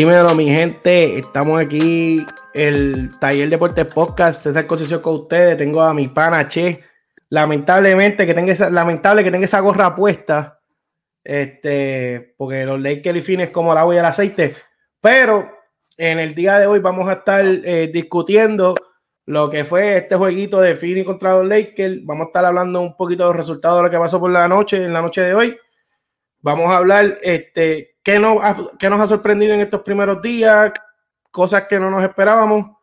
Dímelo, 0.00 0.34
mi 0.34 0.48
gente. 0.48 1.18
Estamos 1.18 1.62
aquí, 1.62 2.24
el 2.54 3.10
Taller 3.20 3.50
Deportes 3.50 3.84
Podcast. 3.84 4.42
César 4.42 4.66
Concesión 4.66 5.02
con 5.02 5.16
ustedes. 5.16 5.58
Tengo 5.58 5.82
a 5.82 5.92
mi 5.92 6.08
pana 6.08 6.48
Che. 6.48 6.82
Lamentablemente 7.28 8.26
que 8.26 8.32
tenga 8.32 8.50
esa, 8.50 8.70
lamentable 8.70 9.22
que 9.22 9.30
tenga 9.30 9.44
esa 9.44 9.60
gorra 9.60 9.94
puesta. 9.94 10.58
Este, 11.22 12.34
porque 12.38 12.64
los 12.64 12.80
Lakers 12.80 13.18
y 13.18 13.20
fines 13.20 13.50
como 13.50 13.74
la 13.74 13.82
agua 13.82 13.94
y 13.94 13.98
el 13.98 14.06
aceite. 14.06 14.56
Pero 15.02 15.50
en 15.98 16.18
el 16.18 16.34
día 16.34 16.58
de 16.58 16.66
hoy 16.66 16.78
vamos 16.78 17.06
a 17.06 17.12
estar 17.12 17.44
eh, 17.44 17.90
discutiendo 17.92 18.76
lo 19.26 19.50
que 19.50 19.66
fue 19.66 19.98
este 19.98 20.16
jueguito 20.16 20.62
de 20.62 20.76
Phoenix 20.76 21.04
contra 21.04 21.36
los 21.36 21.46
Lakers. 21.46 22.06
Vamos 22.06 22.24
a 22.24 22.28
estar 22.28 22.46
hablando 22.46 22.80
un 22.80 22.96
poquito 22.96 23.24
de 23.24 23.28
los 23.28 23.36
resultados 23.36 23.76
de 23.76 23.82
lo 23.82 23.90
que 23.90 23.98
pasó 23.98 24.18
por 24.18 24.30
la 24.30 24.48
noche, 24.48 24.82
en 24.82 24.94
la 24.94 25.02
noche 25.02 25.20
de 25.20 25.34
hoy. 25.34 25.58
Vamos 26.42 26.70
a 26.70 26.78
hablar 26.78 27.18
este, 27.22 27.90
¿Qué 28.02 28.18
nos, 28.18 28.42
ha 28.42 29.06
sorprendido 29.06 29.54
en 29.54 29.60
estos 29.60 29.82
primeros 29.82 30.22
días? 30.22 30.72
Cosas 31.30 31.66
que 31.68 31.78
no 31.78 31.90
nos 31.90 32.02
esperábamos. 32.02 32.76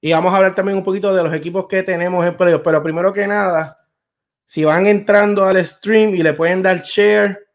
Y 0.00 0.12
vamos 0.12 0.32
a 0.32 0.36
hablar 0.36 0.54
también 0.54 0.78
un 0.78 0.84
poquito 0.84 1.14
de 1.14 1.22
los 1.22 1.32
equipos 1.32 1.66
que 1.68 1.82
tenemos 1.82 2.26
en 2.26 2.36
playoffs. 2.36 2.64
Pero 2.64 2.82
primero 2.82 3.12
que 3.12 3.26
nada, 3.26 3.78
si 4.44 4.64
van 4.64 4.86
entrando 4.86 5.44
al 5.44 5.64
stream 5.64 6.14
y 6.14 6.22
le 6.22 6.34
pueden 6.34 6.62
dar 6.62 6.82
share 6.82 7.46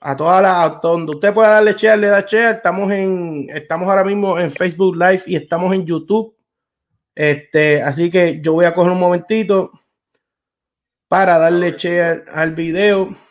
a 0.00 0.16
toda 0.16 0.40
la 0.40 0.80
donde 0.80 1.12
usted 1.12 1.34
pueda 1.34 1.50
darle 1.50 1.72
share, 1.72 1.98
le 1.98 2.06
da 2.06 2.20
share. 2.20 2.56
Estamos 2.56 2.90
en 2.92 3.48
estamos 3.52 3.88
ahora 3.88 4.04
mismo 4.04 4.38
en 4.38 4.50
Facebook 4.50 4.96
Live 4.96 5.24
y 5.26 5.36
estamos 5.36 5.74
en 5.74 5.84
YouTube. 5.84 6.36
Este, 7.14 7.82
así 7.82 8.10
que 8.10 8.40
yo 8.40 8.52
voy 8.52 8.64
a 8.64 8.74
coger 8.74 8.92
un 8.92 9.00
momentito 9.00 9.72
para 11.08 11.36
darle 11.36 11.72
share 11.72 12.26
al 12.32 12.54
video. 12.54 13.27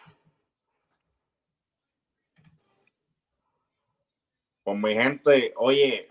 Con 4.67 4.81
mi 4.81 4.93
gente, 4.93 5.53
oye, 5.55 6.09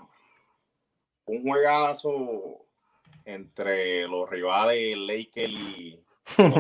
un 1.27 1.43
juegazo 1.43 2.65
entre 3.27 4.09
los 4.09 4.31
rivales 4.31 4.97
Lakers 4.97 5.53
y 5.53 6.03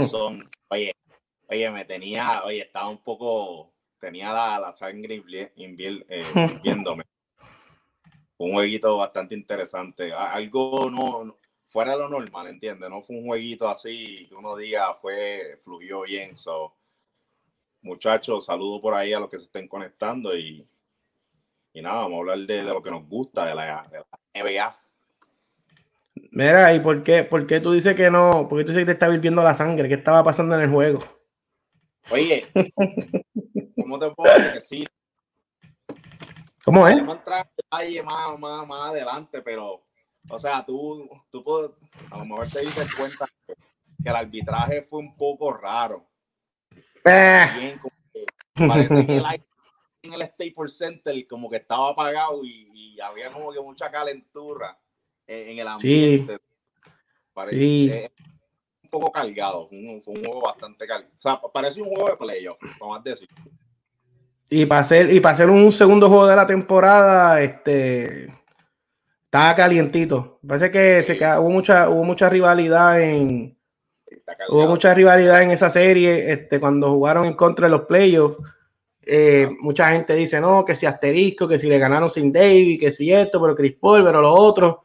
son. 0.06 0.47
Oye, 0.69 0.94
oye, 1.48 1.70
me 1.70 1.86
tenía, 1.86 2.44
oye, 2.44 2.61
estaba 2.61 2.91
un 2.91 2.98
poco, 2.98 3.72
tenía 3.98 4.30
la, 4.30 4.61
la 4.61 4.75
sangre 4.75 5.25
eh, 5.27 5.53
viéndome. 6.62 7.05
un 8.36 8.53
jueguito 8.53 8.98
bastante 8.98 9.34
interesante. 9.34 10.12
Algo 10.12 10.91
no, 10.91 11.38
fuera 11.64 11.92
de 11.92 11.98
lo 12.00 12.10
normal, 12.10 12.48
¿entiendes? 12.48 12.91
No 12.91 13.00
fue 13.00 13.16
un 13.16 13.25
jueguito 13.25 13.66
así 13.66 14.27
que 14.28 14.34
uno 14.34 14.55
diga 14.55 14.92
fue, 14.97 15.56
fluyó 15.62 16.03
bien. 16.03 16.36
So, 16.36 16.75
muchachos, 17.81 18.44
saludo 18.44 18.83
por 18.83 18.92
ahí 18.92 19.14
a 19.14 19.20
los 19.20 19.31
que 19.31 19.38
se 19.38 19.47
estén 19.47 19.66
conectando 19.66 20.36
y 20.36 20.69
y 21.77 21.82
nada, 21.82 21.96
vamos 22.05 22.16
a 22.16 22.20
hablar 22.20 22.38
de, 22.38 22.62
lo 22.62 22.80
que 22.80 22.91
nos 22.91 23.06
gusta 23.06 23.44
de 23.44 23.55
la, 23.55 23.86
NBA. 24.34 24.74
Mira, 26.30 26.72
¿y 26.72 26.80
por 26.80 27.02
qué, 27.02 27.22
por 27.22 27.46
qué 27.46 27.60
tú 27.60 27.72
dices 27.72 27.94
que 27.94 28.10
no? 28.10 28.48
¿Por 28.48 28.58
qué 28.58 28.64
tú 28.64 28.72
dices 28.72 28.80
que 28.80 28.86
te 28.86 28.92
está 28.92 29.08
viviendo 29.08 29.42
la 29.42 29.52
sangre? 29.52 29.86
¿Qué 29.86 29.97
estaba 29.97 30.24
pasando 30.24 30.54
en 30.54 30.62
el 30.62 30.70
juego? 30.70 31.04
Oye, 32.10 32.47
¿cómo 33.77 33.98
te 33.98 34.10
puedo 34.12 34.38
decir? 34.54 34.88
¿Cómo 36.64 36.88
es? 36.88 36.97
Vamos 36.97 37.14
a 37.14 37.19
entrar 37.19 37.47
más, 38.06 38.38
más, 38.38 38.66
más 38.66 38.88
adelante, 38.88 39.42
pero, 39.42 39.84
o 40.31 40.38
sea, 40.38 40.65
tú, 40.65 41.06
tú 41.31 41.44
puedes, 41.44 41.72
a 42.10 42.16
lo 42.16 42.25
mejor 42.25 42.48
te 42.48 42.60
dices 42.60 42.88
cuenta 42.94 43.26
que, 43.47 43.54
el 44.03 44.16
arbitraje 44.16 44.81
fue 44.81 45.00
un 45.00 45.15
poco 45.15 45.53
raro. 45.53 46.09
Eh. 47.04 47.47
Bien, 47.60 47.78
como 47.78 47.94
que 48.15 48.66
parece 48.66 49.06
que 49.06 49.16
el 49.19 49.26
en 50.06 50.15
el 50.15 50.27
Staples 50.27 50.77
Center 50.77 51.27
como 51.27 51.50
que 51.50 51.56
estaba 51.56 51.91
apagado 51.91 52.44
y, 52.44 52.99
había 53.03 53.31
como 53.31 53.53
que 53.53 53.61
mucha 53.61 53.91
calentura 53.91 54.78
en, 55.27 55.59
el 55.59 55.69
ambiente. 55.69 56.39
Sí. 57.50 57.93
un 58.83 58.91
poco 58.91 59.12
cargado, 59.12 59.69
fue 59.69 59.78
un, 59.78 60.00
juego 60.25 60.41
bastante 60.41 60.87
cargado. 60.87 61.12
O 61.15 61.19
sea, 61.19 61.39
parece 61.53 61.83
un 61.83 61.89
juego 61.89 62.09
de 62.09 62.16
playoff, 62.16 62.59
vamos 62.81 62.99
a 62.99 63.03
decir. 63.03 63.28
Y 64.49 64.65
para 64.65 64.81
hacer, 64.81 65.12
y 65.12 65.21
para 65.21 65.34
hacer 65.34 65.50
un 65.50 65.71
segundo 65.72 66.09
juego 66.09 66.27
de 66.27 66.37
la 66.37 66.47
temporada, 66.47 67.43
este 67.43 68.33
estaba 69.25 69.55
calientito. 69.55 70.41
Parece 70.47 70.71
que 70.71 71.03
se, 71.03 71.19
hubo 71.39 71.50
mucha, 71.50 71.91
hubo 71.91 72.05
mucha 72.05 72.31
rivalidad 72.31 73.03
en 73.03 73.59
hubo 74.49 74.66
mucha 74.69 74.95
rivalidad 74.95 75.43
en 75.43 75.50
esa 75.50 75.69
serie, 75.69 76.33
este, 76.33 76.59
cuando 76.61 76.91
jugaron 76.91 77.27
en 77.27 77.34
contra 77.34 77.66
de 77.66 77.71
los 77.71 77.83
playoffs 77.83 78.39
eh, 79.09 79.49
mucha 79.61 79.91
gente 79.91 80.17
dice, 80.17 80.41
no, 80.41 80.65
que 80.65 80.75
si 80.75 80.84
asterisco, 80.84 81.47
que 81.47 81.61
si 81.61 81.69
le 81.69 81.78
ganaron 81.78 82.11
sin 82.11 82.33
David, 82.33 82.81
que 82.81 82.91
si 82.91 83.12
esto, 83.12 83.41
pero 83.41 83.55
Chris 83.55 83.77
Paul, 83.81 84.05
pero 84.05 84.21
lo 84.21 84.34
otro. 84.34 84.83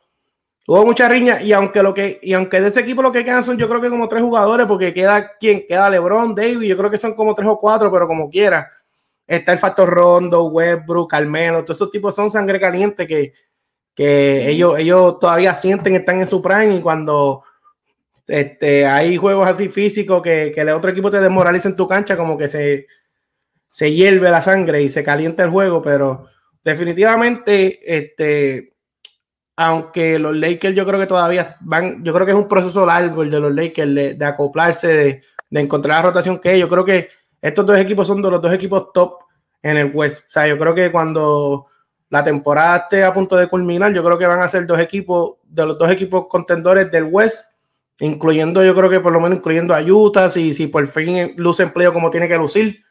Hubo 0.68 0.86
mucha 0.86 1.10
riña 1.10 1.42
y 1.42 1.54
aunque 1.54 1.82
lo 1.82 1.92
que 1.92 2.20
y 2.22 2.34
aunque 2.34 2.62
de 2.62 2.68
ese 2.68 2.82
equipo 2.82 3.02
lo 3.02 3.12
que 3.12 3.26
quedan 3.26 3.44
son 3.44 3.58
yo 3.58 3.68
creo 3.68 3.82
que 3.82 3.90
como 3.90 4.08
tres 4.08 4.22
jugadores 4.22 4.68
porque 4.68 4.94
queda 4.94 5.32
quien 5.40 5.66
queda 5.68 5.90
LeBron, 5.90 6.36
David, 6.36 6.68
yo 6.68 6.78
creo 6.78 6.92
que 6.92 7.00
son 7.00 7.16
como 7.16 7.34
tres 7.34 7.50
o 7.50 7.60
cuatro, 7.60 7.92
pero 7.92 8.08
como 8.08 8.30
quiera. 8.30 8.70
Está 9.26 9.54
el 9.54 9.60
factor 9.60 9.90
Rondo, 9.90 10.44
Westbrook, 10.46 11.10
Carmelo, 11.10 11.64
todos 11.64 11.78
esos 11.78 11.90
tipos 11.90 12.14
son 12.14 12.30
sangre 12.30 12.60
caliente 12.60 13.08
que, 13.08 13.34
que 13.96 14.50
ellos, 14.50 14.78
ellos 14.78 15.20
todavía 15.20 15.54
sienten 15.56 15.96
están 15.96 16.20
en 16.20 16.28
su 16.28 16.42
prime 16.42 16.76
y 16.76 16.82
cuando 16.82 17.44
este, 18.28 18.86
hay 18.86 19.18
juegos 19.18 19.48
así 19.48 19.68
físicos 19.70 20.22
que, 20.22 20.52
que 20.54 20.62
el 20.62 20.70
otro 20.70 20.92
equipo 20.92 21.10
te 21.10 21.20
desmoraliza 21.20 21.70
en 21.70 21.76
tu 21.76 21.88
cancha, 21.88 22.16
como 22.16 22.38
que 22.38 22.48
se, 22.48 22.88
se 23.72 23.94
hierve 23.94 24.30
la 24.30 24.42
sangre 24.42 24.84
y 24.84 24.90
se 24.90 25.04
calienta 25.04 25.44
el 25.44 25.50
juego, 25.50 25.82
pero 25.82 26.28
definitivamente, 26.64 27.80
este, 27.98 28.74
aunque 29.56 30.20
los 30.20 30.36
Lakers 30.36 30.76
yo 30.76 30.86
creo 30.86 31.00
que 31.00 31.08
todavía 31.08 31.56
van, 31.62 32.04
yo 32.04 32.14
creo 32.14 32.26
que 32.26 32.34
es 32.34 32.38
un 32.38 32.50
proceso 32.50 32.86
largo 32.86 33.24
el 33.24 33.32
de 33.32 33.40
los 33.40 33.56
Lakers 33.56 34.18
de, 34.18 34.26
acoplarse, 34.26 35.24
de, 35.50 35.60
encontrar 35.60 35.98
la 36.00 36.10
rotación 36.10 36.40
que 36.40 36.54
es. 36.54 36.60
Yo 36.60 36.68
creo 36.68 36.84
que 36.84 37.08
estos 37.42 37.66
dos 37.66 37.80
equipos 37.80 38.06
son 38.06 38.22
de 38.22 38.30
los 38.30 38.42
dos 38.42 38.54
equipos 38.54 38.92
top 38.94 39.20
en 39.64 39.78
el 39.78 39.92
West. 39.94 40.28
O 40.28 40.30
sea, 40.30 40.48
yo 40.48 40.60
creo 40.60 40.76
que 40.76 40.92
cuando 40.92 41.68
la 42.10 42.26
temporada 42.26 42.78
esté 42.78 43.06
a 43.06 43.14
punto 43.14 43.38
de 43.38 43.48
culminar, 43.48 43.94
yo 43.94 44.04
creo 44.04 44.18
que 44.18 44.28
van 44.28 44.42
a 44.42 44.50
ser 44.50 44.68
dos 44.68 44.80
equipos, 44.82 45.38
de 45.44 45.66
los 45.66 45.80
dos 45.80 45.90
equipos 45.90 46.28
contendores 46.28 46.92
del 46.92 47.06
West, 47.06 47.52
incluyendo, 48.00 48.64
yo 48.66 48.76
creo 48.76 48.90
que 48.90 49.00
por 49.00 49.14
lo 49.14 49.22
menos 49.22 49.38
incluyendo 49.38 49.74
a 49.74 49.82
Utah, 49.82 50.30
si, 50.30 50.54
si 50.54 50.68
por 50.68 50.86
fin 50.88 51.34
luce 51.38 51.64
empleo 51.64 51.94
como 51.94 52.10
tiene 52.10 52.28
que 52.28 52.36
lucir 52.36 52.84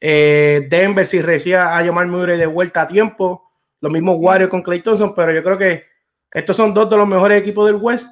eh, 0.00 0.66
Denver 0.68 1.06
si 1.06 1.20
recibía 1.22 1.76
a 1.76 1.84
Jamal 1.84 2.06
Murray 2.06 2.38
de 2.38 2.46
vuelta 2.46 2.82
a 2.82 2.88
tiempo. 2.88 3.50
Lo 3.80 3.90
mismo 3.90 4.14
Warriors 4.14 4.50
con 4.50 4.62
Clay 4.62 4.82
Thompson, 4.82 5.14
pero 5.14 5.32
yo 5.32 5.42
creo 5.42 5.58
que 5.58 5.84
estos 6.30 6.56
son 6.56 6.74
dos 6.74 6.88
de 6.90 6.96
los 6.96 7.08
mejores 7.08 7.40
equipos 7.40 7.66
del 7.66 7.76
West. 7.76 8.08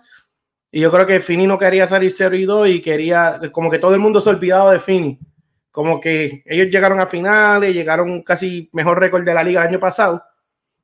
Y 0.71 0.81
yo 0.81 0.91
creo 0.91 1.07
que 1.07 1.21
Fini 1.21 1.47
no 1.47 1.59
quería 1.59 1.87
salir 1.87 2.11
0 2.11 2.37
y 2.37 2.45
2 2.45 2.69
y 2.69 2.83
quería, 2.83 3.41
como 3.53 3.71
que 3.71 3.79
todo 3.79 3.95
el 3.95 4.01
mundo 4.01 4.21
se 4.21 4.31
olvidado 4.31 4.71
de 4.71 4.81
Fini. 4.81 5.19
Como 5.71 6.01
que 6.01 6.43
ellos 6.47 6.69
llegaron 6.69 7.01
a 7.01 7.07
finales, 7.07 7.75
llegaron 7.75 8.23
casi 8.23 8.69
mejor 8.73 8.99
récord 8.99 9.25
de 9.25 9.35
la 9.35 9.45
liga 9.45 9.63
el 9.63 9.69
año 9.69 9.81
pasado. 9.81 10.23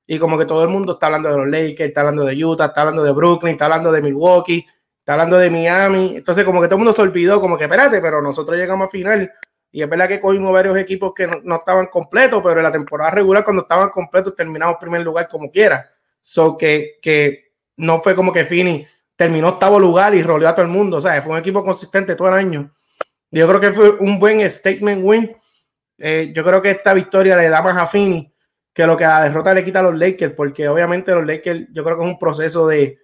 Y 0.07 0.19
como 0.19 0.37
que 0.39 0.45
todo 0.45 0.63
el 0.65 0.69
mundo 0.69 0.93
está 0.95 1.07
hablando 1.07 1.31
de 1.31 1.37
los 1.37 1.49
Lakers, 1.49 1.89
está 1.89 2.01
hablando 2.01 2.25
de 2.25 2.45
Utah, 2.45 2.67
está 2.67 2.81
hablando 2.83 3.03
de 3.03 3.13
Brooklyn, 3.13 3.53
está 3.53 3.67
hablando 3.67 3.93
de 3.93 4.03
Milwaukee, 4.03 4.67
está 4.99 5.13
hablando 5.13 5.39
de 5.39 5.51
Miami. 5.51 6.15
Entonces, 6.17 6.45
como 6.45 6.61
que 6.61 6.67
todo 6.67 6.77
el 6.77 6.81
mundo 6.81 6.93
se 6.93 7.03
olvidó, 7.03 7.41
como 7.41 7.57
que 7.57 7.65
espérate, 7.65 8.01
pero 8.01 8.21
nosotros 8.21 8.57
llegamos 8.57 8.89
a 8.89 8.91
final 8.91 9.33
y 9.73 9.83
es 9.83 9.89
verdad 9.89 10.09
que 10.09 10.21
cogimos 10.21 10.53
varios 10.53 10.77
equipos 10.77 11.13
que 11.15 11.27
no, 11.27 11.57
estaban 11.57 11.87
completos, 11.87 12.43
pero 12.43 12.59
en 12.59 12.65
la 12.65 12.73
temporada 12.73 13.11
regular, 13.13 13.45
cuando 13.45 13.63
estaban 13.63 13.91
completos, 13.91 14.35
terminamos 14.35 14.77
primer 14.81 15.03
lugar 15.03 15.29
como 15.29 15.51
quiera. 15.51 15.91
So 16.21 16.57
que, 16.57 16.99
que 17.01 17.53
no 17.77 18.03
fue 18.03 18.15
como 18.15 18.33
que 18.33 18.45
Fini 18.45 18.87
terminó 19.15 19.51
octavo 19.51 19.79
lugar 19.79 20.15
y 20.15 20.23
roleó 20.23 20.49
a 20.49 20.55
todo 20.55 20.65
el 20.65 20.73
mundo. 20.73 20.97
O 20.97 21.01
sea, 21.01 21.23
fue 21.23 21.33
un 21.33 21.39
equipo 21.39 21.65
consistente 21.65 22.17
todo 22.17 22.29
el 22.29 22.35
año. 22.35 22.73
Yo 23.31 23.47
creo 23.47 23.61
que 23.61 23.73
fue 23.73 23.91
un 23.91 24.19
buen 24.19 24.49
statement 24.51 25.03
win. 25.05 25.37
Eh, 25.99 26.33
yo 26.35 26.45
creo 26.45 26.61
que 26.61 26.71
esta 26.71 26.93
victoria 26.93 27.37
le 27.37 27.49
da 27.49 27.63
más 27.63 27.77
a 27.77 27.87
Fini 27.87 28.33
que 28.73 28.87
lo 28.87 28.97
que 28.97 29.05
la 29.05 29.23
derrota 29.23 29.55
le 29.55 29.65
quita 29.65 29.81
a 29.81 29.83
los 29.83 29.97
Lakers, 29.97 30.35
porque 30.35 30.69
obviamente 30.69 31.13
los 31.13 31.27
Lakers, 31.27 31.69
yo 31.73 31.85
creo 31.85 31.97
que 31.97 32.05
es 32.05 32.09
un 32.09 32.19
proceso 32.19 32.67
de 32.67 32.99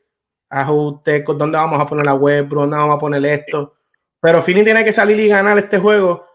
ajuste, 0.49 1.23
con 1.23 1.39
dónde 1.39 1.59
vamos 1.59 1.81
a 1.81 1.87
poner 1.87 2.05
la 2.05 2.15
web, 2.15 2.49
dónde 2.49 2.77
vamos 2.77 2.97
a 2.97 2.99
poner 2.99 3.25
esto. 3.27 3.75
Pero 4.21 4.43
Fini 4.43 4.65
tiene 4.65 4.85
que 4.85 4.93
salir 4.93 5.19
y 5.21 5.29
ganar 5.29 5.59
este 5.59 5.79
juego 5.79 6.27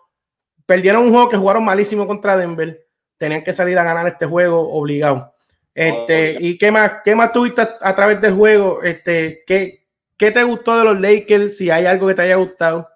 perdieron 0.72 1.04
un 1.04 1.12
juego 1.12 1.28
que 1.28 1.36
jugaron 1.36 1.66
malísimo 1.66 2.08
contra 2.08 2.38
Denver. 2.38 2.88
Tenían 3.18 3.44
que 3.44 3.52
salir 3.52 3.78
a 3.78 3.84
ganar 3.84 4.08
este 4.08 4.26
juego 4.26 4.70
obligado. 4.72 5.36
Este, 5.76 6.38
¿Y 6.40 6.58
qué 6.58 6.72
más, 6.72 7.02
qué 7.04 7.14
más 7.14 7.34
tuviste 7.34 7.62
a, 7.62 7.94
través 7.94 8.22
del 8.22 8.36
juego? 8.36 8.82
Este, 8.82 9.44
¿qué, 9.46 9.86
¿Qué 10.16 10.32
te 10.32 10.42
gustó 10.44 10.78
de 10.78 10.86
los 10.86 11.02
Lakers? 11.02 11.58
Si 11.58 11.70
hay 11.70 11.86
algo 11.86 12.08
que 12.08 12.14
te 12.14 12.22
haya 12.22 12.38
gustado. 12.38 12.88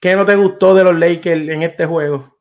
¿Qué 0.00 0.16
no 0.16 0.26
te 0.26 0.34
gustó 0.34 0.74
de 0.74 0.82
los 0.82 0.98
Lakers 0.98 1.48
en 1.48 1.62
este 1.62 1.86
juego? 1.86 2.36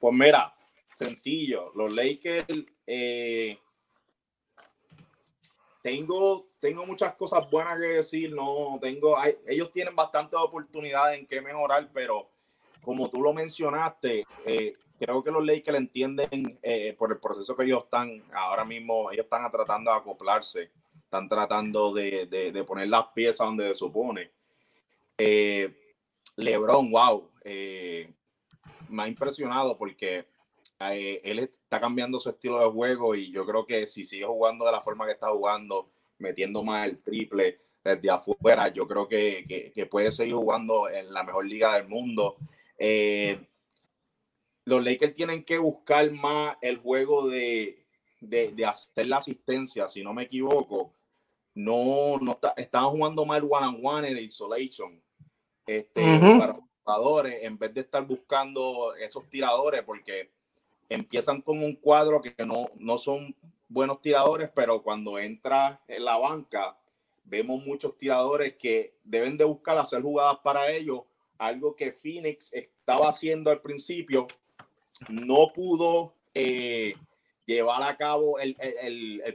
Pues 0.00 0.14
mira, 0.14 0.50
sencillo. 0.94 1.72
Los 1.74 1.92
Lakers, 1.92 2.46
eh, 2.86 3.58
tengo, 5.82 6.46
tengo 6.58 6.86
muchas 6.86 7.14
cosas 7.16 7.50
buenas 7.50 7.78
que 7.78 7.86
decir. 7.88 8.32
No 8.32 8.78
tengo, 8.80 9.14
ellos 9.46 9.70
tienen 9.70 9.94
bastantes 9.94 10.40
oportunidades 10.40 11.18
en 11.18 11.26
qué 11.26 11.42
mejorar, 11.42 11.90
pero 11.92 12.31
como 12.82 13.08
tú 13.08 13.22
lo 13.22 13.32
mencionaste, 13.32 14.26
eh, 14.44 14.74
creo 14.98 15.22
que 15.22 15.30
los 15.30 15.44
Lakers 15.44 15.78
entienden 15.78 16.58
eh, 16.62 16.94
por 16.98 17.12
el 17.12 17.18
proceso 17.18 17.56
que 17.56 17.64
ellos 17.64 17.84
están 17.84 18.22
ahora 18.34 18.64
mismo, 18.64 19.10
ellos 19.10 19.24
están 19.24 19.50
tratando 19.50 19.90
de 19.90 19.96
acoplarse, 19.96 20.70
están 20.96 21.28
tratando 21.28 21.92
de, 21.92 22.26
de, 22.26 22.64
poner 22.64 22.88
las 22.88 23.06
piezas 23.14 23.46
donde 23.46 23.68
se 23.68 23.74
supone. 23.74 24.30
Eh, 25.16 25.94
Lebron, 26.36 26.90
wow, 26.90 27.30
me 27.44 29.02
ha 29.02 29.08
impresionado 29.08 29.76
porque 29.76 30.26
él 30.80 31.38
está 31.38 31.80
cambiando 31.80 32.18
su 32.18 32.30
estilo 32.30 32.58
de 32.58 32.70
juego 32.70 33.14
y 33.14 33.30
yo 33.30 33.46
creo 33.46 33.64
que 33.64 33.86
si 33.86 34.04
sigue 34.04 34.24
jugando 34.24 34.64
de 34.64 34.72
la 34.72 34.80
forma 34.80 35.06
que 35.06 35.12
está 35.12 35.28
jugando, 35.28 35.90
metiendo 36.18 36.64
más 36.64 36.88
el 36.88 37.00
triple 37.02 37.60
desde 37.84 38.10
afuera, 38.10 38.68
yo 38.68 38.88
creo 38.88 39.06
que, 39.06 39.72
que 39.74 39.86
puede 39.86 40.10
seguir 40.10 40.34
jugando 40.34 40.88
en 40.88 41.12
la 41.12 41.22
mejor 41.22 41.46
liga 41.46 41.74
del 41.74 41.88
mundo. 41.88 42.38
Eh, 42.84 43.38
los 44.64 44.82
Lakers 44.82 45.14
tienen 45.14 45.44
que 45.44 45.56
buscar 45.56 46.10
más 46.10 46.56
el 46.60 46.78
juego 46.78 47.28
de, 47.28 47.78
de, 48.20 48.66
hacer 48.66 49.06
la 49.06 49.18
asistencia, 49.18 49.86
si 49.86 50.02
no 50.02 50.12
me 50.12 50.24
equivoco. 50.24 50.92
No, 51.54 52.18
no 52.20 52.40
estaban 52.56 52.90
jugando 52.90 53.24
mal 53.24 53.46
one 53.48 53.66
on 53.66 53.80
one 53.84 54.08
en 54.08 54.18
isolation. 54.18 55.00
Este, 55.64 56.02
para 56.18 56.54
los 56.54 56.64
jugadores, 56.82 57.44
en 57.44 57.56
vez 57.56 57.72
de 57.72 57.82
estar 57.82 58.04
buscando 58.04 58.96
esos 58.96 59.30
tiradores, 59.30 59.82
porque 59.84 60.32
empiezan 60.88 61.40
con 61.40 61.62
un 61.62 61.76
cuadro 61.76 62.20
que 62.20 62.34
no, 62.44 62.68
no 62.80 62.98
son 62.98 63.32
buenos 63.68 64.00
tiradores, 64.00 64.50
pero 64.52 64.82
cuando 64.82 65.20
entra 65.20 65.80
en 65.86 66.04
la 66.04 66.16
banca, 66.16 66.76
vemos 67.22 67.64
muchos 67.64 67.96
tiradores 67.96 68.56
que 68.56 68.96
deben 69.04 69.36
de 69.36 69.44
buscar 69.44 69.78
hacer 69.78 70.02
jugadas 70.02 70.38
para 70.42 70.68
ellos 70.68 71.02
algo 71.46 71.74
que 71.74 71.92
Phoenix 71.92 72.52
estaba 72.52 73.08
haciendo 73.08 73.50
al 73.50 73.60
principio, 73.60 74.26
no 75.08 75.52
pudo 75.52 76.14
eh, 76.34 76.92
llevar 77.46 77.82
a 77.82 77.96
cabo 77.96 78.38
el, 78.38 78.54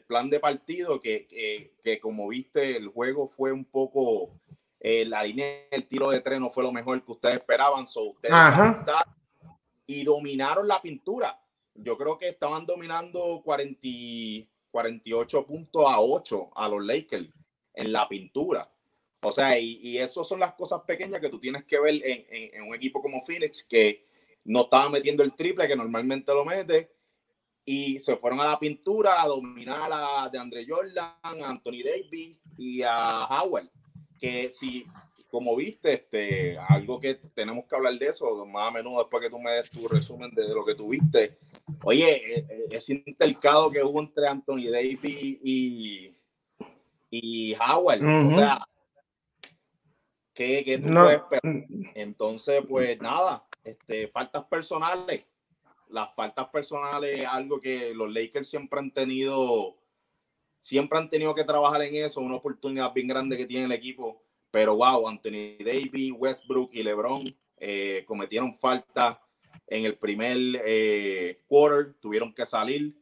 plan 0.08 0.30
de 0.30 0.40
partido, 0.40 1.00
que, 1.00 2.00
como 2.02 2.30
viste, 2.30 2.78
el 2.78 2.88
juego 2.88 3.28
fue 3.28 3.52
un 3.52 3.66
poco, 3.66 4.32
eh, 4.80 5.06
la 5.06 5.24
línea 5.24 5.66
del 5.72 5.88
tiro 5.88 6.10
de 6.10 6.22
tren 6.22 6.42
no 6.42 6.50
fue 6.50 6.64
lo 6.64 6.72
mejor 6.72 7.04
que 7.04 7.12
ustedes 7.12 7.36
esperaban, 7.36 7.84
ustedes 7.84 8.34
y 9.86 10.04
dominaron 10.04 10.68
la 10.68 10.82
pintura. 10.82 11.40
Yo 11.74 11.98
creo 11.98 12.18
que 12.18 12.30
estaban 12.30 12.66
dominando 12.66 13.42
40, 13.44 14.50
48 14.72 15.46
puntos 15.46 15.84
a 15.88 16.02
8 16.02 16.52
a 16.56 16.68
los 16.68 16.84
Lakers 16.84 17.30
en 17.74 17.92
la 17.92 18.08
pintura. 18.08 18.70
O 19.22 19.32
sea, 19.32 19.58
y, 19.58 19.80
y 19.82 19.98
eso 19.98 20.24
son 20.24 20.40
las 20.40 20.54
cosas 20.54 20.82
pequeñas 20.86 21.20
que 21.20 21.30
tú 21.30 21.40
tienes 21.40 21.66
que 21.66 21.80
ver 21.80 22.02
en, 22.04 22.62
un 22.64 22.76
equipo 22.76 23.02
como 23.02 23.22
Phoenix, 23.22 23.64
que 23.64 24.06
no 24.46 24.62
estaba 24.62 24.90
metiendo 24.90 25.24
el 25.24 25.34
triple 25.36 25.68
que 25.68 25.76
normalmente 25.76 26.34
lo 26.34 26.46
mete, 26.46 26.92
y 27.66 28.00
se 28.00 28.16
fueron 28.16 28.40
a 28.40 28.46
la 28.46 28.60
pintura 28.60 29.22
a 29.22 29.28
dominar 29.28 29.90
a 29.92 30.30
de 30.30 30.38
Andre 30.38 30.66
Jordan, 30.68 31.14
a 31.22 31.50
Anthony 31.50 31.84
Davis 31.84 32.38
y 32.58 32.82
a 32.82 33.26
Howard. 33.26 33.68
Que 34.18 34.50
si, 34.50 34.86
como 35.30 35.56
viste, 35.56 35.94
este, 35.94 36.58
algo 36.58 37.00
que 37.00 37.16
tenemos 37.36 37.66
que 37.66 37.76
hablar 37.76 37.94
de 37.96 38.08
eso 38.08 38.46
más 38.46 38.70
a 38.70 38.72
menudo 38.72 39.00
después 39.00 39.22
que 39.22 39.30
tú 39.30 39.40
me 39.40 39.52
des 39.52 39.70
tu 39.70 39.88
resumen 39.88 40.32
de 40.34 40.48
lo 40.48 40.64
que 40.64 40.76
tuviste. 40.76 41.38
Oye, 41.84 42.38
e, 42.38 42.40
e, 42.40 42.68
ese 42.72 43.04
intercado 43.06 43.70
que 43.70 43.84
hubo 43.84 44.00
entre 44.00 44.28
Anthony 44.28 44.72
Davis 44.72 45.04
y, 45.04 46.16
y 47.12 47.56
Howard, 47.56 48.02
o 48.02 48.32
sea, 48.32 48.60
¿Qué, 50.38 50.80
no. 50.84 51.10
Entonces, 51.96 52.64
pues 52.70 53.02
nada, 53.02 53.44
este, 53.64 54.08
faltas 54.08 54.46
personales. 54.46 55.26
Las 55.90 56.14
faltas 56.14 56.48
personales 56.50 57.22
es 57.22 57.26
algo 57.26 57.60
que 57.60 57.92
los 57.96 58.14
Lakers 58.14 58.48
siempre 58.48 58.80
han 58.80 58.92
tenido, 58.92 59.80
siempre 60.60 61.00
han 61.00 61.10
tenido 61.10 61.34
que 61.34 61.44
trabajar 61.44 61.82
en 61.82 61.96
eso, 61.96 62.22
una 62.22 62.36
oportunidad 62.36 62.94
bien 62.94 63.08
grande 63.08 63.36
que 63.36 63.48
tiene 63.48 63.66
el 63.66 63.72
equipo. 63.72 64.22
Pero 64.52 64.76
wow, 64.76 65.08
Anthony 65.08 65.58
Davis, 65.58 66.14
Westbrook 66.16 66.70
y 66.72 66.84
LeBron 66.84 67.36
eh, 67.58 68.04
cometieron 68.06 68.54
falta 68.54 69.20
en 69.66 69.86
el 69.86 69.98
primer 69.98 70.38
eh, 70.64 71.42
quarter, 71.48 71.96
tuvieron 72.00 72.32
que 72.32 72.46
salir. 72.46 72.94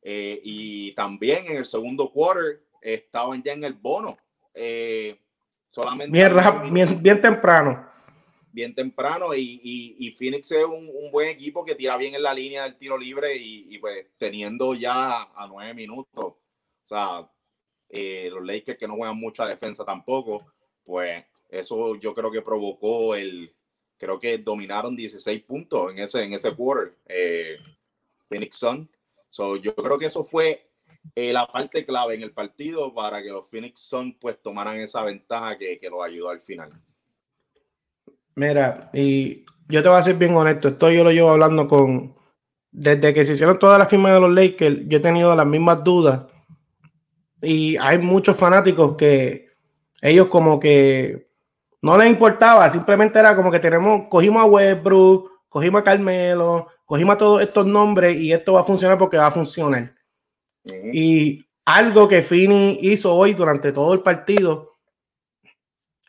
Eh, 0.00 0.40
y 0.44 0.92
también 0.92 1.44
en 1.48 1.56
el 1.56 1.64
segundo 1.64 2.12
quarter 2.12 2.62
estaban 2.80 3.42
ya 3.42 3.52
en 3.52 3.64
el 3.64 3.74
bono. 3.74 4.16
Eh, 4.54 5.18
bien, 6.70 7.02
bien, 7.02 7.20
temprano. 7.20 7.88
Bien 8.52 8.74
temprano 8.74 9.34
y, 9.34 10.14
Phoenix 10.16 10.50
es 10.52 10.64
un, 10.64 11.10
buen 11.10 11.28
equipo 11.28 11.64
que 11.64 11.74
tira 11.74 11.96
bien 11.96 12.14
en 12.14 12.22
la 12.22 12.34
línea 12.34 12.64
del 12.64 12.76
tiro 12.76 12.96
libre 12.96 13.36
y, 13.36 13.78
pues 13.78 14.06
teniendo 14.16 14.74
ya 14.74 15.22
a 15.22 15.46
nueve 15.48 15.74
minutos, 15.74 16.24
o 16.24 16.86
sea, 16.86 17.28
eh, 17.88 18.28
los 18.30 18.44
Lakers 18.44 18.78
que 18.78 18.88
no 18.88 18.96
juegan 18.96 19.16
mucha 19.16 19.46
defensa 19.46 19.84
tampoco, 19.84 20.46
pues 20.84 21.24
eso 21.48 21.96
yo 21.96 22.14
creo 22.14 22.30
que 22.30 22.42
provocó 22.42 23.14
el, 23.14 23.54
creo 23.96 24.18
que 24.18 24.38
dominaron 24.38 24.94
16 24.94 25.42
puntos 25.44 25.92
en 25.92 25.98
ese, 26.00 26.22
en 26.22 26.32
ese 26.32 26.54
quarter, 26.54 26.96
eh, 27.06 27.56
Phoenix 28.28 28.56
Sun. 28.56 28.88
So, 29.28 29.56
yo 29.56 29.74
creo 29.74 29.98
que 29.98 30.06
eso 30.06 30.22
fue 30.22 30.70
eh, 31.14 31.32
la 31.32 31.46
parte 31.46 31.84
clave 31.84 32.14
en 32.14 32.22
el 32.22 32.32
partido 32.32 32.92
para 32.94 33.22
que 33.22 33.30
los 33.30 33.46
Phoenix 33.46 33.80
Suns 33.80 34.16
pues 34.20 34.40
tomaran 34.42 34.76
esa 34.76 35.02
ventaja 35.02 35.56
que, 35.58 35.78
que 35.78 35.90
los 35.90 36.04
ayudó 36.04 36.30
al 36.30 36.40
final. 36.40 36.70
Mira, 38.36 38.90
y 38.92 39.44
yo 39.68 39.82
te 39.82 39.88
voy 39.88 39.98
a 39.98 40.02
ser 40.02 40.16
bien 40.16 40.34
honesto, 40.34 40.68
esto 40.68 40.90
yo 40.90 41.04
lo 41.04 41.12
llevo 41.12 41.30
hablando 41.30 41.68
con, 41.68 42.14
desde 42.70 43.14
que 43.14 43.24
se 43.24 43.34
hicieron 43.34 43.58
todas 43.58 43.78
las 43.78 43.88
firmas 43.88 44.12
de 44.12 44.20
los 44.20 44.30
Lakers, 44.32 44.80
yo 44.88 44.98
he 44.98 45.00
tenido 45.00 45.34
las 45.36 45.46
mismas 45.46 45.84
dudas 45.84 46.22
y 47.40 47.76
hay 47.76 47.98
muchos 47.98 48.36
fanáticos 48.36 48.96
que 48.96 49.50
ellos 50.02 50.26
como 50.26 50.58
que 50.58 51.30
no 51.80 51.96
les 51.96 52.08
importaba, 52.08 52.68
simplemente 52.70 53.18
era 53.18 53.36
como 53.36 53.50
que 53.50 53.60
tenemos, 53.60 54.08
cogimos 54.08 54.42
a 54.42 54.46
Westbrook, 54.46 55.30
cogimos 55.48 55.82
a 55.82 55.84
Carmelo, 55.84 56.66
cogimos 56.84 57.14
a 57.14 57.18
todos 57.18 57.42
estos 57.42 57.66
nombres 57.66 58.18
y 58.18 58.32
esto 58.32 58.54
va 58.54 58.60
a 58.60 58.64
funcionar 58.64 58.98
porque 58.98 59.16
va 59.16 59.28
a 59.28 59.30
funcionar. 59.30 59.94
Y 60.92 61.44
algo 61.64 62.08
que 62.08 62.22
Fini 62.22 62.78
hizo 62.82 63.14
hoy 63.14 63.34
durante 63.34 63.72
todo 63.72 63.92
el 63.94 64.00
partido, 64.00 64.72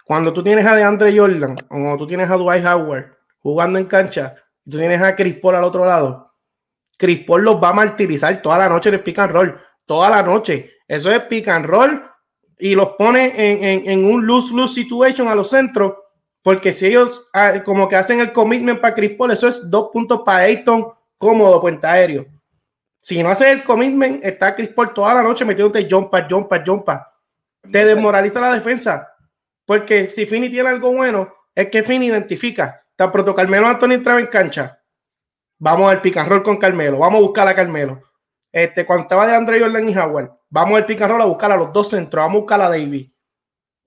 cuando 0.04 0.34
tú 0.34 0.44
tienes 0.44 0.66
a 0.66 0.76
DeAndre 0.76 1.18
Jordan 1.18 1.58
o 1.64 1.68
cuando 1.68 1.98
tú 1.98 2.08
tienes 2.08 2.30
a 2.30 2.36
Dwight 2.36 2.66
Howard 2.66 3.18
jugando 3.40 3.80
en 3.80 3.86
cancha, 3.86 4.36
y 4.66 4.72
tú 4.72 4.78
tienes 4.78 5.02
a 5.02 5.16
Chris 5.16 5.36
Paul 5.40 5.56
al 5.56 5.64
otro 5.64 5.86
lado, 5.86 6.34
Chris 6.98 7.26
Paul 7.26 7.44
los 7.44 7.62
va 7.62 7.70
a 7.70 7.74
martirizar 7.74 8.42
toda 8.42 8.58
la 8.58 8.70
noche 8.70 8.90
en 8.90 8.96
el 8.96 9.04
pick 9.04 9.20
and 9.20 9.32
roll, 9.32 9.60
toda 9.86 10.10
la 10.10 10.24
noche. 10.24 10.72
Eso 10.88 11.12
es 11.12 11.22
pick 11.24 11.48
and 11.48 11.66
roll 11.66 12.04
y 12.58 12.76
los 12.76 12.90
pone 12.98 13.34
en, 13.36 13.90
en 13.90 14.06
un 14.06 14.26
lose-lose 14.26 14.74
situation 14.74 15.28
a 15.28 15.36
los 15.36 15.50
centros, 15.50 15.94
porque 16.42 16.72
si 16.72 16.88
ellos 16.88 17.28
ah, 17.34 17.62
como 17.64 17.90
que 17.90 17.96
hacen 17.96 18.20
el 18.20 18.32
commitment 18.32 18.80
para 18.80 18.96
Chris 18.96 19.12
Paul, 19.18 19.32
eso 19.32 19.48
es 19.48 19.70
dos 19.70 19.90
puntos 19.92 20.22
para 20.26 20.44
Ayton 20.44 20.88
cómodo, 21.18 21.60
puente 21.60 21.88
aéreo. 21.88 22.28
Si 23.06 23.22
no 23.22 23.30
haces 23.30 23.50
el 23.50 23.64
commitment, 23.64 24.26
está 24.26 24.56
Chris 24.56 24.70
Paul 24.70 24.92
toda 24.92 25.14
la 25.14 25.22
noche 25.22 25.46
metiéndote 25.46 25.88
jumpa, 25.88 26.26
jumpa, 26.28 26.64
jumpa. 26.66 27.14
Te 27.72 27.86
desmoraliza 27.86 28.42
la 28.42 28.52
defensa. 28.52 29.14
Porque 29.64 30.08
si 30.08 30.26
Fini 30.26 30.50
tiene 30.50 30.70
algo 30.70 30.92
bueno, 30.92 31.32
es 31.54 31.70
que 31.70 31.84
Fini 31.84 32.08
identifica. 32.08 32.84
Tan 32.96 33.12
pronto 33.12 33.36
Carmelo 33.36 33.68
Anthony 33.68 33.92
entraba 33.92 34.20
en 34.20 34.26
cancha. 34.26 34.82
Vamos 35.60 35.92
al 35.92 36.02
picarrol 36.02 36.42
con 36.42 36.58
Carmelo. 36.58 36.98
Vamos 36.98 37.20
a 37.20 37.22
buscar 37.22 37.48
a 37.48 37.56
Carmelo. 37.56 38.02
Este, 38.52 38.88
cuando 38.88 39.04
estaba 39.04 39.28
de 39.28 39.36
Andre 39.36 39.60
Jordan 39.60 39.88
y 39.88 39.96
Howard, 39.96 40.32
vamos 40.50 40.76
al 40.76 40.88
picarrol 40.88 41.22
a 41.22 41.26
buscar 41.26 41.52
a 41.52 41.58
los 41.58 41.72
dos 41.72 41.92
centros. 41.92 42.24
Vamos 42.24 42.38
a 42.38 42.40
buscar 42.40 42.62
a 42.64 42.70
David. 42.70 43.12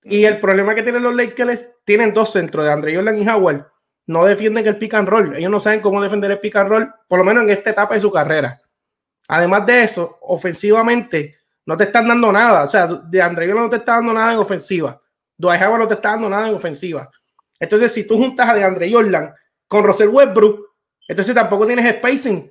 Y 0.05 0.27
el 0.27 0.39
problema 0.39 0.77
que 0.77 0.85
tienen 0.85 1.03
los 1.03 1.17
Lakers 1.17 1.73
tienen 1.85 2.15
dos 2.15 2.31
centros 2.31 2.65
de 2.65 2.71
Andre 2.71 2.95
Jordan 2.95 3.21
y 3.21 3.29
Howard. 3.29 3.67
No 4.07 4.25
defienden 4.25 4.65
el 4.65 4.79
pick 4.79 4.95
and 4.95 5.09
roll. 5.09 5.35
Ellos 5.35 5.51
no 5.51 5.59
saben 5.59 5.81
cómo 5.81 6.01
defender 6.01 6.31
el 6.31 6.39
pick 6.39 6.55
and 6.55 6.71
roll, 6.71 6.95
por 7.09 7.19
lo 7.19 7.25
menos 7.25 7.43
en 7.43 7.51
esta 7.51 7.71
etapa 7.71 7.95
de 7.95 8.01
su 8.01 8.13
carrera. 8.13 8.61
Además 9.29 9.67
de 9.67 9.83
eso, 9.85 10.19
ofensivamente 10.23 11.37
no 11.67 11.77
te 11.77 11.85
están 11.85 12.09
dando 12.09 12.33
nada. 12.33 12.65
O 12.65 12.67
sea, 12.67 12.87
de 12.87 13.23
André 13.23 13.47
no 13.49 13.69
te 13.69 13.77
está 13.77 13.97
dando 13.97 14.13
nada 14.15 14.33
en 14.33 14.39
ofensiva. 14.39 15.01
Dwight 15.37 15.63
Howard 15.63 15.81
no 15.81 15.89
te 15.89 15.95
está 15.95 16.11
dando 16.13 16.31
nada 16.31 16.49
en 16.49 16.55
ofensiva. 16.55 17.11
Entonces, 17.61 17.93
si 17.93 18.07
tú 18.07 18.17
juntas 18.17 18.49
a 18.49 18.55
de 18.55 18.65
Andre 18.65 18.91
Jordan 18.91 19.35
con 19.69 19.85
Russell 19.85 20.09
Westbrook, 20.09 20.67
entonces 21.07 21.35
tampoco 21.35 21.67
tienes 21.67 21.95
spacing. 21.97 22.51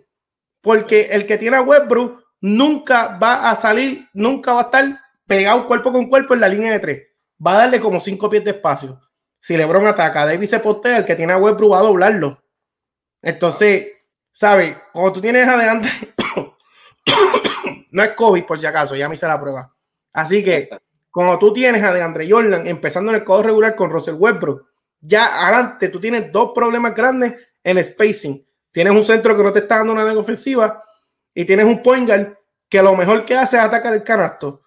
Porque 0.61 1.09
el 1.11 1.25
que 1.25 1.37
tiene 1.37 1.57
a 1.57 1.61
Westbrook 1.61 2.23
nunca 2.41 3.17
va 3.17 3.49
a 3.49 3.55
salir, 3.55 4.07
nunca 4.13 4.53
va 4.53 4.61
a 4.61 4.63
estar 4.65 4.99
pegado 5.25 5.67
cuerpo 5.67 5.91
con 5.91 6.07
cuerpo 6.07 6.35
en 6.35 6.41
la 6.41 6.47
línea 6.47 6.71
de 6.71 6.79
tres. 6.79 7.07
Va 7.45 7.55
a 7.55 7.57
darle 7.59 7.79
como 7.79 7.99
cinco 7.99 8.29
pies 8.29 8.43
de 8.43 8.51
espacio. 8.51 9.01
Si 9.39 9.57
LeBron 9.57 9.87
ataca, 9.87 10.25
David 10.25 10.45
se 10.45 10.59
postea, 10.59 10.97
el 10.97 11.05
que 11.05 11.15
tiene 11.15 11.33
a 11.33 11.37
Westbrook 11.37 11.73
va 11.73 11.79
a 11.79 11.83
doblarlo. 11.83 12.43
Entonces, 13.21 13.87
¿sabes? 14.31 14.77
Cuando 14.93 15.13
tú 15.13 15.21
tienes 15.21 15.47
adelante 15.47 15.89
no 17.91 18.03
es 18.03 18.11
COVID, 18.11 18.45
por 18.45 18.59
si 18.59 18.65
acaso, 18.65 18.95
ya 18.95 19.07
me 19.07 19.15
hice 19.15 19.27
la 19.27 19.39
prueba. 19.39 19.73
Así 20.13 20.43
que, 20.43 20.69
cuando 21.11 21.39
tú 21.39 21.53
tienes 21.53 21.83
a 21.83 21.93
DeAndre 21.93 22.29
Jordan 22.29 22.67
empezando 22.67 23.11
en 23.11 23.15
el 23.17 23.23
codo 23.23 23.43
regular 23.43 23.75
con 23.75 23.89
Russell 23.89 24.15
Westbrook, 24.15 24.67
Ya 24.99 25.43
adelante 25.43 25.89
tú 25.89 25.99
tienes 25.99 26.31
dos 26.31 26.51
problemas 26.53 26.95
grandes 26.95 27.35
en 27.63 27.83
spacing. 27.83 28.45
Tienes 28.71 28.93
un 28.93 29.03
centro 29.03 29.35
que 29.35 29.43
no 29.43 29.53
te 29.53 29.59
está 29.59 29.77
dando 29.77 29.93
una 29.93 30.11
ofensiva 30.13 30.81
y 31.33 31.45
tienes 31.45 31.65
un 31.65 31.81
point 31.81 32.07
guard 32.07 32.37
que 32.69 32.81
lo 32.81 32.95
mejor 32.95 33.25
que 33.25 33.35
hace 33.35 33.57
es 33.57 33.63
atacar 33.63 33.93
el 33.93 34.03
canasto. 34.03 34.61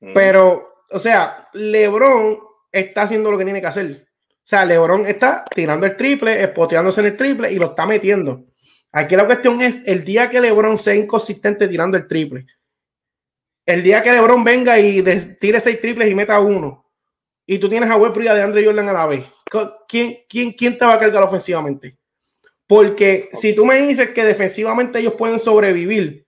Mm. 0.00 0.12
Pero, 0.14 0.84
o 0.90 0.98
sea, 0.98 1.48
LeBron 1.52 2.38
está 2.70 3.02
haciendo 3.02 3.30
lo 3.30 3.38
que 3.38 3.44
tiene 3.44 3.60
que 3.60 3.66
hacer. 3.66 4.06
O 4.46 4.48
sea, 4.48 4.64
LeBron 4.64 5.06
está 5.06 5.44
tirando 5.54 5.86
el 5.86 5.96
triple, 5.96 6.42
espoteándose 6.42 7.00
en 7.00 7.06
el 7.08 7.16
triple 7.16 7.50
y 7.50 7.56
lo 7.56 7.66
está 7.66 7.86
metiendo. 7.86 8.44
Aquí 8.96 9.14
la 9.14 9.26
cuestión 9.26 9.60
es 9.60 9.86
el 9.86 10.06
día 10.06 10.30
que 10.30 10.40
LeBron 10.40 10.78
sea 10.78 10.94
inconsistente 10.94 11.68
tirando 11.68 11.98
el 11.98 12.08
triple. 12.08 12.46
El 13.66 13.82
día 13.82 14.02
que 14.02 14.10
LeBron 14.10 14.42
venga 14.42 14.78
y 14.78 15.02
tire 15.38 15.60
seis 15.60 15.78
triples 15.82 16.10
y 16.10 16.14
meta 16.14 16.40
uno. 16.40 16.90
Y 17.44 17.58
tú 17.58 17.68
tienes 17.68 17.90
a 17.90 17.96
Westbrook 17.96 18.24
y 18.24 18.28
a 18.28 18.34
DeAndre 18.34 18.64
Jordan 18.64 18.88
a 18.88 18.94
la 18.94 19.06
vez. 19.06 19.26
¿Quién, 19.86 20.20
quién, 20.26 20.52
quién 20.54 20.78
te 20.78 20.86
va 20.86 20.94
a 20.94 20.98
cargar 20.98 21.22
ofensivamente? 21.22 21.98
Porque 22.66 23.28
si 23.34 23.54
tú 23.54 23.66
me 23.66 23.82
dices 23.82 24.12
que 24.12 24.24
defensivamente 24.24 24.98
ellos 24.98 25.12
pueden 25.12 25.38
sobrevivir, 25.38 26.26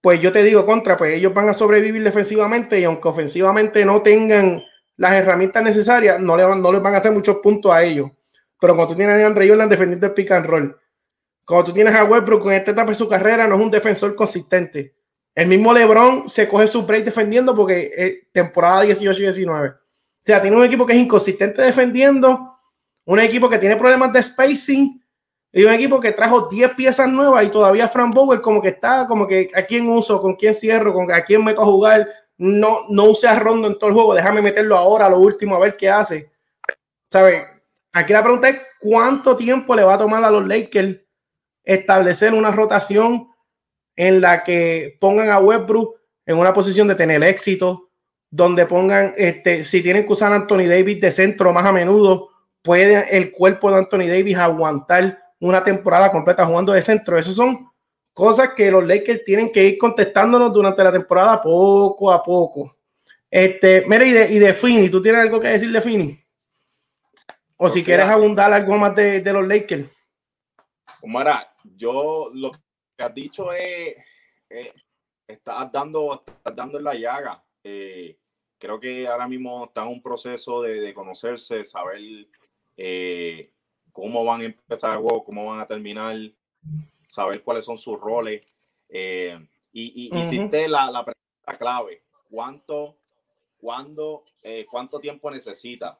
pues 0.00 0.20
yo 0.20 0.32
te 0.32 0.42
digo 0.42 0.64
contra, 0.64 0.96
pues 0.96 1.12
ellos 1.12 1.34
van 1.34 1.50
a 1.50 1.54
sobrevivir 1.54 2.02
defensivamente 2.02 2.80
y 2.80 2.84
aunque 2.84 3.08
ofensivamente 3.08 3.84
no 3.84 4.00
tengan 4.00 4.64
las 4.96 5.12
herramientas 5.12 5.62
necesarias, 5.62 6.18
no, 6.18 6.34
le 6.34 6.44
no 6.44 6.72
les 6.72 6.80
van 6.80 6.94
a 6.94 6.96
hacer 6.96 7.12
muchos 7.12 7.36
puntos 7.40 7.70
a 7.70 7.82
ellos. 7.82 8.10
Pero 8.58 8.74
cuando 8.74 8.94
tú 8.94 8.96
tienes 8.96 9.22
a 9.22 9.26
Andre 9.26 9.46
Jordan 9.46 9.68
defendiendo 9.68 10.06
el 10.06 10.14
pick 10.14 10.32
and 10.32 10.46
roll, 10.46 10.74
cuando 11.48 11.64
tú 11.64 11.72
tienes 11.72 11.94
a 11.94 12.04
Westbrook 12.04 12.42
con 12.42 12.52
esta 12.52 12.72
etapa 12.72 12.90
de 12.90 12.94
su 12.94 13.08
carrera, 13.08 13.46
no 13.46 13.54
es 13.54 13.60
un 13.62 13.70
defensor 13.70 14.14
consistente. 14.14 14.94
El 15.34 15.48
mismo 15.48 15.72
LeBron 15.72 16.28
se 16.28 16.46
coge 16.46 16.68
su 16.68 16.84
break 16.84 17.06
defendiendo 17.06 17.56
porque 17.56 17.90
es 17.96 18.30
temporada 18.32 18.82
18 18.82 19.18
y 19.18 19.22
19. 19.22 19.68
O 19.70 19.74
sea, 20.22 20.42
tiene 20.42 20.58
un 20.58 20.64
equipo 20.64 20.84
que 20.84 20.92
es 20.92 20.98
inconsistente 20.98 21.62
defendiendo, 21.62 22.54
un 23.06 23.18
equipo 23.18 23.48
que 23.48 23.58
tiene 23.58 23.76
problemas 23.76 24.12
de 24.12 24.22
spacing 24.22 25.02
y 25.50 25.64
un 25.64 25.72
equipo 25.72 25.98
que 25.98 26.12
trajo 26.12 26.48
10 26.50 26.74
piezas 26.74 27.08
nuevas 27.08 27.46
y 27.46 27.48
todavía 27.48 27.88
Frank 27.88 28.14
Bower 28.14 28.42
como 28.42 28.60
que 28.60 28.68
está, 28.68 29.06
como 29.08 29.26
que 29.26 29.50
a 29.54 29.62
quién 29.62 29.88
uso, 29.88 30.20
con 30.20 30.36
quién 30.36 30.54
cierro, 30.54 30.92
con 30.92 31.10
a 31.10 31.22
quién 31.22 31.42
meto 31.42 31.62
a 31.62 31.64
jugar. 31.64 32.06
No, 32.36 32.80
no 32.90 33.04
use 33.04 33.26
a 33.26 33.38
Rondo 33.38 33.68
en 33.68 33.78
todo 33.78 33.88
el 33.88 33.94
juego, 33.94 34.12
déjame 34.12 34.42
meterlo 34.42 34.76
ahora, 34.76 35.06
a 35.06 35.10
lo 35.10 35.18
último, 35.18 35.56
a 35.56 35.60
ver 35.60 35.78
qué 35.78 35.88
hace. 35.88 36.30
¿Sabes? 37.10 37.42
Aquí 37.94 38.12
la 38.12 38.22
pregunta 38.22 38.50
es 38.50 38.60
cuánto 38.78 39.34
tiempo 39.34 39.74
le 39.74 39.82
va 39.82 39.94
a 39.94 39.98
tomar 39.98 40.22
a 40.22 40.30
los 40.30 40.46
Lakers 40.46 41.07
establecer 41.68 42.32
una 42.32 42.50
rotación 42.50 43.28
en 43.94 44.20
la 44.20 44.42
que 44.42 44.96
pongan 45.00 45.28
a 45.28 45.38
Westbrook 45.38 45.96
en 46.24 46.38
una 46.38 46.52
posición 46.52 46.88
de 46.88 46.94
tener 46.94 47.22
éxito, 47.22 47.90
donde 48.30 48.66
pongan, 48.66 49.14
este, 49.16 49.64
si 49.64 49.82
tienen 49.82 50.06
que 50.06 50.12
usar 50.12 50.32
a 50.32 50.36
Anthony 50.36 50.66
Davis 50.66 51.00
de 51.00 51.10
centro 51.10 51.52
más 51.52 51.64
a 51.64 51.72
menudo, 51.72 52.30
puede 52.62 53.16
el 53.16 53.32
cuerpo 53.32 53.70
de 53.70 53.78
Anthony 53.78 54.08
Davis 54.08 54.36
aguantar 54.36 55.18
una 55.40 55.62
temporada 55.62 56.10
completa 56.10 56.46
jugando 56.46 56.72
de 56.72 56.82
centro. 56.82 57.18
Esas 57.18 57.34
son 57.34 57.70
cosas 58.12 58.50
que 58.54 58.70
los 58.70 58.84
Lakers 58.84 59.24
tienen 59.24 59.52
que 59.52 59.64
ir 59.64 59.78
contestándonos 59.78 60.52
durante 60.52 60.82
la 60.82 60.92
temporada 60.92 61.40
poco 61.40 62.10
a 62.10 62.22
poco. 62.22 62.76
Este, 63.30 63.84
mira, 63.86 64.04
y 64.04 64.12
de, 64.12 64.32
y 64.32 64.38
de 64.38 64.54
Fini, 64.54 64.88
¿tú 64.88 65.02
tienes 65.02 65.20
algo 65.20 65.38
que 65.38 65.48
decir 65.48 65.70
de 65.70 65.82
Fini? 65.82 66.24
O 67.58 67.68
si 67.68 67.84
quieres 67.84 68.06
abundar 68.06 68.52
algo 68.52 68.78
más 68.78 68.94
de, 68.94 69.22
los 69.32 69.46
Lakers. 69.46 69.88
Omar, 71.02 71.48
yo 71.78 72.30
lo 72.34 72.52
que 72.52 72.58
has 73.04 73.14
dicho 73.14 73.52
es, 73.52 73.96
eh, 74.50 74.74
estás 75.26 75.70
dando, 75.72 76.24
dando 76.54 76.78
en 76.78 76.84
la 76.84 76.94
llaga. 76.94 77.42
Eh, 77.62 78.18
creo 78.58 78.80
que 78.80 79.06
ahora 79.06 79.28
mismo 79.28 79.66
está 79.66 79.82
en 79.82 79.88
un 79.88 80.02
proceso 80.02 80.60
de, 80.62 80.92
conocerse, 80.92 81.64
saber 81.64 82.00
eh, 82.76 83.52
cómo 83.92 84.24
van 84.24 84.42
a 84.42 84.44
empezar 84.44 84.94
el 84.94 85.02
juego, 85.02 85.24
cómo 85.24 85.46
van 85.46 85.60
a 85.60 85.66
terminar, 85.66 86.16
saber 87.06 87.42
cuáles 87.42 87.64
son 87.64 87.78
sus 87.78 87.98
roles. 87.98 88.42
Eh, 88.88 89.38
y, 89.72 90.10
hiciste 90.16 90.68
la, 90.68 90.90
la, 90.90 91.04
pregunta 91.04 91.58
clave, 91.58 92.02
¿cuánto, 92.30 92.96
cuándo, 93.58 94.24
eh, 94.42 94.66
cuánto 94.68 94.98
tiempo 94.98 95.30
necesita 95.30 95.98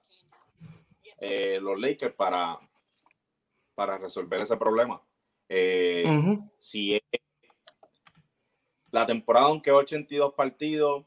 eh, 1.19 1.59
los 1.61 1.79
Lakers 1.79 2.15
para, 2.15 2.59
para 3.75 3.99
resolver 3.99 4.41
ese 4.41 4.57
problema? 4.57 5.01
Si 6.59 6.95
es 6.95 7.03
la 8.91 9.07
temporada, 9.07 9.47
aunque 9.47 9.71
82 9.71 10.35
partidos, 10.35 11.05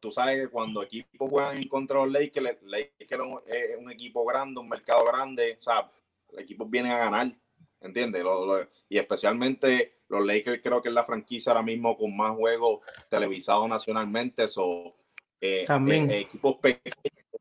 tú 0.00 0.10
sabes 0.10 0.44
que 0.44 0.50
cuando 0.50 0.82
equipos 0.82 1.30
juegan 1.30 1.56
en 1.56 1.68
contra 1.68 1.98
de 1.98 2.04
los 2.06 2.12
Lakers, 2.12 2.58
Lakers 2.62 3.24
es 3.46 3.76
un 3.78 3.90
equipo 3.90 4.24
grande, 4.24 4.60
un 4.60 4.68
mercado 4.68 5.04
grande, 5.04 5.56
o 5.56 5.60
sea, 5.60 5.90
equipos 6.36 6.68
vienen 6.70 6.92
a 6.92 6.98
ganar, 6.98 7.32
¿entiendes? 7.80 8.24
y 8.88 8.98
especialmente 8.98 9.96
los 10.08 10.24
Lakers 10.24 10.60
creo 10.62 10.80
que 10.80 10.88
es 10.88 10.94
la 10.94 11.04
franquicia 11.04 11.52
ahora 11.52 11.62
mismo 11.62 11.96
con 11.96 12.16
más 12.16 12.36
juegos 12.36 12.80
televisados 13.08 13.68
nacionalmente. 13.68 14.44
eso 14.44 14.92
eh, 15.40 15.64
También. 15.66 16.10
Eh, 16.10 16.20
equipos 16.20 16.56
pequeños, 16.56 16.96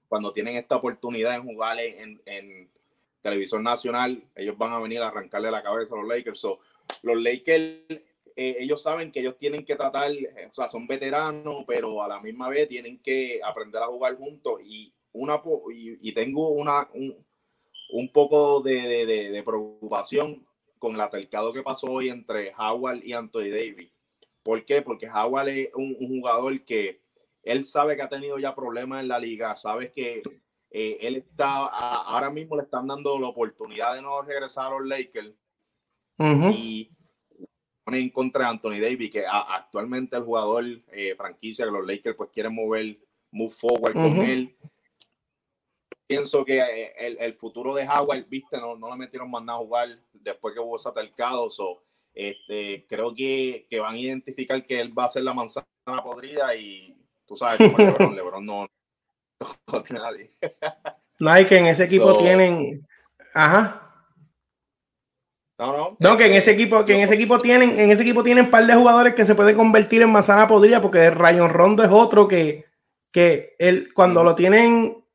cuando 0.08 0.32
tienen 0.32 0.56
esta 0.56 0.76
oportunidad 0.76 1.36
en 1.36 1.44
jugar 1.44 1.80
en, 1.80 2.22
en, 2.26 2.70
televisión 3.26 3.64
nacional, 3.64 4.24
ellos 4.36 4.58
van 4.58 4.74
a 4.74 4.80
venir 4.80 5.02
a 5.02 5.08
arrancarle 5.08 5.52
la 5.52 5.64
cabeza 5.64 5.96
a 5.96 5.98
los 5.98 6.08
Lakers. 6.08 6.40
So, 6.40 6.60
los 7.02 7.22
Lakers, 7.22 7.84
eh, 8.36 8.58
ellos 8.60 8.82
saben 8.82 9.12
que 9.12 9.20
ellos 9.20 9.38
tienen 9.38 9.66
que 9.66 9.76
tratar, 9.76 10.12
o 10.12 10.54
sea, 10.54 10.70
son 10.70 10.88
veteranos, 10.88 11.64
pero 11.68 12.02
a 12.02 12.08
la 12.08 12.22
misma 12.22 12.50
vez 12.50 12.68
tienen 12.68 13.00
que 13.00 13.40
aprender 13.44 13.82
a 13.82 13.88
jugar 13.88 14.16
juntos. 14.18 14.62
Y, 14.64 14.94
una, 15.14 15.42
y, 15.74 16.10
y 16.10 16.14
tengo 16.14 16.50
una, 16.50 16.90
un, 16.94 17.16
un 17.90 18.10
poco 18.10 18.62
de, 18.62 19.44
preocupación 19.46 20.46
con 20.80 20.96
el 20.96 21.02
altercado 21.02 21.54
que 21.54 21.64
pasó 21.64 21.88
hoy 21.88 22.10
entre 22.10 22.54
Howard 22.58 23.04
y 23.04 23.14
Anthony 23.14 23.50
Davis. 23.50 23.92
¿Por 24.44 24.64
qué? 24.66 24.82
Porque 24.82 25.10
Howard 25.10 25.50
es 25.50 25.70
un, 25.74 25.96
jugador 25.96 26.64
que 26.64 27.02
él 27.44 27.66
sabe 27.66 27.96
que 27.96 28.02
ha 28.02 28.10
tenido 28.10 28.38
ya 28.38 28.56
problemas 28.56 29.02
en 29.02 29.08
la 29.08 29.20
liga, 29.20 29.56
sabe 29.56 29.92
que 29.92 30.22
eh, 30.78 31.08
él 31.08 31.16
está, 31.16 31.68
ahora 31.68 32.30
mismo 32.30 32.58
le 32.58 32.64
están 32.64 32.86
dando 32.86 33.18
la 33.18 33.30
oportunidad 33.30 33.96
de 33.96 34.02
no 34.02 34.22
regresar 34.22 34.66
a 34.66 34.78
los 34.78 34.86
Lakers. 34.86 35.34
Y 36.54 36.92
pone 37.86 38.00
en 38.00 38.10
contra 38.10 38.44
de 38.44 38.50
Anthony 38.52 38.82
Davis, 38.82 39.10
que 39.10 39.24
actualmente 39.26 40.18
el 40.18 40.24
jugador 40.24 40.66
eh, 40.92 41.16
franquicia 41.16 41.64
que 41.64 41.72
los 41.72 41.88
Lakers 41.88 42.18
pues 42.18 42.30
quieren 42.30 42.54
mover, 42.54 43.00
move 43.32 43.52
forward 43.52 43.94
con 43.94 44.18
él. 44.18 44.54
Pienso 46.06 46.44
que 46.44 46.60
eh, 46.60 47.16
el, 47.22 47.34
futuro 47.36 47.74
de 47.74 47.88
Howard, 47.88 48.26
viste, 48.28 48.58
no, 48.58 48.76
no 48.76 48.90
le 48.90 48.98
metieron 48.98 49.32
más 49.32 49.46
nada 49.46 49.60
a 49.60 49.62
jugar 49.62 49.98
después 50.12 50.54
que 50.54 50.60
hubo 50.60 50.76
ese 50.76 50.90
altercado. 50.90 51.48
este, 52.14 52.86
creo 52.86 53.16
que, 53.16 53.66
que, 53.70 53.80
van 53.80 53.96
a 53.96 53.98
identificar 53.98 54.66
que 54.66 54.82
él 54.82 54.98
va 54.98 55.06
a 55.06 55.10
ser 55.10 55.24
la 55.24 55.34
manzana 55.34 55.66
podrida 56.04 56.54
y 56.54 57.02
tú 57.26 57.38
sabes, 57.38 57.60
como 57.60 57.78
Lebron, 58.12 58.14
Lebron 58.14 58.46
no, 58.46 58.68
nadie. 59.92 60.32
No 61.20 61.30
hay 61.30 61.46
que 61.46 61.58
en 61.58 61.68
ese 61.68 61.86
equipo 61.86 62.18
tienen. 62.18 62.86
Ajá. 63.34 63.82
No, 65.58 65.78
no. 65.78 65.98
No, 66.00 66.18
que 66.18 66.26
en 66.26 66.34
ese 66.34 66.52
equipo, 66.52 66.84
que 66.84 66.96
en 66.96 67.02
ese 67.02 67.16
equipo 67.16 67.40
tienen, 67.40 67.80
en 67.80 67.90
ese 67.90 68.02
equipo 68.02 68.24
tienen 68.24 68.46
un 68.46 68.52
par 68.52 68.66
de 68.66 68.76
jugadores 68.76 69.16
que 69.16 69.26
se 69.26 69.36
pueden 69.36 69.56
convertir 69.56 70.02
en 70.02 70.12
manzana 70.12 70.48
podrida, 70.48 70.82
porque 70.82 71.10
Rayon 71.10 71.50
Rondo 71.50 71.84
es 71.84 71.92
otro 71.92 72.28
que, 72.28 72.66
que 73.12 73.56
él, 73.60 73.94
cuando 73.94 74.24
lo 74.24 74.36
tienen 74.36 75.06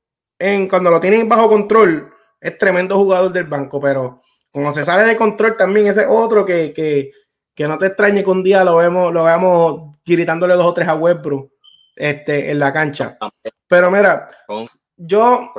cuando 0.71 0.91
lo 0.91 1.01
tienen 1.01 1.29
bajo 1.29 1.51
control, 1.51 2.15
es 2.41 2.57
tremendo 2.57 2.97
jugador 2.97 3.31
del 3.31 3.45
banco, 3.45 3.79
pero 3.79 4.23
como 4.51 4.73
se 4.73 4.85
sale 4.85 5.05
de 5.05 5.17
control 5.17 5.55
también 5.57 5.87
ese 5.87 6.07
otro 6.07 6.47
que, 6.47 6.73
que, 6.73 7.13
que 7.55 7.69
no 7.69 7.77
te 7.77 7.87
extrañe 7.87 8.25
que 8.25 8.31
un 8.31 8.43
día 8.43 8.65
lo 8.65 8.77
vemos, 8.77 9.13
lo 9.13 9.25
veamos 9.25 9.99
gritándole 10.03 10.55
dos 10.55 10.67
o 10.67 10.73
tres 10.73 10.89
a 10.89 10.95
Westbrook 10.95 11.53
este, 11.97 12.51
en 12.51 12.59
la 12.59 12.73
cancha. 12.73 13.19
Pero 13.67 13.91
mira, 13.91 14.29
yo, 14.97 15.53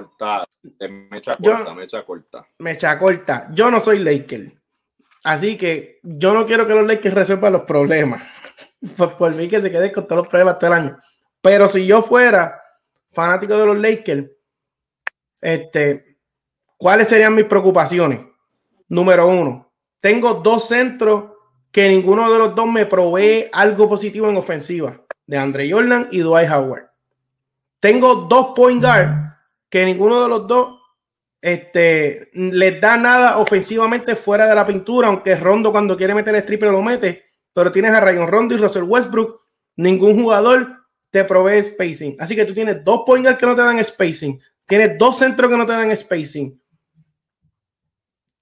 me 0.79 1.17
echa 1.17 1.35
corta, 1.37 1.73
me 1.73 1.83
echa 1.83 2.03
corta. 2.03 2.47
Me 2.59 2.71
echa 2.71 2.99
corta. 2.99 3.47
Yo 3.51 3.71
no 3.71 3.79
soy 3.79 3.99
Laker. 3.99 4.53
Así 5.23 5.57
que 5.57 5.99
yo 6.03 6.33
no 6.33 6.45
quiero 6.45 6.65
que 6.65 6.73
los 6.73 6.87
Lakers 6.87 7.13
resuelvan 7.13 7.53
los 7.53 7.63
problemas. 7.63 8.23
por, 8.97 9.17
por 9.17 9.35
mí 9.35 9.47
que 9.47 9.61
se 9.61 9.71
quede 9.71 9.91
con 9.91 10.07
todos 10.07 10.23
los 10.23 10.27
problemas 10.27 10.57
todo 10.57 10.71
el 10.73 10.79
año. 10.79 10.97
Pero 11.41 11.67
si 11.67 11.85
yo 11.85 12.01
fuera 12.01 12.61
fanático 13.11 13.57
de 13.57 13.65
los 13.65 13.77
Lakers, 13.77 14.29
este, 15.41 16.11
¿Cuáles 16.81 17.09
serían 17.09 17.35
mis 17.35 17.45
preocupaciones? 17.45 18.21
Número 18.89 19.27
uno, 19.27 19.71
tengo 19.99 20.33
dos 20.33 20.67
centros 20.67 21.25
que 21.71 21.87
ninguno 21.87 22.33
de 22.33 22.39
los 22.39 22.55
dos 22.55 22.65
me 22.65 22.87
provee 22.87 23.45
algo 23.53 23.87
positivo 23.87 24.27
en 24.27 24.37
ofensiva, 24.37 24.99
de 25.25 25.37
Andre 25.37 25.71
Jordan 25.71 26.07
y 26.11 26.19
Dwight 26.19 26.49
Howard. 26.49 26.89
Tengo 27.79 28.15
dos 28.15 28.53
point 28.55 28.81
guard 28.81 29.37
que 29.69 29.85
ninguno 29.85 30.21
de 30.21 30.29
los 30.29 30.47
dos 30.47 30.79
este, 31.41 32.29
les 32.33 32.79
da 32.79 32.97
nada 32.97 33.37
ofensivamente 33.39 34.15
fuera 34.15 34.47
de 34.47 34.55
la 34.55 34.65
pintura, 34.65 35.07
aunque 35.07 35.35
Rondo 35.35 35.71
cuando 35.71 35.97
quiere 35.97 36.13
meter 36.13 36.35
el 36.35 36.45
triple 36.45 36.71
lo 36.71 36.81
mete, 36.81 37.23
pero 37.53 37.71
tienes 37.71 37.91
a 37.93 37.99
Rayon 37.99 38.27
Rondo 38.27 38.53
y 38.53 38.57
Russell 38.57 38.83
Westbrook, 38.83 39.41
ningún 39.77 40.21
jugador 40.21 40.67
te 41.09 41.23
provee 41.23 41.63
spacing. 41.63 42.15
Así 42.19 42.35
que 42.35 42.45
tú 42.45 42.53
tienes 42.53 42.83
dos 42.83 43.01
point 43.05 43.25
guard 43.25 43.37
que 43.37 43.45
no 43.45 43.55
te 43.55 43.61
dan 43.61 43.83
spacing, 43.83 44.39
Tienes 44.71 44.97
dos 44.97 45.17
centros 45.17 45.51
que 45.51 45.57
no 45.57 45.65
te 45.65 45.73
dan 45.73 45.97
spacing. 45.97 46.57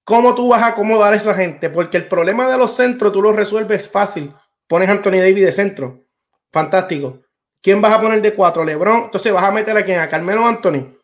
¿Cómo 0.04 0.32
tú 0.32 0.46
vas 0.46 0.62
a 0.62 0.68
acomodar 0.68 1.12
a 1.12 1.16
esa 1.16 1.34
gente? 1.34 1.70
Porque 1.70 1.96
el 1.96 2.06
problema 2.06 2.48
de 2.48 2.56
los 2.56 2.76
centros 2.76 3.12
tú 3.12 3.20
lo 3.20 3.32
resuelves 3.32 3.90
fácil. 3.90 4.32
Pones 4.68 4.88
a 4.88 4.92
Anthony 4.92 5.18
Davis 5.18 5.44
de 5.44 5.50
centro. 5.50 6.06
Fantástico. 6.52 7.20
¿Quién 7.62 7.80
vas 7.80 7.92
a 7.92 8.00
poner 8.00 8.22
de 8.22 8.34
cuatro? 8.34 8.64
LeBron. 8.64 9.04
Entonces 9.04 9.32
vas 9.32 9.44
a 9.44 9.50
meter 9.50 9.76
a 9.76 9.84
quién? 9.84 10.00
A 10.00 10.08
Carmelo 10.08 10.46
Anthony. 10.46 10.96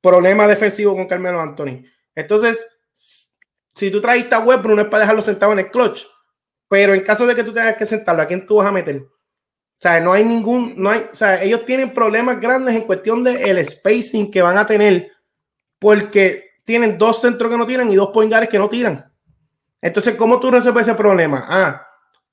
Problema 0.00 0.46
defensivo 0.46 0.94
con 0.94 1.06
Carmelo 1.06 1.40
Anthony. 1.40 1.84
Entonces, 2.14 2.64
si 3.74 3.90
tú 3.90 4.00
traes 4.00 4.30
a 4.32 4.38
Westbrook, 4.38 4.76
no 4.76 4.82
es 4.82 4.88
para 4.88 5.00
dejarlo 5.00 5.22
sentado 5.22 5.52
en 5.52 5.60
el 5.60 5.70
clutch. 5.70 6.04
Pero 6.68 6.94
en 6.94 7.00
caso 7.02 7.26
de 7.26 7.34
que 7.34 7.44
tú 7.44 7.52
tengas 7.52 7.76
que 7.76 7.86
sentarlo, 7.86 8.22
¿a 8.22 8.26
quién 8.26 8.46
tú 8.46 8.56
vas 8.56 8.66
a 8.66 8.72
meter? 8.72 8.96
O 8.96 9.80
sea, 9.80 10.00
no 10.00 10.12
hay 10.12 10.24
ningún, 10.24 10.74
no 10.76 10.90
hay, 10.90 11.08
o 11.10 11.14
sea, 11.14 11.42
ellos 11.42 11.64
tienen 11.64 11.92
problemas 11.92 12.40
grandes 12.40 12.74
en 12.74 12.82
cuestión 12.82 13.22
del 13.22 13.36
el 13.36 13.64
spacing 13.66 14.30
que 14.30 14.40
van 14.40 14.56
a 14.56 14.66
tener 14.66 15.10
porque 15.78 16.52
tienen 16.64 16.96
dos 16.96 17.20
centros 17.20 17.50
que 17.50 17.58
no 17.58 17.66
tiran 17.66 17.90
y 17.90 17.96
dos 17.96 18.08
poingares 18.08 18.48
que 18.48 18.58
no 18.58 18.68
tiran. 18.68 19.12
Entonces, 19.82 20.14
¿cómo 20.14 20.40
tú 20.40 20.50
resuelves 20.50 20.88
ese 20.88 20.96
problema? 20.96 21.44
Ah, 21.46 21.86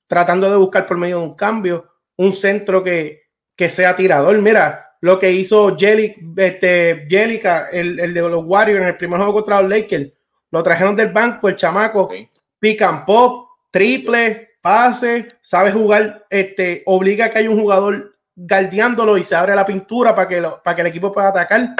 tratando 0.06 0.48
de 0.48 0.56
buscar 0.56 0.86
por 0.86 0.96
medio 0.96 1.18
de 1.18 1.24
un 1.24 1.34
cambio 1.34 1.91
un 2.16 2.32
centro 2.32 2.82
que, 2.82 3.22
que 3.56 3.70
sea 3.70 3.96
tirador. 3.96 4.36
Mira, 4.38 4.96
lo 5.00 5.18
que 5.18 5.32
hizo 5.32 5.76
Jelly, 5.76 6.14
este, 6.36 7.06
Jellica, 7.08 7.68
el, 7.72 7.98
el, 7.98 8.14
de 8.14 8.20
los 8.20 8.44
Warriors 8.44 8.82
en 8.82 8.88
el 8.88 8.96
primer 8.96 9.18
juego 9.18 9.34
contra 9.34 9.60
los 9.60 9.70
Lakers. 9.70 10.12
Lo 10.50 10.62
trajeron 10.62 10.94
del 10.94 11.12
banco, 11.12 11.48
el 11.48 11.56
chamaco, 11.56 12.02
okay. 12.02 12.28
pick 12.58 12.82
and 12.82 13.04
pop, 13.04 13.48
triple, 13.70 14.50
pase, 14.60 15.28
sabe 15.40 15.72
jugar, 15.72 16.26
este, 16.30 16.82
obliga 16.86 17.26
a 17.26 17.30
que 17.30 17.38
haya 17.38 17.50
un 17.50 17.60
jugador 17.60 18.16
guardiándolo 18.34 19.18
y 19.18 19.24
se 19.24 19.34
abre 19.34 19.54
la 19.54 19.66
pintura 19.66 20.14
para 20.14 20.28
que, 20.28 20.40
lo, 20.40 20.62
para 20.62 20.76
que 20.76 20.82
el 20.82 20.88
equipo 20.88 21.12
pueda 21.12 21.28
atacar. 21.28 21.74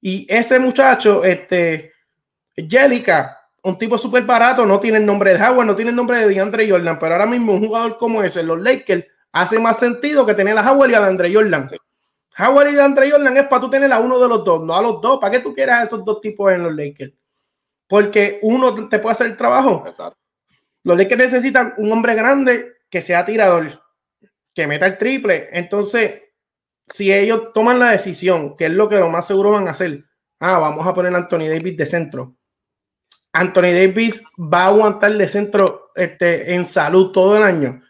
Y 0.00 0.26
ese 0.28 0.58
muchacho, 0.58 1.24
este, 1.24 1.92
Jellica, 2.56 3.38
un 3.62 3.76
tipo 3.76 3.98
súper 3.98 4.22
barato, 4.22 4.64
no 4.64 4.78
tiene 4.78 4.98
el 4.98 5.06
nombre 5.06 5.34
de 5.34 5.44
Howard, 5.44 5.66
no 5.66 5.74
tiene 5.74 5.90
el 5.90 5.96
nombre 5.96 6.20
de 6.20 6.28
DeAndre 6.28 6.70
Jordan, 6.70 6.98
pero 6.98 7.14
ahora 7.14 7.26
mismo 7.26 7.52
un 7.52 7.66
jugador 7.66 7.98
como 7.98 8.22
ese, 8.22 8.42
los 8.42 8.60
Lakers, 8.60 9.04
hace 9.32 9.58
más 9.58 9.78
sentido 9.78 10.24
que 10.26 10.34
tener 10.34 10.56
a 10.56 10.72
Howard 10.72 10.90
y 10.90 10.94
a 10.94 11.00
DeAndre 11.00 11.32
Jordan. 11.32 11.68
Sí. 11.68 11.76
Howard 12.38 12.68
y 12.68 12.74
DeAndre 12.74 13.10
Jordan 13.10 13.36
es 13.36 13.46
para 13.46 13.60
tú 13.60 13.70
tener 13.70 13.92
a 13.92 13.98
uno 13.98 14.18
de 14.18 14.28
los 14.28 14.44
dos, 14.44 14.64
no 14.64 14.74
a 14.74 14.82
los 14.82 15.00
dos. 15.00 15.18
¿Para 15.20 15.32
qué 15.32 15.40
tú 15.40 15.54
quieras 15.54 15.80
a 15.80 15.84
esos 15.84 16.04
dos 16.04 16.20
tipos 16.20 16.52
en 16.52 16.62
los 16.62 16.74
Lakers? 16.74 17.12
Porque 17.86 18.38
uno 18.42 18.88
te 18.88 18.98
puede 18.98 19.12
hacer 19.12 19.26
el 19.28 19.36
trabajo. 19.36 19.84
Exacto. 19.86 20.18
Los 20.84 20.96
Lakers 20.96 21.18
necesitan 21.18 21.74
un 21.78 21.90
hombre 21.92 22.14
grande 22.14 22.76
que 22.88 23.02
sea 23.02 23.26
tirador, 23.26 23.82
que 24.54 24.66
meta 24.66 24.86
el 24.86 24.98
triple. 24.98 25.48
Entonces, 25.50 26.22
si 26.86 27.12
ellos 27.12 27.52
toman 27.52 27.78
la 27.78 27.90
decisión, 27.90 28.56
que 28.56 28.66
es 28.66 28.72
lo 28.72 28.88
que 28.88 28.96
lo 28.96 29.10
más 29.10 29.26
seguro 29.26 29.50
van 29.50 29.68
a 29.68 29.72
hacer, 29.72 30.04
ah, 30.40 30.58
vamos 30.58 30.86
a 30.86 30.94
poner 30.94 31.14
a 31.14 31.18
Anthony 31.18 31.48
Davis 31.48 31.76
de 31.76 31.86
centro. 31.86 32.36
Anthony 33.32 33.72
Davis 33.72 34.24
va 34.38 34.64
a 34.64 34.66
aguantar 34.66 35.12
de 35.12 35.28
centro 35.28 35.90
este, 35.94 36.54
en 36.54 36.64
salud 36.64 37.12
todo 37.12 37.36
el 37.36 37.42
año. 37.42 37.82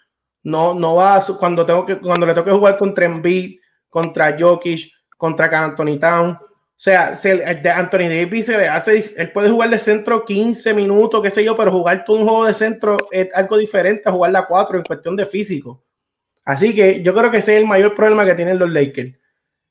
No, 0.48 0.72
no 0.72 0.94
va 0.94 1.22
cuando 1.38 1.66
tengo 1.66 1.84
que, 1.84 1.98
cuando 1.98 2.24
le 2.24 2.32
toque 2.32 2.50
jugar 2.50 2.78
contra 2.78 3.04
Embiid, 3.04 3.60
contra 3.90 4.34
Jokic, 4.38 4.90
contra 5.14 5.46
Anthony 5.62 5.98
Town. 6.00 6.30
O 6.30 6.80
sea, 6.80 7.14
se, 7.16 7.36
de 7.36 7.70
Anthony 7.70 8.08
Davis 8.08 8.46
se 8.46 8.56
le 8.56 8.66
hace, 8.66 9.12
él 9.14 9.30
puede 9.32 9.50
jugar 9.50 9.68
de 9.68 9.78
centro 9.78 10.24
15 10.24 10.72
minutos, 10.72 11.22
qué 11.22 11.30
sé 11.30 11.44
yo, 11.44 11.54
pero 11.54 11.70
jugar 11.70 12.02
todo 12.02 12.16
un 12.16 12.26
juego 12.26 12.46
de 12.46 12.54
centro 12.54 12.96
es 13.10 13.28
algo 13.34 13.58
diferente 13.58 14.08
a 14.08 14.12
jugar 14.12 14.32
la 14.32 14.46
4 14.46 14.78
en 14.78 14.84
cuestión 14.84 15.16
de 15.16 15.26
físico. 15.26 15.84
Así 16.46 16.74
que 16.74 17.02
yo 17.02 17.14
creo 17.14 17.30
que 17.30 17.38
ese 17.38 17.56
es 17.56 17.60
el 17.60 17.66
mayor 17.66 17.94
problema 17.94 18.24
que 18.24 18.34
tienen 18.34 18.58
los 18.58 18.70
Lakers. 18.70 19.14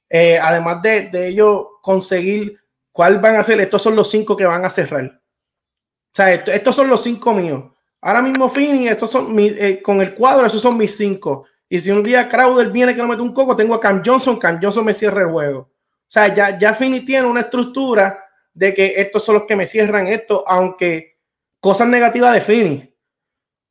Eh, 0.10 0.38
además 0.38 0.80
de, 0.84 1.10
de 1.10 1.28
ellos 1.30 1.66
conseguir 1.82 2.60
cuál 2.92 3.18
van 3.18 3.38
a 3.38 3.44
ser, 3.44 3.60
estos 3.62 3.82
son 3.82 3.96
los 3.96 4.12
cinco 4.12 4.38
que 4.38 4.46
van 4.46 4.64
a 4.64 4.70
cerrar. 4.70 5.06
O 5.06 6.14
sea, 6.14 6.32
esto, 6.34 6.52
estos 6.52 6.76
son 6.76 6.88
los 6.88 7.02
cinco 7.02 7.34
míos. 7.34 7.64
Ahora 8.08 8.22
mismo 8.22 8.48
Fini, 8.48 8.88
estos 8.88 9.12
son 9.12 9.36
mi, 9.36 9.48
eh, 9.48 9.82
con 9.84 10.00
el 10.00 10.16
cuadro, 10.16 10.48
esos 10.48 10.62
son 10.62 10.78
mis 10.78 10.96
cinco. 10.96 11.44
Y 11.68 11.78
si 11.78 11.92
un 11.92 12.02
día 12.02 12.30
Crowder 12.30 12.72
viene 12.72 12.96
que 12.96 13.02
no 13.02 13.08
mete 13.10 13.22
un 13.22 13.34
coco, 13.34 13.54
tengo 13.54 13.76
a 13.76 13.82
Cam 13.82 14.02
Johnson, 14.06 14.40
Cam 14.40 14.62
Johnson 14.62 14.86
me 14.86 14.94
cierra 14.94 15.24
el 15.24 15.28
juego. 15.28 15.60
O 15.60 15.70
sea, 16.08 16.34
ya, 16.34 16.58
ya 16.58 16.74
Fini 16.74 17.02
tiene 17.04 17.28
una 17.28 17.42
estructura 17.42 18.24
de 18.54 18.74
que 18.74 18.94
estos 18.96 19.26
son 19.26 19.36
los 19.36 19.44
que 19.44 19.58
me 19.58 19.68
cierran 19.68 20.08
esto, 20.08 20.46
aunque 20.48 21.18
cosas 21.60 21.90
negativas 21.90 22.34
de 22.34 22.40
Fini. 22.40 22.96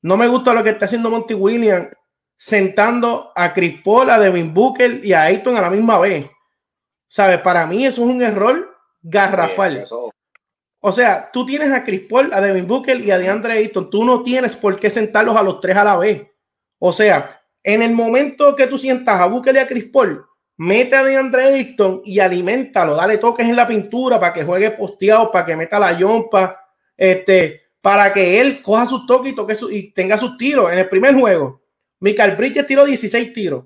No 0.02 0.18
me 0.18 0.28
gusta 0.28 0.52
lo 0.52 0.62
que 0.62 0.68
está 0.68 0.84
haciendo 0.84 1.08
Monty 1.08 1.32
Williams, 1.32 1.88
sentando 2.36 3.32
a 3.34 3.54
Chris 3.54 3.80
Paul, 3.82 4.10
a 4.10 4.18
Devin 4.18 4.52
Booker 4.52 5.02
y 5.02 5.14
a 5.14 5.22
Ayton 5.22 5.56
a 5.56 5.62
la 5.62 5.70
misma 5.70 5.98
vez. 5.98 6.26
¿Sabes? 7.08 7.40
Para 7.40 7.64
mí 7.64 7.86
eso 7.86 8.04
es 8.04 8.10
un 8.10 8.20
error 8.20 8.76
garrafal. 9.00 9.82
O 10.88 10.92
sea, 10.92 11.30
tú 11.32 11.44
tienes 11.44 11.72
a 11.72 11.82
Chris 11.82 12.02
Paul, 12.08 12.32
a 12.32 12.40
Devin 12.40 12.68
Booker 12.68 13.00
y 13.00 13.10
a 13.10 13.18
DeAndre 13.18 13.54
Ayton. 13.54 13.90
Tú 13.90 14.04
no 14.04 14.22
tienes 14.22 14.54
por 14.54 14.78
qué 14.78 14.88
sentarlos 14.88 15.34
a 15.34 15.42
los 15.42 15.58
tres 15.58 15.76
a 15.76 15.82
la 15.82 15.96
vez. 15.96 16.28
O 16.78 16.92
sea, 16.92 17.42
en 17.64 17.82
el 17.82 17.90
momento 17.90 18.54
que 18.54 18.68
tú 18.68 18.78
sientas 18.78 19.20
a 19.20 19.26
Booker 19.26 19.56
y 19.56 19.58
a 19.58 19.66
Chris 19.66 19.86
Paul, 19.86 20.24
mete 20.58 20.94
a 20.94 21.02
DeAndre 21.02 21.46
Ayton 21.46 22.02
y 22.04 22.20
alimentalo, 22.20 22.94
dale 22.94 23.18
toques 23.18 23.48
en 23.48 23.56
la 23.56 23.66
pintura 23.66 24.20
para 24.20 24.32
que 24.32 24.44
juegue 24.44 24.70
posteado, 24.70 25.32
para 25.32 25.44
que 25.44 25.56
meta 25.56 25.80
la 25.80 25.98
yompa, 25.98 26.56
este, 26.96 27.62
para 27.80 28.12
que 28.12 28.40
él 28.40 28.62
coja 28.62 28.86
sus 28.86 29.06
toques 29.06 29.32
y, 29.32 29.34
toque 29.34 29.56
su, 29.56 29.68
y 29.68 29.90
tenga 29.90 30.16
sus 30.16 30.36
tiros. 30.36 30.72
En 30.72 30.78
el 30.78 30.88
primer 30.88 31.16
juego, 31.16 31.62
Michael 31.98 32.36
Bridges 32.36 32.64
tiró 32.64 32.84
16 32.84 33.32
tiros. 33.32 33.64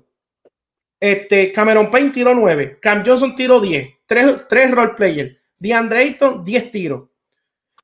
Este, 0.99 1.51
Cameron 1.51 1.91
Payne 1.91 2.09
tiró 2.09 2.33
9. 2.33 2.79
Cam 2.81 3.03
Johnson 3.05 3.35
tiró 3.35 3.59
10. 3.59 3.89
3, 4.07 4.47
3 4.49 4.71
role 4.71 4.93
players. 4.97 5.37
DeAndre 5.59 5.99
Ayton, 5.99 6.43
10 6.43 6.71
tiros. 6.71 7.10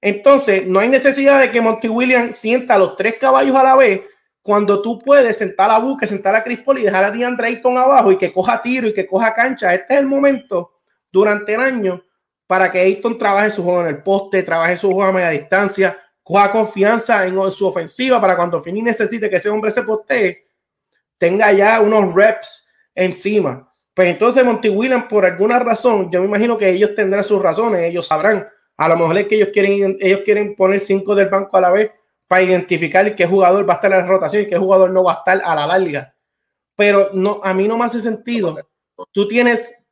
Entonces, 0.02 0.68
no 0.68 0.80
hay 0.80 0.90
necesidad 0.90 1.40
de 1.40 1.52
que 1.52 1.62
Monty 1.62 1.90
Williams 1.90 2.38
sienta 2.38 2.78
los 2.78 2.96
tres 2.96 3.16
caballos 3.20 3.56
a 3.56 3.64
la 3.64 3.76
vez 3.76 4.02
cuando 4.48 4.82
tú 4.82 4.98
puedes 5.00 5.38
sentar 5.38 5.70
a 5.70 5.78
Buque, 5.78 6.08
sentar 6.08 6.34
a 6.34 6.42
Chris 6.42 6.60
Paul 6.60 6.80
y 6.80 6.84
dejar 6.84 7.04
a 7.04 7.12
DeAndre 7.12 7.48
Ayton 7.48 7.78
abajo 7.78 8.14
y 8.14 8.18
que 8.18 8.32
coja 8.32 8.62
tiro 8.62 8.88
y 8.88 8.94
que 8.94 9.06
coja 9.06 9.34
cancha. 9.34 9.74
Este 9.74 9.96
es 9.96 10.00
el 10.00 10.08
momento 10.08 10.72
durante 11.12 11.54
el 11.54 11.60
año 11.60 12.02
para 12.48 12.72
que 12.72 12.80
Ayton 12.80 13.18
trabaje 13.18 13.52
su 13.52 13.62
juego 13.62 13.82
en 13.82 13.88
el 13.88 14.02
poste, 14.02 14.44
trabaje 14.44 14.78
su 14.78 14.88
juego 14.88 15.04
a 15.04 15.12
media 15.12 15.32
distancia, 15.32 16.00
coja 16.24 16.50
confianza 16.50 17.28
en, 17.28 17.52
su 17.52 17.68
ofensiva 17.68 18.22
para 18.22 18.38
cuando 18.38 18.62
Fini 18.64 18.82
necesite 18.82 19.30
que 19.30 19.36
ese 19.36 19.50
hombre 19.50 19.70
se 19.70 19.84
postee, 19.84 20.48
tenga 21.18 21.52
ya 21.52 21.82
unos 21.82 22.16
reps 22.16 22.72
encima. 22.96 23.70
Pues 23.94 24.08
entonces 24.08 24.46
Monty 24.46 24.70
Williams, 24.70 25.08
por 25.10 25.26
alguna 25.26 25.60
razón, 25.60 26.10
yo 26.10 26.22
me 26.22 26.28
imagino 26.28 26.58
que 26.58 26.70
ellos 26.70 26.96
tendrán 26.96 27.26
sus 27.26 27.42
razones, 27.42 27.82
ellos 27.82 28.08
sabrán. 28.08 28.48
A 28.78 28.88
lo 28.88 28.96
mejor 28.96 29.18
es 29.18 29.28
que 29.28 29.36
ellos 29.36 29.50
quieren, 29.52 29.98
ellos 30.00 30.22
quieren 30.24 30.56
poner 30.56 30.80
cinco 30.80 31.16
del 31.16 31.30
banco 31.30 31.58
a 31.58 31.62
la 31.62 31.72
vez 31.72 31.92
para 32.28 32.44
identificar 32.44 33.16
qué 33.16 33.26
jugador 33.26 33.68
va 33.68 33.74
a 33.74 33.76
estar 33.78 33.92
en 33.92 33.98
la 33.98 34.06
rotación 34.06 34.44
y 34.44 34.48
qué 34.48 34.58
jugador 34.58 34.92
no 34.92 35.04
va 35.04 35.14
a 35.14 35.16
estar 35.16 35.42
a 35.44 35.56
la 35.56 35.66
larga. 35.66 36.14
Pero 36.76 37.10
no, 37.14 37.42
a 37.44 37.54
mí 37.54 37.68
no 37.68 37.78
me 37.78 37.86
hace 37.86 38.00
sentido. 38.00 38.56
Tú 39.12 39.28
tienes 39.28 39.88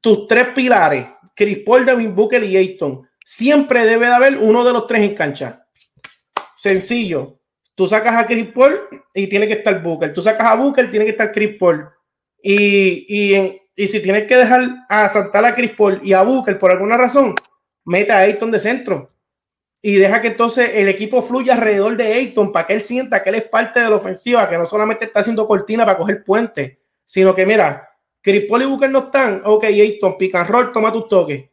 tus 0.00 0.28
tres 0.28 0.48
pilares, 0.54 1.06
Chris 1.34 1.58
Paul, 1.64 1.84
Devin 1.84 2.14
Booker 2.14 2.44
y 2.44 2.56
Ayton. 2.56 3.08
Siempre 3.24 3.84
debe 3.84 4.06
de 4.06 4.14
haber 4.14 4.38
uno 4.38 4.64
de 4.64 4.72
los 4.72 4.86
tres 4.86 5.02
en 5.02 5.14
cancha. 5.14 5.66
Sencillo. 6.56 7.38
Tú 7.74 7.86
sacas 7.86 8.16
a 8.16 8.26
Chris 8.26 8.48
Paul 8.52 8.80
y 9.14 9.26
tiene 9.26 9.46
que 9.46 9.54
estar 9.54 9.82
Booker. 9.82 10.12
Tú 10.12 10.22
sacas 10.22 10.46
a 10.46 10.54
Booker, 10.54 10.90
tiene 10.90 11.04
que 11.04 11.12
estar 11.12 11.32
Chris 11.32 11.56
Paul. 11.58 11.88
Y, 12.42 13.06
y, 13.08 13.60
y 13.74 13.88
si 13.88 14.00
tienes 14.00 14.26
que 14.26 14.36
dejar 14.36 14.62
a 14.88 15.04
a 15.04 15.54
Chris 15.54 15.72
Paul 15.76 16.00
y 16.02 16.12
a 16.12 16.22
Booker 16.22 16.58
por 16.58 16.70
alguna 16.70 16.96
razón, 16.96 17.34
mete 17.88 18.12
a 18.12 18.18
Ayton 18.18 18.50
de 18.50 18.58
centro 18.58 19.10
y 19.80 19.96
deja 19.96 20.20
que 20.20 20.28
entonces 20.28 20.72
el 20.74 20.88
equipo 20.88 21.22
fluya 21.22 21.54
alrededor 21.54 21.96
de 21.96 22.12
Ayton 22.12 22.52
para 22.52 22.66
que 22.66 22.74
él 22.74 22.82
sienta 22.82 23.22
que 23.22 23.30
él 23.30 23.36
es 23.36 23.44
parte 23.44 23.80
de 23.80 23.88
la 23.88 23.96
ofensiva, 23.96 24.48
que 24.48 24.58
no 24.58 24.66
solamente 24.66 25.06
está 25.06 25.20
haciendo 25.20 25.46
cortina 25.46 25.86
para 25.86 25.96
coger 25.96 26.22
puente, 26.22 26.82
sino 27.06 27.34
que 27.34 27.46
mira, 27.46 27.88
Paul 28.22 28.62
y 28.62 28.66
Booker 28.66 28.90
no 28.90 28.98
están, 28.98 29.40
ok, 29.42 29.64
Ayton, 29.64 30.18
pick 30.18 30.34
and 30.34 30.50
roll, 30.50 30.72
toma 30.72 30.92
tus 30.92 31.08
toques. 31.08 31.48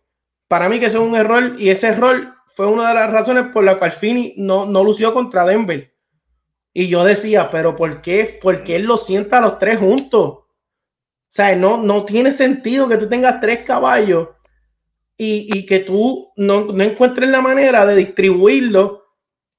Para 0.47 0.67
mí 0.67 0.79
que 0.79 0.87
es 0.87 0.95
un 0.95 1.15
error 1.15 1.55
y 1.57 1.69
ese 1.69 1.87
error 1.87 2.33
fue 2.47 2.67
una 2.67 2.89
de 2.89 2.95
las 2.95 3.11
razones 3.11 3.45
por 3.53 3.63
la 3.63 3.79
cual 3.79 3.93
Fini 3.93 4.33
no, 4.37 4.65
no 4.65 4.83
lució 4.83 5.13
contra 5.13 5.45
Denver. 5.45 5.93
Y 6.73 6.89
yo 6.89 7.05
decía, 7.05 7.49
pero 7.49 7.77
¿por 7.77 8.01
qué? 8.01 8.37
Porque 8.41 8.75
él 8.75 8.83
lo 8.83 8.97
sienta 8.97 9.37
a 9.37 9.41
los 9.41 9.57
tres 9.57 9.79
juntos. 9.79 10.25
O 10.25 10.45
sea, 11.29 11.55
no, 11.55 11.77
no 11.77 12.03
tiene 12.03 12.33
sentido 12.33 12.89
que 12.89 12.97
tú 12.97 13.07
tengas 13.07 13.39
tres 13.39 13.59
caballos 13.59 14.34
y, 15.17 15.65
que 15.65 15.79
tú 15.79 16.31
no, 16.35 16.69
encuentres 16.81 17.29
la 17.29 17.41
manera 17.41 17.85
de 17.85 17.95
distribuirlo 17.95 19.05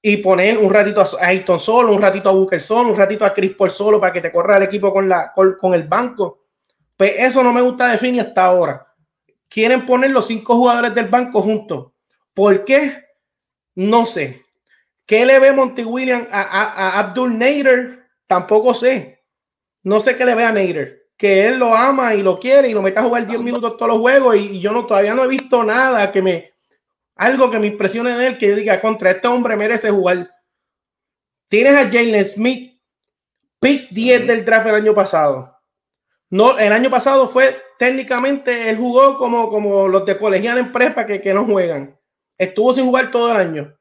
y 0.03 0.19
poner 0.19 0.59
un 0.59 0.73
ratito 0.73 1.01
a 1.01 1.27
Ayton 1.27 1.59
solo, 1.59 1.93
un 1.93 2.03
ratito 2.03 2.29
a 2.29 2.33
Booker 2.33 2.61
solo, 2.61 2.91
un 2.91 2.97
ratito 2.97 3.25
a 3.25 3.33
Chris 3.33 3.55
Paul 3.57 3.71
solo 3.71 4.01
para 4.01 4.13
que 4.13 4.21
te 4.21 4.31
corra 4.31 4.59
el 4.59 4.65
equipo 4.65 4.93
con, 4.93 5.09
la, 5.09 5.33
con, 5.35 5.75
el 5.75 5.85
banco. 5.85 6.45
Pues 6.97 7.15
eso 7.19 7.43
no 7.43 7.53
me 7.53 7.63
gusta 7.63 7.89
de 7.89 7.99
Fini 7.99 8.21
hasta 8.21 8.45
ahora. 8.45 8.87
Quieren 9.49 9.87
poner 9.87 10.11
los 10.11 10.27
cinco 10.27 10.57
jugadores 10.57 10.95
del 10.95 11.09
banco 11.09 11.41
juntos. 11.41 11.93
¿Por 12.35 12.65
qué? 12.65 13.05
No 13.75 14.07
sé. 14.07 14.45
¿Qué 15.07 15.25
le 15.25 15.39
ve 15.39 15.53
Monty 15.53 15.85
Williams 15.85 16.29
a, 16.31 16.43
a, 16.43 16.65
a, 16.65 16.99
Abdul 16.99 17.39
Nader? 17.39 18.07
Tampoco 18.27 18.75
sé. 18.75 19.25
No 19.83 20.01
sé 20.01 20.17
qué 20.17 20.25
le 20.25 20.35
ve 20.35 20.45
a 20.45 20.53
Nader. 20.53 21.06
Que 21.17 21.47
él 21.47 21.59
lo 21.59 21.75
ama 21.75 22.15
y 22.15 22.23
lo 22.23 22.39
quiere 22.39 22.69
y 22.69 22.75
lo 22.75 22.83
mete 22.83 22.99
a 22.99 23.05
jugar 23.05 23.27
10 23.27 23.41
minutos 23.41 23.77
todos 23.77 23.93
los 23.93 24.01
juegos 24.01 24.37
y, 24.37 24.61
yo 24.61 24.73
no 24.73 24.87
todavía 24.87 25.15
no 25.15 25.25
he 25.25 25.29
visto 25.29 25.65
nada 25.65 26.13
que 26.13 26.23
me 26.23 26.53
algo 27.17 27.51
que 27.51 27.59
me 27.59 27.69
impresione 27.69 28.17
de 28.17 28.27
él 28.27 28.39
que 28.39 28.49
yo 28.49 28.57
diga 28.57 28.81
contra 28.81 29.11
este 29.11 29.27
hombre 29.27 29.57
merece 29.57 29.91
jugar. 29.91 30.31
Tienes 31.49 31.75
a 31.75 31.85
Jalen 31.87 32.25
Smith, 32.25 32.79
pick 33.59 33.89
10 33.91 34.27
del 34.27 34.45
draft 34.45 34.67
el 34.67 34.75
año 34.75 34.95
pasado. 34.95 35.57
No, 36.29 36.59
el 36.59 36.73
año 36.73 36.91
pasado 36.91 37.27
fue 37.29 37.57
técnicamente 37.79 38.69
él 38.69 38.77
jugó 38.77 39.17
como, 39.17 39.49
como 39.49 39.89
los 39.89 40.05
de 40.05 40.19
colegial 40.19 40.59
en 40.59 40.73
prepa 40.73 41.07
que, 41.07 41.23
que 41.23 41.33
no 41.33 41.47
juegan. 41.47 41.99
Estuvo 42.37 42.73
sin 42.75 42.85
jugar 42.85 43.11
todo 43.11 43.31
el 43.31 43.37
año. 43.39 43.79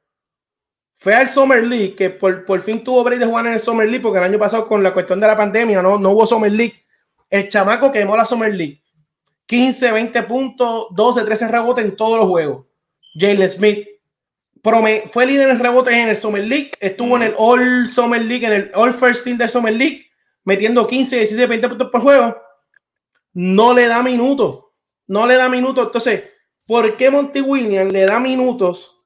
Fue 0.94 1.14
al 1.14 1.28
Summer 1.28 1.62
League, 1.62 1.96
que 1.96 2.10
por, 2.10 2.46
por 2.46 2.62
fin 2.62 2.82
tuvo 2.82 3.04
break 3.04 3.20
de 3.20 3.26
jugar 3.26 3.48
en 3.48 3.54
el 3.54 3.60
Summer 3.60 3.86
League, 3.86 4.02
porque 4.02 4.20
el 4.20 4.24
año 4.24 4.40
pasado 4.40 4.68
con 4.68 4.82
la 4.82 4.94
cuestión 4.94 5.20
de 5.20 5.28
la 5.28 5.36
pandemia 5.36 5.82
no, 5.82 5.98
no 5.98 6.12
hubo 6.12 6.26
Summer 6.26 6.52
League. 6.52 6.85
El 7.30 7.48
chamaco 7.48 7.92
quemó 7.92 8.16
la 8.16 8.26
Summer 8.26 8.54
League. 8.54 8.82
15, 9.48 9.92
20 9.92 10.24
puntos, 10.24 10.88
12, 10.92 11.24
13 11.24 11.48
rebotes 11.48 11.86
en 11.86 11.96
todos 11.96 12.18
los 12.20 12.28
juegos. 12.28 12.66
Jalen 13.16 13.50
Smith 13.50 13.88
fue 15.12 15.28
líder 15.28 15.50
en 15.50 15.60
rebotes 15.60 15.94
en 15.94 16.10
el 16.10 16.18
Summer 16.18 16.44
League, 16.44 16.72
estuvo 16.80 17.16
en 17.16 17.24
el 17.24 17.36
All 17.38 17.88
Summer 17.88 18.22
League, 18.22 18.46
en 18.46 18.54
el 18.54 18.72
All 18.74 18.94
First 18.94 19.24
Team 19.24 19.38
del 19.38 19.50
Summer 19.50 19.74
League, 19.74 20.08
metiendo 20.44 20.88
15, 20.88 21.18
16, 21.18 21.50
20 21.50 21.70
puntos 21.70 21.90
por 21.92 22.02
juego. 22.02 22.36
No 23.34 23.74
le 23.74 23.88
da 23.88 24.02
minutos. 24.02 24.64
No 25.08 25.28
le 25.28 25.36
da 25.36 25.50
minutos. 25.50 25.86
Entonces, 25.86 26.24
¿por 26.66 26.98
qué 26.98 27.12
Monty 27.12 27.42
Williams 27.42 27.94
le 27.94 28.06
da 28.06 28.20
minutos 28.20 29.04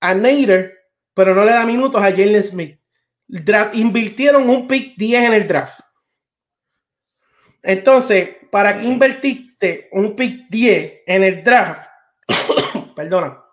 a 0.00 0.14
Nader, 0.14 0.78
pero 1.12 1.34
no 1.34 1.44
le 1.44 1.52
da 1.52 1.66
minutos 1.66 2.00
a 2.00 2.10
Jalen 2.10 2.44
Smith? 2.44 2.76
invirtieron 3.72 4.48
un 4.48 4.68
pick 4.68 4.96
10 4.96 5.24
en 5.24 5.34
el 5.34 5.48
draft. 5.48 5.80
Entonces, 7.62 8.36
¿para 8.50 8.78
qué 8.78 8.86
invertiste 8.86 9.88
un 9.92 10.16
pick 10.16 10.48
10 10.48 11.02
en 11.06 11.24
el 11.24 11.44
draft? 11.44 11.88
Perdona. 12.96 13.44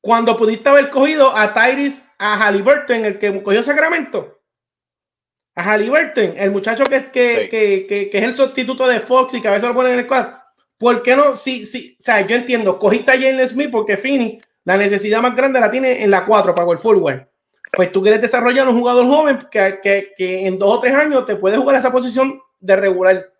Cuando 0.00 0.36
pudiste 0.36 0.68
haber 0.68 0.90
cogido 0.90 1.34
a 1.36 1.52
Tyrese, 1.52 2.02
a 2.18 2.36
Halliburton, 2.36 3.04
el 3.04 3.18
que 3.18 3.42
cogió 3.42 3.62
Sacramento. 3.62 4.40
A 5.54 5.62
Halliburton, 5.62 6.34
el 6.36 6.50
muchacho 6.50 6.84
que, 6.84 7.10
que, 7.10 7.48
que, 7.50 8.08
que, 8.10 8.18
es 8.18 8.24
el 8.24 8.36
sustituto 8.36 8.86
de 8.86 9.00
Fox 9.00 9.34
y 9.34 9.42
que 9.42 9.48
a 9.48 9.52
veces 9.52 9.68
lo 9.68 9.74
ponen 9.74 9.92
en 9.92 9.98
el 10.00 10.04
squad. 10.06 10.28
¿Por 10.78 11.02
qué 11.02 11.16
no? 11.16 11.36
Sí, 11.36 11.66
sí, 11.66 11.96
o 11.98 12.02
sea, 12.02 12.26
yo 12.26 12.36
entiendo, 12.36 12.78
cogiste 12.78 13.10
a 13.10 13.14
Jalen 13.14 13.46
Smith 13.46 13.70
porque 13.70 13.98
Fini 13.98 14.38
la 14.64 14.76
necesidad 14.76 15.20
más 15.20 15.36
grande 15.36 15.60
la 15.60 15.70
tiene 15.70 16.02
en 16.02 16.10
la 16.10 16.24
4 16.24 16.54
para 16.54 16.70
el 16.70 16.78
forward. 16.78 17.26
Pues 17.72 17.92
tú 17.92 18.02
quieres 18.02 18.20
desarrollar 18.20 18.66
un 18.68 18.78
jugador 18.78 19.06
joven 19.06 19.38
que, 19.50 19.80
que, 19.82 20.12
que 20.16 20.46
en 20.46 20.58
dos 20.58 20.78
o 20.78 20.80
tres 20.80 20.94
años 20.94 21.26
te 21.26 21.36
puede 21.36 21.56
jugar 21.56 21.76
esa 21.76 21.92
posición 21.92 22.40
de 22.60 22.76
regular. 22.76 23.32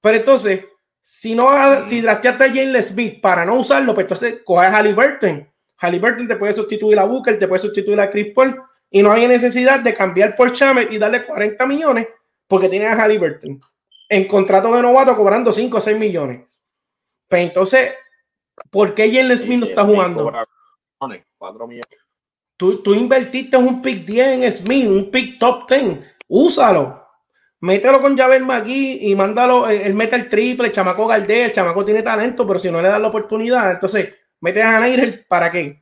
Pero 0.00 0.18
entonces, 0.18 0.64
si 1.00 1.34
no 1.34 1.48
si 1.88 2.00
drafteaste 2.00 2.44
a 2.44 2.48
Jalen 2.48 2.82
Smith 2.82 3.20
para 3.20 3.44
no 3.44 3.54
usarlo, 3.54 3.94
pues 3.94 4.04
entonces 4.04 4.40
coge 4.44 4.66
a 4.66 4.70
Halliburton. 4.70 5.48
Halliburton 5.78 6.28
te 6.28 6.36
puede 6.36 6.52
sustituir 6.52 6.98
a 6.98 7.04
Booker, 7.04 7.38
te 7.38 7.48
puede 7.48 7.58
sustituir 7.58 8.00
a 8.00 8.08
Chris 8.08 8.32
Paul 8.32 8.60
y 8.88 9.02
no 9.02 9.10
hay 9.10 9.26
necesidad 9.26 9.80
de 9.80 9.94
cambiar 9.94 10.36
por 10.36 10.52
Chamet 10.52 10.92
y 10.92 10.98
darle 10.98 11.24
40 11.24 11.66
millones 11.66 12.06
porque 12.46 12.68
tiene 12.68 12.86
a 12.86 12.94
Halliburton 12.94 13.60
en 14.08 14.28
contrato 14.28 14.74
de 14.74 14.82
novato 14.82 15.16
cobrando 15.16 15.52
5 15.52 15.76
o 15.76 15.80
6 15.80 15.98
millones. 15.98 16.42
Pues 17.26 17.42
entonces, 17.42 17.94
¿por 18.70 18.94
qué 18.94 19.10
Jalen 19.10 19.38
Smith 19.38 19.60
no 19.60 19.66
está 19.66 19.84
jugando? 19.84 20.30
4 21.38 21.66
millones. 21.66 21.98
Tú, 22.56 22.82
tú 22.82 22.94
invertiste 22.94 23.56
un 23.56 23.80
pick 23.82 24.04
10 24.04 24.44
en 24.44 24.52
Smith, 24.52 24.86
un 24.86 25.10
pick 25.10 25.38
top 25.38 25.68
10. 25.68 26.16
Úsalo 26.28 27.01
mételo 27.62 28.02
con 28.02 28.16
Javier 28.16 28.42
McGee 28.42 28.98
y 29.02 29.14
mándalo, 29.14 29.68
él 29.68 29.94
mete 29.94 30.16
el 30.16 30.28
triple, 30.28 30.66
el 30.66 30.72
chamaco 30.72 31.06
Galdé, 31.06 31.44
el 31.44 31.52
chamaco 31.52 31.84
tiene 31.84 32.02
talento, 32.02 32.44
pero 32.44 32.58
si 32.58 32.70
no 32.70 32.82
le 32.82 32.88
das 32.88 33.00
la 33.00 33.06
oportunidad, 33.06 33.70
entonces 33.70 34.12
mete 34.40 34.60
a 34.60 34.80
Nair 34.80 35.24
para 35.28 35.50
qué. 35.50 35.80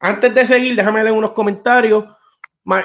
Antes 0.00 0.34
de 0.34 0.44
seguir, 0.44 0.74
déjame 0.74 1.02
leer 1.04 1.14
unos 1.14 1.30
comentarios. 1.30 2.04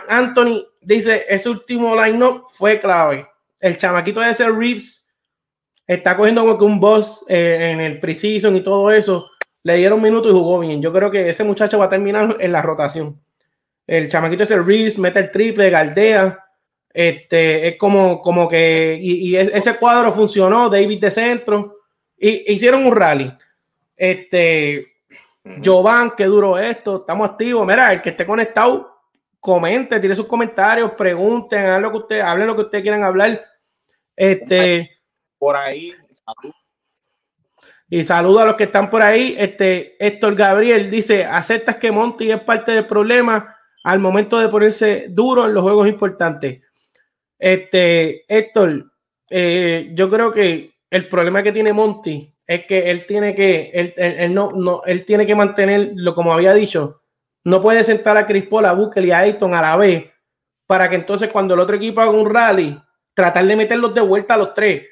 Anthony 0.08 0.63
dice, 0.80 1.26
ese 1.28 1.50
último 1.50 2.00
line-up 2.00 2.43
fue 2.54 2.80
clave. 2.80 3.28
El 3.60 3.76
chamaquito 3.76 4.21
de 4.21 4.30
ese 4.30 4.47
Reeves 4.47 5.12
está 5.88 6.15
cogiendo 6.15 6.41
como 6.41 6.60
que 6.60 6.65
un 6.65 6.80
boss 6.80 7.26
eh, 7.28 7.71
en 7.71 7.82
el 7.82 8.00
preseason 8.00 8.56
y 8.56 8.62
todo 8.62 8.91
eso. 8.91 9.32
Le 9.63 9.78
dieron 9.78 9.97
un 9.97 10.04
minuto 10.04 10.30
y 10.30 10.34
jugó 10.34 10.60
bien. 10.60 10.80
Yo 10.80 10.93
creo 10.93 11.10
que 11.10 11.28
ese 11.28 11.43
muchacho 11.43 11.80
va 11.80 11.86
a 11.86 11.89
terminar 11.89 12.38
en 12.39 12.52
la 12.52 12.62
rotación. 12.62 13.19
El 13.88 14.10
chamaquito 14.10 14.39
de 14.39 14.43
ese 14.43 14.62
Reeves 14.62 15.00
mete 15.00 15.17
el 15.17 15.32
triple, 15.32 15.71
galdea 15.71 16.47
este, 17.00 17.68
es 17.68 17.78
como, 17.78 18.24
como 18.24 18.50
que, 18.50 18.98
y, 19.00 19.36
ese 19.36 19.78
cuadro 19.78 20.12
funcionó, 20.12 20.68
David 20.68 21.00
de 21.00 21.12
centro, 21.12 21.76
y 22.18 22.52
hicieron 22.52 22.88
un 22.88 22.96
rally. 22.96 23.32
Este, 23.96 24.84
Jovan, 25.64 26.14
qué 26.18 26.26
duro 26.26 26.58
esto, 26.58 27.02
estamos 27.02 27.30
activos. 27.30 27.68
Mira, 27.68 27.94
el 27.94 28.02
que 28.02 28.10
esté 28.10 28.26
conectado, 28.26 28.98
comente, 29.40 30.00
tire 30.00 30.16
sus 30.16 30.26
comentarios, 30.26 30.94
pregunten, 30.94 31.68
hablen 31.68 31.84
lo 31.84 31.92
que 31.92 31.98
usted, 32.00 32.20
hablen 32.22 32.48
lo 32.48 32.56
que 32.56 32.64
ustedes 32.64 32.82
quieran 32.82 33.04
hablar. 33.04 33.46
Este, 34.16 34.90
por 35.38 35.56
ahí, 35.56 35.94
Y 37.90 38.04
saludo 38.04 38.40
a 38.40 38.46
los 38.46 38.56
que 38.56 38.64
están 38.64 38.90
por 38.90 39.04
ahí. 39.04 39.36
Este, 39.38 40.04
Héctor 40.04 40.34
Gabriel 40.34 40.90
dice: 40.90 41.26
¿Aceptas 41.26 41.76
que 41.76 41.92
Monty 41.92 42.32
es 42.32 42.42
parte 42.42 42.72
del 42.72 42.88
problema 42.88 43.56
al 43.84 44.00
momento 44.00 44.40
de 44.40 44.50
ponerse 44.50 45.06
duro 45.10 45.46
en 45.46 45.54
los 45.54 45.62
juegos 45.62 45.88
importantes? 45.88 46.62
Este, 47.39 48.23
Héctor, 48.28 48.91
eh, 49.30 49.91
yo 49.93 50.10
creo 50.10 50.32
que 50.32 50.71
el 50.89 51.08
problema 51.08 51.43
que 51.43 51.52
tiene 51.52 51.73
Monty 51.73 52.34
es 52.45 52.65
que 52.65 52.89
él 52.89 53.06
tiene 53.06 53.36
que, 53.36 53.71
él, 53.73 54.34
no, 54.34 54.52
no, 54.52 54.82
él 54.86 55.06
tiene 55.06 55.26
que 55.28 55.36
mantenerlo, 55.36 56.15
como 56.15 56.32
había 56.34 56.54
dicho, 56.54 57.02
no 57.43 57.62
puede 57.62 57.84
sentar 57.84 58.17
a 58.17 58.26
Chris 58.26 58.47
Paul, 58.47 58.65
a 58.65 58.73
Booker 58.73 59.04
y 59.06 59.12
a 59.12 59.19
Ayton 59.19 59.54
a 59.54 59.62
la 59.62 59.76
vez, 59.76 60.06
para 60.65 60.89
que 60.89 60.95
entonces 60.95 61.30
cuando 61.30 61.54
el 61.54 61.60
otro 61.60 61.76
equipo 61.76 62.02
haga 62.02 62.12
un 62.12 62.30
rally, 62.30 62.80
tratar 63.13 63.45
de 63.45 63.56
meterlos 63.56 63.93
de 63.93 64.02
vuelta 64.02 64.36
a 64.36 64.38
los 64.38 64.54
tres. 64.54 64.84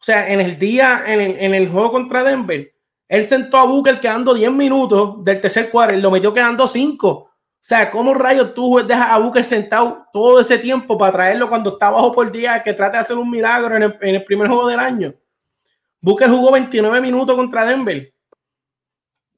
O 0.00 0.04
sea, 0.04 0.32
en 0.32 0.40
el 0.40 0.58
día, 0.58 1.04
en 1.06 1.20
el, 1.20 1.36
en 1.38 1.54
el 1.54 1.68
juego 1.68 1.92
contra 1.92 2.24
Denver, 2.24 2.72
él 3.08 3.24
sentó 3.24 3.58
a 3.58 3.64
Booker 3.64 4.00
quedando 4.00 4.34
10 4.34 4.50
minutos 4.52 5.22
del 5.24 5.40
tercer 5.40 5.70
cuarto, 5.70 5.96
lo 5.96 6.10
metió 6.10 6.32
quedando 6.32 6.66
5. 6.66 7.30
O 7.64 7.66
sea, 7.66 7.90
¿cómo 7.90 8.12
rayos 8.12 8.52
tú 8.52 8.76
dejas 8.86 9.08
a 9.10 9.16
Booker 9.16 9.42
sentado 9.42 10.06
todo 10.12 10.38
ese 10.38 10.58
tiempo 10.58 10.98
para 10.98 11.12
traerlo 11.12 11.48
cuando 11.48 11.70
está 11.70 11.88
bajo 11.88 12.12
por 12.12 12.30
día 12.30 12.62
que 12.62 12.74
trate 12.74 12.98
de 12.98 13.02
hacer 13.02 13.16
un 13.16 13.30
milagro 13.30 13.74
en 13.74 13.84
el, 14.02 14.22
primer 14.22 14.48
juego 14.48 14.68
del 14.68 14.78
año? 14.78 15.14
Booker 15.98 16.28
jugó 16.28 16.52
29 16.52 17.00
minutos 17.00 17.34
contra 17.34 17.64
Denver. 17.64 18.12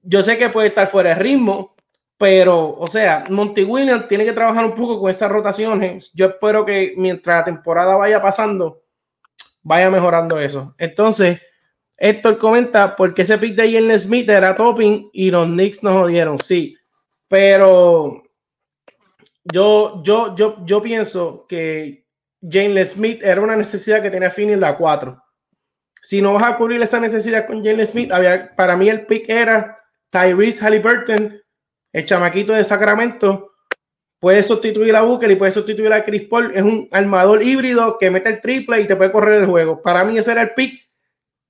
Yo 0.03 0.25
sé 0.25 0.37
que 0.37 0.49
puede 0.49 0.67
estar 0.67 0.89
fuera 0.89 1.11
de 1.11 1.15
ritmo, 1.15 1.77
pero, 2.19 2.77
o 2.77 2.89
sea, 2.89 3.27
Monty 3.29 3.63
Williams 3.63 4.09
tiene 4.09 4.25
que 4.25 4.33
trabajar 4.33 4.65
un 4.65 4.75
poco 4.75 4.99
con 4.99 5.09
esas 5.09 5.31
rotaciones. 5.31 6.11
Yo 6.13 6.27
espero 6.27 6.65
que 6.65 6.95
mientras 6.97 7.37
la 7.37 7.45
temporada 7.45 7.95
vaya 7.95 8.21
pasando, 8.21 8.83
vaya 9.63 9.89
mejorando 9.89 10.41
eso. 10.41 10.75
Entonces, 10.79 11.41
Héctor 11.97 12.39
comenta, 12.39 12.97
¿por 12.97 13.15
qué 13.15 13.23
ese 13.23 13.39
pick 13.39 13.55
de 13.55 13.73
Jalen 13.73 14.01
Smith 14.01 14.29
era 14.29 14.57
topping 14.57 15.11
y 15.13 15.31
los 15.31 15.47
Knicks 15.47 15.85
nos 15.85 15.93
jodieron? 15.93 16.41
Sí, 16.41 16.77
pero 17.29 18.23
yo, 19.45 20.03
yo, 20.03 20.35
yo, 20.35 20.65
yo 20.65 20.83
pienso 20.83 21.47
que 21.49 22.07
Jalen 22.43 22.87
Smith 22.87 23.23
era 23.23 23.41
una 23.41 23.57
necesidad 23.57 24.03
que 24.03 24.11
tenía 24.11 24.31
Finney 24.31 24.55
en 24.55 24.61
la 24.61 24.77
4. 24.77 25.23
Si 26.03 26.23
no 26.23 26.35
vas 26.35 26.45
a 26.45 26.57
cubrir 26.57 26.81
esa 26.83 27.01
necesidad 27.01 27.47
con 27.47 27.65
Jalen 27.65 27.87
Smith, 27.87 28.13
había, 28.13 28.55
para 28.55 28.77
mí 28.77 28.89
el 28.89 29.07
pick 29.07 29.29
era 29.29 29.79
Tyrese 30.11 30.65
Halliburton, 30.65 31.41
el 31.93 32.05
chamaquito 32.05 32.53
de 32.53 32.65
Sacramento. 32.65 33.53
Puede 34.19 34.43
sustituir 34.43 34.95
a 34.97 35.03
Booker 35.03 35.31
y 35.31 35.37
puede 35.37 35.53
sustituir 35.53 35.93
a 35.93 36.05
Chris 36.05 36.29
Paul. 36.29 36.53
Es 36.55 36.63
un 36.63 36.89
armador 36.91 37.43
híbrido 37.43 37.99
que 37.99 38.11
mete 38.11 38.29
el 38.31 38.41
triple 38.41 38.81
y 38.81 38.87
te 38.87 38.97
puede 38.97 39.13
correr 39.13 39.43
el 39.43 39.47
juego. 39.47 39.83
Para 39.83 40.05
mí 40.05 40.17
ese 40.17 40.33
era 40.33 40.43
el 40.43 40.55
pick 40.55 40.81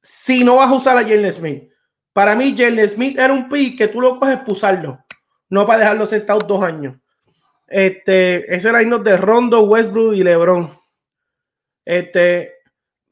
si 0.00 0.44
no 0.44 0.56
vas 0.56 0.70
a 0.70 0.74
usar 0.74 0.98
a 0.98 1.02
Jalen 1.02 1.32
Smith. 1.32 1.70
Para 2.12 2.34
mí 2.34 2.54
Jalen 2.56 2.88
Smith 2.88 3.18
era 3.18 3.32
un 3.32 3.48
pick 3.48 3.78
que 3.78 3.88
tú 3.88 4.00
lo 4.00 4.18
coges 4.18 4.38
para 4.38 5.05
no 5.48 5.66
para 5.66 5.80
dejarlo 5.80 6.06
sentado 6.06 6.40
dos 6.40 6.62
años. 6.62 6.96
Este, 7.66 8.54
ese 8.54 8.72
line 8.72 8.98
de 8.98 9.16
Rondo, 9.16 9.62
Westbrook 9.62 10.14
y 10.14 10.22
LeBron. 10.22 10.70
Este, 11.84 12.54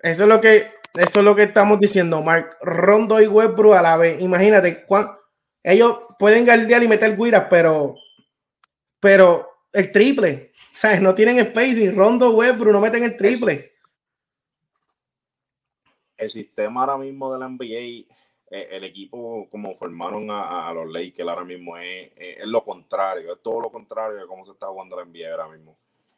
eso 0.01 0.23
es 0.25 0.29
lo 0.29 0.41
que, 0.41 0.69
eso 0.95 1.19
es 1.19 1.25
lo 1.25 1.35
que 1.35 1.45
estamos 1.45 1.81
diciendo, 1.81 2.23
Mark. 2.23 2.57
Rondo 2.61 3.21
y 3.21 3.27
Westbrook 3.27 3.75
a 3.75 3.83
la 3.83 3.97
vez. 3.97 4.21
Imagínate, 4.21 4.87
ellos 5.63 5.99
pueden 6.19 6.45
guardiar 6.45 6.83
y 6.83 6.89
meter 6.89 7.17
guiras, 7.17 7.47
pero, 7.51 7.97
pero 9.01 9.49
el 9.73 9.91
triple, 9.91 10.53
¿sabes? 10.73 11.01
No 11.01 11.15
tienen 11.15 11.45
spacing. 11.47 11.97
Rondo, 11.97 12.31
Westbrook 12.31 12.73
no 12.73 12.81
meten 12.81 13.05
el 13.05 13.17
triple. 13.17 13.73
El 16.17 16.31
sistema 16.31 16.81
ahora 16.81 16.97
mismo 16.97 17.33
de 17.33 17.39
la 17.41 17.49
NBA 17.49 18.07
el 18.51 18.85
equipo 18.85 19.49
como 19.51 19.75
formaron 19.75 20.29
a, 20.31 20.73
los 20.73 20.91
Lakers 20.91 21.29
ahora 21.29 21.45
mismo 21.45 21.77
es, 21.77 22.13
es, 22.17 22.47
lo 22.47 22.65
contrario, 22.65 23.33
es 23.33 23.43
todo 23.43 23.63
lo 23.63 23.71
contrario 23.71 24.19
de 24.19 24.27
cómo 24.27 24.45
se 24.45 24.53
está 24.53 24.67
jugando 24.69 24.97
la 24.97 25.05
NBA 25.05 25.31
ahora 25.31 25.49
mismo. 25.49 25.77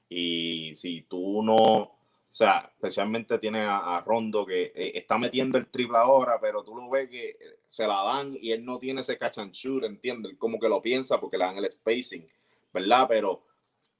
Y 0.09 0.75
si 0.75 1.03
tú 1.03 1.43
no, 1.43 1.97
sea, 2.37 2.71
especialmente 2.71 3.39
tiene 3.39 3.62
a, 3.62 3.97
Rondo 4.05 4.45
que 4.45 4.65
eh, 4.75 4.93
está 4.95 5.17
metiendo 5.17 5.57
el 5.57 5.69
triple 5.69 5.97
ahora, 5.97 6.39
pero 6.39 6.62
tú 6.62 6.77
lo 6.77 6.91
ves 6.91 7.09
que 7.09 7.39
se 7.67 7.87
la 7.87 8.05
dan 8.05 8.37
y 8.39 8.53
él 8.53 8.62
no 8.62 8.79
tiene 8.79 9.01
ese 9.01 9.17
catch 9.17 9.39
and 9.39 9.53
shoot, 9.53 9.85
¿entiendes? 9.85 10.37
Como 10.37 10.59
que 10.59 10.69
lo 10.69 10.83
piensa 10.83 11.19
porque 11.19 11.39
le 11.39 11.47
dan 11.47 11.57
el 11.57 11.71
spacing, 11.71 12.29
¿verdad? 12.75 13.07
Pero 13.09 13.43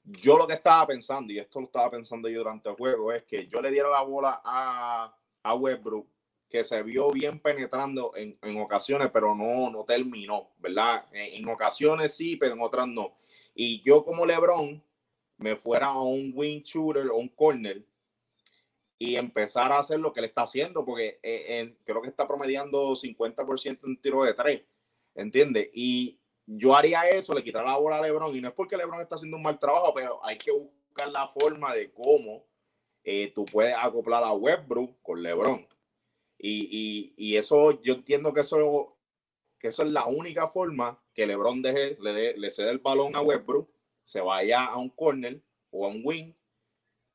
yo 0.03 0.37
lo 0.37 0.45
que 0.45 0.53
estaba 0.53 0.85
pensando, 0.85 1.33
y 1.33 1.39
esto 1.39 1.59
lo 1.59 1.65
estaba 1.65 1.89
pensando 1.89 2.29
yo 2.29 2.37
durante 2.37 2.69
el 2.69 2.75
juego, 2.75 3.11
es 3.11 3.23
que 3.23 3.47
yo 3.47 3.59
le 3.59 3.71
diera 3.71 3.89
la 3.89 4.03
bola 4.03 4.39
a, 4.45 5.17
a 5.41 5.55
Westbrook, 5.55 6.07
que 6.49 6.63
se 6.63 6.81
vio 6.83 7.11
bien 7.11 7.39
penetrando 7.39 8.13
en, 8.15 8.37
en 8.41 8.59
ocasiones, 8.59 9.09
pero 9.11 9.35
no, 9.35 9.69
no 9.69 9.83
terminó, 9.83 10.51
¿verdad? 10.59 11.05
En, 11.11 11.47
ocasiones 11.49 12.15
sí, 12.15 12.37
pero 12.37 12.53
en 12.53 12.61
otras 12.61 12.87
no. 12.87 13.13
Y 13.53 13.81
yo 13.81 14.05
como 14.05 14.25
LeBron 14.25 14.83
me 15.37 15.55
fuera 15.55 15.87
a 15.87 16.01
un 16.01 16.31
wing 16.33 16.61
shooter 16.61 17.07
o 17.07 17.17
un 17.17 17.29
corner 17.29 17.85
y 18.97 19.15
empezar 19.15 19.71
a 19.71 19.79
hacer 19.79 19.99
lo 19.99 20.11
que 20.11 20.21
él 20.21 20.25
está 20.25 20.43
haciendo, 20.43 20.83
porque 20.83 21.19
eh, 21.21 21.75
creo 21.83 22.01
que 22.01 22.09
está 22.09 22.25
promediando 22.27 22.95
50% 22.95 23.79
en 23.83 24.01
tiro 24.01 24.23
de 24.23 24.33
tres, 24.33 24.63
¿entiendes? 25.13 25.69
Y 25.73 26.19
yo 26.45 26.75
haría 26.75 27.07
eso, 27.09 27.35
le 27.35 27.43
quitaría 27.43 27.71
la 27.71 27.77
bola 27.77 27.97
a 27.97 28.01
LeBron, 28.01 28.35
y 28.35 28.41
no 28.41 28.47
es 28.47 28.53
porque 28.53 28.77
LeBron 28.77 29.01
está 29.01 29.15
haciendo 29.15 29.37
un 29.37 29.43
mal 29.43 29.59
trabajo, 29.59 29.93
pero 29.93 30.25
hay 30.25 30.37
que 30.37 30.51
buscar 30.51 31.09
la 31.09 31.27
forma 31.27 31.73
de 31.75 31.91
cómo 31.91 32.45
eh, 33.03 33.31
tú 33.35 33.45
puedes 33.45 33.75
acoplar 33.77 34.23
a 34.23 34.33
Westbrook 34.33 35.01
con 35.03 35.21
LeBron. 35.21 35.67
Y, 36.39 37.13
y, 37.17 37.35
eso, 37.35 37.81
yo 37.81 37.95
entiendo 37.95 38.33
que 38.33 38.41
eso, 38.41 38.89
que 39.59 39.69
eso 39.69 39.83
es 39.83 39.89
la 39.89 40.05
única 40.05 40.47
forma 40.47 41.01
que 41.13 41.25
LeBron 41.25 41.61
deje, 41.61 41.97
le, 41.99 42.37
le 42.37 42.51
cede 42.51 42.69
el 42.69 42.77
balón 42.77 43.15
a 43.15 43.21
Westbrook, 43.21 43.69
se 44.03 44.21
vaya 44.21 44.65
a 44.65 44.77
un 44.77 44.89
corner 44.89 45.41
o 45.71 45.85
a 45.85 45.89
un 45.89 46.01
wing 46.03 46.31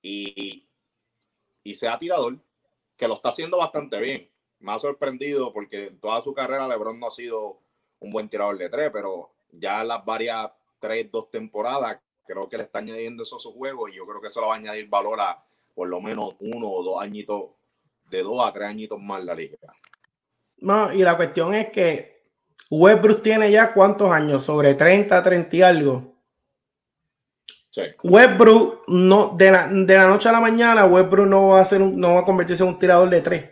y 0.03 0.67
y 1.65 1.75
sea 1.75 1.99
tirador, 1.99 2.39
que 2.97 3.09
lo 3.09 3.15
está 3.15 3.31
haciendo 3.31 3.59
bastante 3.59 4.01
bien. 4.01 4.29
Me 4.61 4.73
ha 4.73 4.79
sorprendido 4.79 5.53
porque 5.53 5.87
en 5.89 6.01
toda 6.01 6.23
su 6.23 6.35
carrera 6.35 6.69
LeBron 6.69 6.99
no 6.99 7.09
ha 7.09 7.11
sido 7.11 7.61
un 8.01 8.13
buen 8.13 8.29
tirador 8.29 8.59
de 8.59 8.69
tres, 8.69 8.91
pero 8.93 9.33
ya 9.51 9.85
las 9.85 10.05
varias 10.05 10.51
tres, 10.79 11.11
dos 11.11 11.31
temporadas, 11.31 12.01
creo 12.27 12.49
que 12.49 12.57
le 12.57 12.65
está 12.65 12.81
añadiendo 12.81 13.23
eso 13.23 13.37
a 13.37 13.41
su 13.41 13.53
juego 13.53 13.89
y 13.89 13.95
yo 13.95 14.07
creo 14.07 14.21
que 14.21 14.29
eso 14.29 14.41
lo 14.41 14.49
va 14.49 14.55
a 14.55 14.59
añadir 14.59 14.89
valor 14.89 15.21
a 15.21 15.45
por 15.75 15.89
lo 15.89 16.01
menos 16.01 16.35
uno 16.41 16.69
o 16.69 16.83
dos 16.83 17.03
añitos, 17.03 17.51
de 18.13 18.23
dos 18.23 18.47
a 18.47 18.53
tres 18.53 18.69
añitos 18.69 19.01
más 19.01 19.25
la 19.25 19.35
liga. 19.35 19.57
No, 20.59 20.93
y 20.93 21.03
la 21.03 21.17
cuestión 21.17 21.55
es 21.55 21.71
que 21.71 22.23
Westbrook 22.71 23.23
tiene 23.23 23.51
ya 23.51 23.73
cuántos 23.73 24.13
años, 24.13 24.45
sobre 24.45 24.75
30, 24.75 25.23
30 25.23 25.57
y 25.57 25.63
algo. 25.63 26.13
Westbrook 28.05 28.85
no, 28.89 29.35
de 29.37 29.51
la, 29.51 29.67
noche 30.07 30.29
a 30.29 30.33
la 30.33 30.41
mañana, 30.41 30.85
Westbrook 30.85 31.27
no 31.27 31.49
va 31.49 31.61
a 31.61 31.65
ser 31.65 31.81
no 31.81 32.15
va 32.15 32.21
a 32.21 32.25
convertirse 32.25 32.63
en 32.63 32.69
un 32.69 32.79
tirador 32.79 33.09
de 33.09 33.23
tres. 33.23 33.51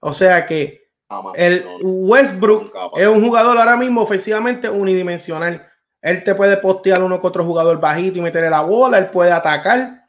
O 0.00 0.12
sea 0.12 0.46
que 0.46 0.90
el 1.34 1.64
Westbrook 1.82 2.72
es 2.96 3.06
un 3.06 3.22
jugador 3.22 3.58
ahora 3.58 3.76
mismo 3.76 4.00
ofensivamente 4.00 4.68
unidimensional. 4.68 5.70
Él 6.00 6.24
te 6.24 6.34
puede 6.34 6.56
postear 6.56 7.02
uno 7.02 7.20
con 7.20 7.28
otro 7.28 7.44
jugador 7.44 7.78
bajito 7.78 8.18
y 8.18 8.22
meterle 8.22 8.50
la 8.50 8.62
bola, 8.62 8.98
él 8.98 9.10
puede 9.10 9.32
atacar. 9.32 10.05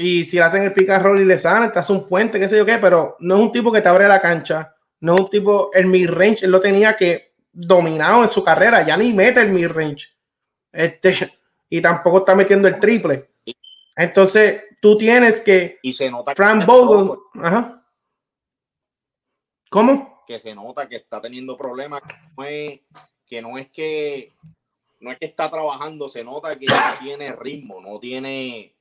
Y 0.00 0.24
si 0.24 0.36
le 0.36 0.44
hacen 0.44 0.62
el 0.62 0.72
pick 0.72 0.90
and 0.90 1.02
roll 1.02 1.20
y 1.20 1.24
le 1.24 1.36
sale, 1.36 1.70
te 1.70 1.80
hace 1.80 1.92
un 1.92 2.08
puente, 2.08 2.38
qué 2.38 2.48
sé 2.48 2.56
yo 2.56 2.64
qué, 2.64 2.78
pero 2.78 3.16
no 3.18 3.34
es 3.34 3.40
un 3.40 3.50
tipo 3.50 3.72
que 3.72 3.80
te 3.80 3.88
abre 3.88 4.06
la 4.06 4.20
cancha. 4.20 4.72
No 5.00 5.16
es 5.16 5.20
un 5.22 5.28
tipo, 5.28 5.70
el 5.74 5.86
mid-range, 5.86 6.44
él 6.44 6.52
lo 6.52 6.60
tenía 6.60 6.96
que 6.96 7.34
dominado 7.52 8.22
en 8.22 8.28
su 8.28 8.44
carrera, 8.44 8.86
ya 8.86 8.96
ni 8.96 9.12
mete 9.12 9.40
el 9.40 9.50
mid-range. 9.50 10.06
Este, 10.70 11.32
y 11.68 11.82
tampoco 11.82 12.18
está 12.18 12.36
metiendo 12.36 12.68
el 12.68 12.78
triple. 12.78 13.28
Entonces, 13.96 14.66
tú 14.80 14.96
tienes 14.96 15.40
que. 15.40 15.80
Y 15.82 15.92
se 15.92 16.08
nota 16.08 16.32
Frank 16.36 16.64
Vogel. 16.64 17.18
Ajá. 17.42 17.84
¿Cómo? 19.68 20.22
Que 20.28 20.38
se 20.38 20.54
nota 20.54 20.88
que 20.88 20.94
está 20.94 21.20
teniendo 21.20 21.56
problemas. 21.56 22.02
que 22.36 23.42
no 23.42 23.58
es 23.58 23.68
que. 23.70 24.32
No 25.00 25.10
es 25.10 25.18
que 25.18 25.26
está 25.26 25.50
trabajando, 25.50 26.08
se 26.08 26.22
nota 26.22 26.56
que 26.56 26.66
no 26.66 26.74
tiene 27.00 27.32
ritmo, 27.32 27.80
no 27.80 27.98
tiene. 27.98 28.77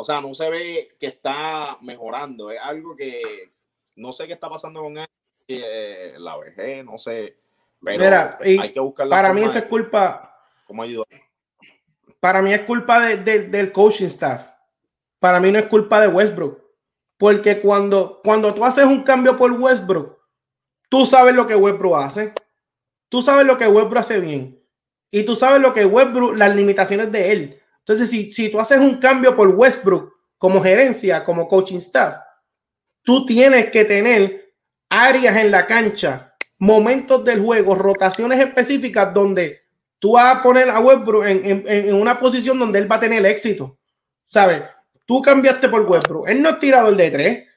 O 0.00 0.02
sea, 0.02 0.22
no 0.22 0.32
se 0.32 0.48
ve 0.48 0.96
que 0.98 1.08
está 1.08 1.76
mejorando. 1.82 2.50
Es 2.50 2.58
algo 2.58 2.96
que 2.96 3.52
no 3.96 4.12
sé 4.12 4.26
qué 4.26 4.32
está 4.32 4.48
pasando 4.48 4.80
con 4.80 4.96
él. 4.96 5.06
Eh, 5.46 6.14
la 6.16 6.38
vejez, 6.38 6.82
no 6.82 6.96
sé. 6.96 7.36
Pero 7.82 8.38
hay 8.40 8.72
que 8.72 8.80
buscar 8.80 9.10
Para 9.10 9.34
mí, 9.34 9.42
esa 9.42 9.58
es 9.58 9.66
culpa. 9.66 10.42
¿Cómo 10.66 10.82
ayudar? 10.82 11.06
para 12.18 12.40
mí 12.40 12.50
es 12.54 12.62
culpa 12.62 13.08
del 13.08 13.72
coaching 13.72 14.06
staff. 14.06 14.48
Para 15.18 15.38
mí 15.38 15.52
no 15.52 15.58
es 15.58 15.66
culpa 15.66 16.00
de 16.00 16.08
Westbrook. 16.08 16.62
Porque 17.18 17.60
cuando, 17.60 18.22
cuando 18.24 18.54
tú 18.54 18.64
haces 18.64 18.86
un 18.86 19.02
cambio 19.02 19.36
por 19.36 19.52
Westbrook, 19.52 20.18
tú 20.88 21.04
sabes 21.04 21.34
lo 21.34 21.46
que 21.46 21.56
Westbrook 21.56 21.96
hace. 21.96 22.32
Tú 23.10 23.20
sabes 23.20 23.44
lo 23.44 23.58
que 23.58 23.68
Westbrook 23.68 23.98
hace 23.98 24.18
bien. 24.18 24.64
Y 25.10 25.24
tú 25.24 25.36
sabes 25.36 25.60
lo 25.60 25.74
que 25.74 25.84
Westbrook, 25.84 26.38
las 26.38 26.56
limitaciones 26.56 27.12
de 27.12 27.32
él. 27.32 27.62
Entonces, 27.80 28.10
si, 28.10 28.32
si 28.32 28.50
tú 28.50 28.60
haces 28.60 28.78
un 28.78 28.96
cambio 28.98 29.34
por 29.36 29.48
Westbrook 29.48 30.12
como 30.38 30.62
gerencia, 30.62 31.24
como 31.24 31.48
coaching 31.48 31.78
staff, 31.78 32.16
tú 33.02 33.26
tienes 33.26 33.70
que 33.70 33.84
tener 33.84 34.54
áreas 34.88 35.36
en 35.36 35.50
la 35.50 35.66
cancha, 35.66 36.34
momentos 36.58 37.24
del 37.24 37.40
juego, 37.40 37.74
rotaciones 37.74 38.38
específicas 38.38 39.12
donde 39.14 39.62
tú 39.98 40.12
vas 40.12 40.36
a 40.36 40.42
poner 40.42 40.68
a 40.70 40.80
Westbrook 40.80 41.24
en, 41.26 41.94
una 41.94 42.18
posición 42.18 42.58
donde 42.58 42.78
él 42.78 42.90
va 42.90 42.96
a 42.96 43.00
tener 43.00 43.24
éxito. 43.24 43.78
¿Sabes? 44.26 44.62
Tú 45.06 45.22
cambiaste 45.22 45.68
por 45.68 45.82
Westbrook. 45.82 46.28
Él 46.28 46.40
no 46.42 46.50
es 46.50 46.58
tirador 46.58 46.94
de 46.96 47.10
tres. 47.10 47.48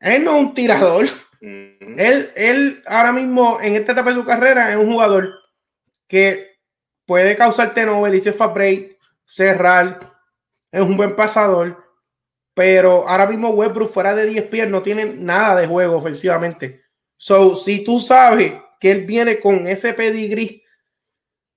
Él 0.00 0.24
no 0.24 0.36
es 0.36 0.42
un 0.42 0.54
tirador. 0.54 1.06
él, 1.40 2.32
él 2.34 2.82
ahora 2.86 3.12
mismo, 3.12 3.58
en 3.60 3.76
esta 3.76 3.92
etapa 3.92 4.10
de 4.10 4.16
su 4.16 4.24
carrera, 4.24 4.70
es 4.70 4.76
un 4.76 4.92
jugador 4.92 5.30
que 6.08 6.54
puede 7.06 7.36
causarte 7.36 7.84
no 7.84 8.04
dice 8.10 8.30
break, 8.32 8.93
cerrar, 9.24 10.12
es 10.70 10.80
un 10.80 10.96
buen 10.96 11.16
pasador, 11.16 11.82
pero 12.54 13.08
ahora 13.08 13.26
mismo 13.26 13.50
Westbrook 13.50 13.90
fuera 13.90 14.14
de 14.14 14.26
10 14.26 14.44
pies 14.46 14.68
no 14.68 14.82
tiene 14.82 15.06
nada 15.06 15.60
de 15.60 15.66
juego 15.66 15.96
ofensivamente. 15.96 16.84
So, 17.16 17.54
si 17.54 17.82
tú 17.82 17.98
sabes 17.98 18.54
que 18.80 18.90
él 18.90 19.06
viene 19.06 19.40
con 19.40 19.66
ese 19.66 19.94
pedigrí 19.94 20.64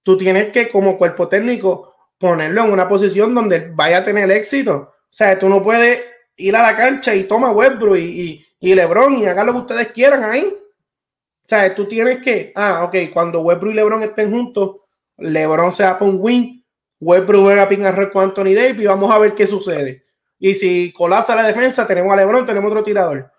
tú 0.08 0.16
tienes 0.16 0.54
que 0.54 0.70
como 0.70 0.98
cuerpo 0.98 1.28
técnico 1.28 1.94
ponerlo 2.18 2.64
en 2.64 2.72
una 2.72 2.88
posición 2.88 3.36
donde 3.36 3.72
vaya 3.76 3.98
a 3.98 4.06
tener 4.06 4.32
éxito. 4.32 4.94
O 5.04 5.10
sea, 5.10 5.38
tú 5.38 5.50
no 5.50 5.62
puedes 5.62 6.02
ir 6.38 6.56
a 6.56 6.62
la 6.62 6.78
cancha 6.78 7.14
y 7.14 7.26
toma 7.26 7.52
Westbrook 7.52 7.98
y, 7.98 8.46
y, 8.58 8.74
LeBron 8.74 9.18
y 9.18 9.26
hagan 9.26 9.48
lo 9.48 9.52
que 9.52 9.60
ustedes 9.60 9.92
quieran 9.92 10.24
ahí. 10.24 10.46
O 10.46 11.46
sea, 11.46 11.76
tú 11.76 11.90
tienes 11.90 12.24
que, 12.24 12.54
ah, 12.56 12.86
ok, 12.86 13.12
cuando 13.12 13.42
Westbrook 13.42 13.74
y 13.74 13.76
LeBron 13.76 14.04
estén 14.04 14.32
juntos, 14.32 14.78
LeBron 15.18 15.74
se 15.74 15.84
va 15.84 16.00
para 16.00 16.10
un 16.10 16.20
win, 16.22 16.57
Westbrook 17.00 17.44
juega 17.44 17.64
a 17.64 17.70
pingar 17.70 18.12
con 18.12 18.24
Anthony 18.24 18.54
Davis 18.56 18.82
y 18.82 18.86
vamos 18.86 19.12
a 19.12 19.20
ver 19.20 19.36
qué 19.36 19.46
sucede. 19.46 20.06
Y 20.40 20.56
si 20.56 20.94
colapsa 20.94 21.36
la 21.36 21.44
defensa, 21.44 21.88
tenemos 21.88 22.14
a 22.14 22.16
LeBron, 22.16 22.46
tenemos 22.46 22.70
otro 22.72 22.84
tirador. 22.84 23.32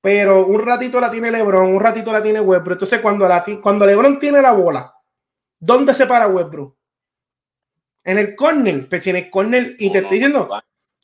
Pero 0.00 0.46
un 0.46 0.60
ratito 0.60 1.00
la 1.00 1.10
tiene 1.10 1.30
LeBron, 1.30 1.74
un 1.74 1.80
ratito 1.80 2.12
la 2.12 2.22
tiene 2.22 2.40
Westbrook. 2.40 2.74
Entonces, 2.74 3.00
cuando, 3.00 3.28
la, 3.28 3.44
cuando 3.62 3.86
LeBron 3.86 4.18
tiene 4.18 4.42
la 4.42 4.52
bola 4.52 4.92
¿Dónde 5.58 5.94
se 5.94 6.06
para 6.06 6.26
Westbrook? 6.26 6.76
En 8.02 8.18
el 8.18 8.34
corner. 8.34 8.88
Pues 8.88 9.04
si 9.04 9.10
en 9.10 9.16
el 9.16 9.30
corner, 9.30 9.76
y 9.78 9.92
te 9.92 9.98
estoy 9.98 10.16
diciendo, 10.16 10.50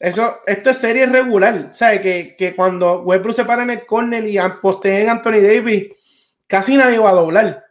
eso, 0.01 0.38
esto 0.47 0.71
es 0.71 0.79
serie 0.79 1.07
regular. 1.07 1.69
¿Sabes? 1.71 2.01
Que, 2.01 2.35
que 2.37 2.57
cuando 2.57 3.03
Westbrook 3.03 3.37
se 3.37 3.45
para 3.45 3.62
en 3.62 3.71
el 3.71 3.87
corner 3.87 4.27
y 4.27 4.37
posteen 4.61 5.09
Anthony 5.09 5.41
Davis, 5.41 5.93
casi 6.49 6.77
nadie 6.77 6.99
va 6.99 7.11
a 7.11 7.14
doblar. 7.14 7.64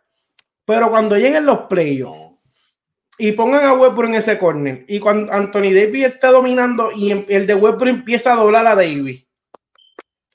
Pero 0.63 0.89
cuando 0.89 1.17
lleguen 1.17 1.45
los 1.45 1.61
playoffs 1.63 2.26
y 3.17 3.31
pongan 3.31 3.65
a 3.65 3.73
Westbrook 3.73 4.09
en 4.09 4.15
ese 4.15 4.37
corner, 4.37 4.85
y 4.87 4.99
cuando 4.99 5.33
Anthony 5.33 5.73
Davis 5.73 6.05
está 6.05 6.29
dominando 6.29 6.91
y 6.95 7.11
em, 7.11 7.25
el 7.27 7.47
de 7.47 7.55
Westbrook 7.55 7.89
empieza 7.89 8.33
a 8.33 8.35
doblar 8.35 8.67
a 8.67 8.75
Davis, 8.75 9.25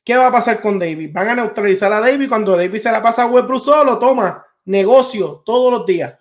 ¿qué 0.04 0.16
va 0.16 0.26
a 0.26 0.32
pasar 0.32 0.60
con 0.60 0.78
Davis? 0.78 1.12
Van 1.12 1.28
a 1.28 1.34
neutralizar 1.36 1.92
a 1.92 2.00
Davis. 2.00 2.28
Cuando 2.28 2.56
Davis 2.56 2.82
se 2.82 2.90
la 2.90 3.02
pasa 3.02 3.22
a 3.22 3.26
Westbrook 3.26 3.60
solo, 3.60 3.98
toma 3.98 4.44
negocio 4.64 5.42
todos 5.44 5.70
los 5.72 5.86
días. 5.86 6.18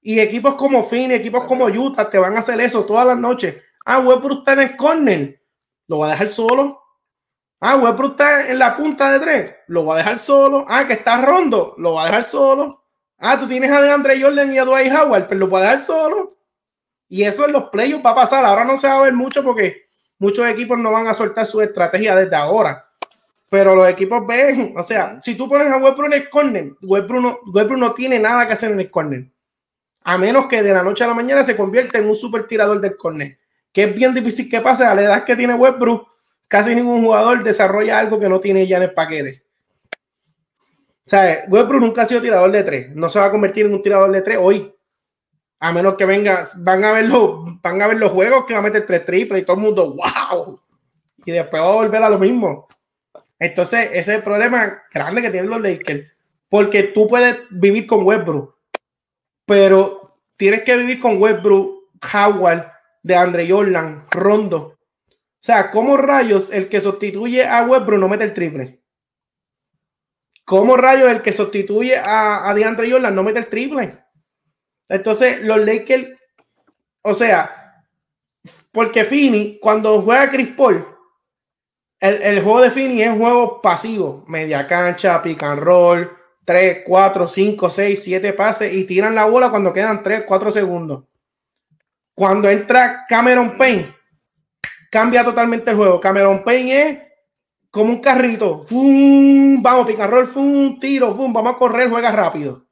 Y 0.00 0.20
equipos 0.20 0.54
como 0.54 0.84
Phoenix, 0.84 1.20
equipos 1.20 1.44
como 1.44 1.66
Utah 1.66 2.08
te 2.08 2.18
van 2.18 2.36
a 2.36 2.40
hacer 2.40 2.60
eso 2.60 2.84
todas 2.84 3.06
las 3.06 3.18
noches. 3.18 3.62
Ah, 3.84 3.98
Westbrook 4.00 4.40
está 4.40 4.54
en 4.54 4.60
el 4.60 4.76
corner, 4.76 5.42
lo 5.86 5.98
va 5.98 6.08
a 6.08 6.10
dejar 6.10 6.28
solo. 6.28 6.82
Ah, 7.60 7.76
Westbrook 7.76 8.12
está 8.12 8.50
en 8.50 8.58
la 8.58 8.76
punta 8.76 9.12
de 9.12 9.20
tres, 9.20 9.54
lo 9.68 9.84
va 9.84 9.94
a 9.94 9.98
dejar 9.98 10.18
solo. 10.18 10.64
Ah, 10.68 10.86
que 10.86 10.94
está 10.94 11.20
rondo, 11.20 11.74
lo 11.78 11.94
va 11.94 12.02
a 12.02 12.06
dejar 12.06 12.24
solo. 12.24 12.84
Ah, 13.18 13.38
tú 13.38 13.46
tienes 13.46 13.70
a 13.70 13.80
DeAndre 13.80 14.20
Jordan 14.20 14.52
y 14.52 14.58
a 14.58 14.64
Dwight 14.64 14.92
Howard, 14.92 15.26
pero 15.28 15.40
lo 15.40 15.50
va 15.50 15.58
a 15.58 15.62
dejar 15.62 15.80
solo. 15.80 16.36
Y 17.08 17.22
eso 17.22 17.46
en 17.46 17.52
los 17.52 17.64
playoffs 17.64 18.04
va 18.04 18.10
a 18.10 18.14
pasar. 18.14 18.44
Ahora 18.44 18.64
no 18.64 18.76
se 18.76 18.86
va 18.86 18.98
a 18.98 19.02
ver 19.02 19.14
mucho 19.14 19.42
porque 19.42 19.88
muchos 20.18 20.46
equipos 20.46 20.78
no 20.78 20.92
van 20.92 21.08
a 21.08 21.14
soltar 21.14 21.46
su 21.46 21.60
estrategia 21.60 22.14
desde 22.14 22.36
ahora. 22.36 22.86
Pero 23.50 23.74
los 23.74 23.88
equipos 23.88 24.26
ven, 24.26 24.74
o 24.76 24.82
sea, 24.82 25.20
si 25.22 25.34
tú 25.34 25.48
pones 25.48 25.72
a 25.72 25.78
Westbrook 25.78 26.12
en 26.12 26.12
el 26.12 26.28
corner, 26.28 26.72
Westbrook 26.82 27.22
no, 27.22 27.38
Westbrook 27.52 27.80
no 27.80 27.94
tiene 27.94 28.18
nada 28.18 28.46
que 28.46 28.52
hacer 28.52 28.70
en 28.70 28.80
el 28.80 28.90
corner 28.90 29.26
a 30.08 30.16
menos 30.16 30.46
que 30.46 30.62
de 30.62 30.72
la 30.72 30.82
noche 30.82 31.04
a 31.04 31.06
la 31.06 31.12
mañana 31.12 31.44
se 31.44 31.54
convierta 31.54 31.98
en 31.98 32.08
un 32.08 32.16
super 32.16 32.46
tirador 32.46 32.80
del 32.80 32.96
corner, 32.96 33.38
que 33.70 33.84
es 33.84 33.94
bien 33.94 34.14
difícil 34.14 34.48
que 34.48 34.62
pase 34.62 34.82
a 34.82 34.94
la 34.94 35.02
edad 35.02 35.24
que 35.24 35.36
tiene 35.36 35.52
Westbrook, 35.52 36.08
casi 36.48 36.74
ningún 36.74 37.02
jugador 37.02 37.44
desarrolla 37.44 37.98
algo 37.98 38.18
que 38.18 38.26
no 38.26 38.40
tiene 38.40 38.66
ya 38.66 38.78
en 38.78 38.84
el 38.84 38.94
paquete. 38.94 39.44
O 41.08 41.10
sea, 41.10 41.46
Westbrook 41.48 41.80
nunca 41.80 42.02
ha 42.02 42.06
sido 42.06 42.20
tirador 42.20 42.52
de 42.52 42.62
tres. 42.62 42.94
No 42.94 43.08
se 43.08 43.18
va 43.18 43.24
a 43.24 43.30
convertir 43.30 43.64
en 43.64 43.72
un 43.72 43.82
tirador 43.82 44.12
de 44.12 44.20
tres 44.20 44.36
hoy. 44.38 44.70
A 45.58 45.72
menos 45.72 45.94
que 45.94 46.04
venga, 46.04 46.46
van 46.58 46.84
a 46.84 46.92
ver 46.92 47.06
los, 47.06 47.62
van 47.62 47.80
a 47.80 47.86
ver 47.86 47.96
los 47.96 48.12
juegos 48.12 48.44
que 48.44 48.52
va 48.52 48.58
a 48.58 48.62
meter 48.62 48.84
tres 48.84 49.06
triples 49.06 49.40
y 49.40 49.44
todo 49.46 49.56
el 49.56 49.62
mundo, 49.62 49.96
wow. 49.96 50.60
Y 51.24 51.32
después 51.32 51.62
va 51.62 51.70
a 51.70 51.76
volver 51.76 52.02
a 52.02 52.10
lo 52.10 52.18
mismo. 52.18 52.68
Entonces, 53.38 53.86
ese 53.86 53.98
es 53.98 54.08
el 54.18 54.22
problema 54.22 54.82
grande 54.92 55.22
que 55.22 55.30
tienen 55.30 55.48
los 55.48 55.62
Lakers. 55.62 56.12
Porque 56.50 56.82
tú 56.82 57.08
puedes 57.08 57.38
vivir 57.48 57.86
con 57.86 58.04
Westbrook, 58.04 58.54
pero 59.46 60.18
tienes 60.36 60.62
que 60.62 60.76
vivir 60.76 61.00
con 61.00 61.16
Westbrook, 61.16 61.84
Howard, 62.12 62.70
de 63.02 63.16
Andre 63.16 63.50
Jordan, 63.50 64.04
Rondo. 64.10 64.58
O 65.08 65.40
sea, 65.40 65.70
¿cómo 65.70 65.96
rayos 65.96 66.52
el 66.52 66.68
que 66.68 66.82
sustituye 66.82 67.46
a 67.46 67.64
Westbrook 67.64 67.98
no 67.98 68.08
mete 68.10 68.24
el 68.24 68.34
triple? 68.34 68.82
¿Cómo 70.48 70.78
rayos 70.78 71.10
el 71.10 71.20
que 71.20 71.34
sustituye 71.34 71.98
a, 71.98 72.48
a 72.48 72.54
DeAndre 72.54 72.90
Jordan 72.90 73.14
no 73.14 73.22
mete 73.22 73.38
el 73.38 73.48
triple? 73.48 73.98
Entonces, 74.88 75.42
los 75.42 75.58
Lakers, 75.58 76.08
o 77.02 77.12
sea, 77.12 77.84
porque 78.72 79.04
Fini, 79.04 79.58
cuando 79.60 80.00
juega 80.00 80.30
Chris 80.30 80.48
Paul, 80.56 80.88
el, 82.00 82.40
juego 82.40 82.62
de 82.62 82.70
Fini 82.70 83.02
es 83.02 83.10
un 83.10 83.18
juego 83.18 83.60
pasivo, 83.60 84.24
media 84.26 84.66
cancha, 84.66 85.20
pick 85.20 85.42
and 85.42 85.60
roll, 85.60 86.16
3, 86.46 86.78
4, 86.86 87.28
5, 87.28 87.68
6, 87.68 88.02
7 88.04 88.32
pases 88.32 88.72
y 88.72 88.84
tiran 88.84 89.14
la 89.14 89.26
bola 89.26 89.50
cuando 89.50 89.74
quedan 89.74 90.02
3, 90.02 90.24
4 90.26 90.50
segundos. 90.50 91.04
Cuando 92.14 92.48
entra 92.48 93.04
Cameron 93.06 93.58
Payne, 93.58 93.94
cambia 94.90 95.22
totalmente 95.22 95.72
el 95.72 95.76
juego. 95.76 96.00
Cameron 96.00 96.42
Payne 96.42 96.88
es 96.88 97.07
como 97.78 97.92
un 97.92 98.00
carrito. 98.00 98.64
¡Fum! 98.64 99.62
Vamos, 99.62 99.86
roll, 99.96 100.26
¡fum! 100.26 100.80
Tiro, 100.80 101.14
¡fum! 101.14 101.32
Vamos 101.32 101.54
a 101.54 101.58
correr, 101.58 101.88
juega 101.88 102.10
rápido. 102.10 102.66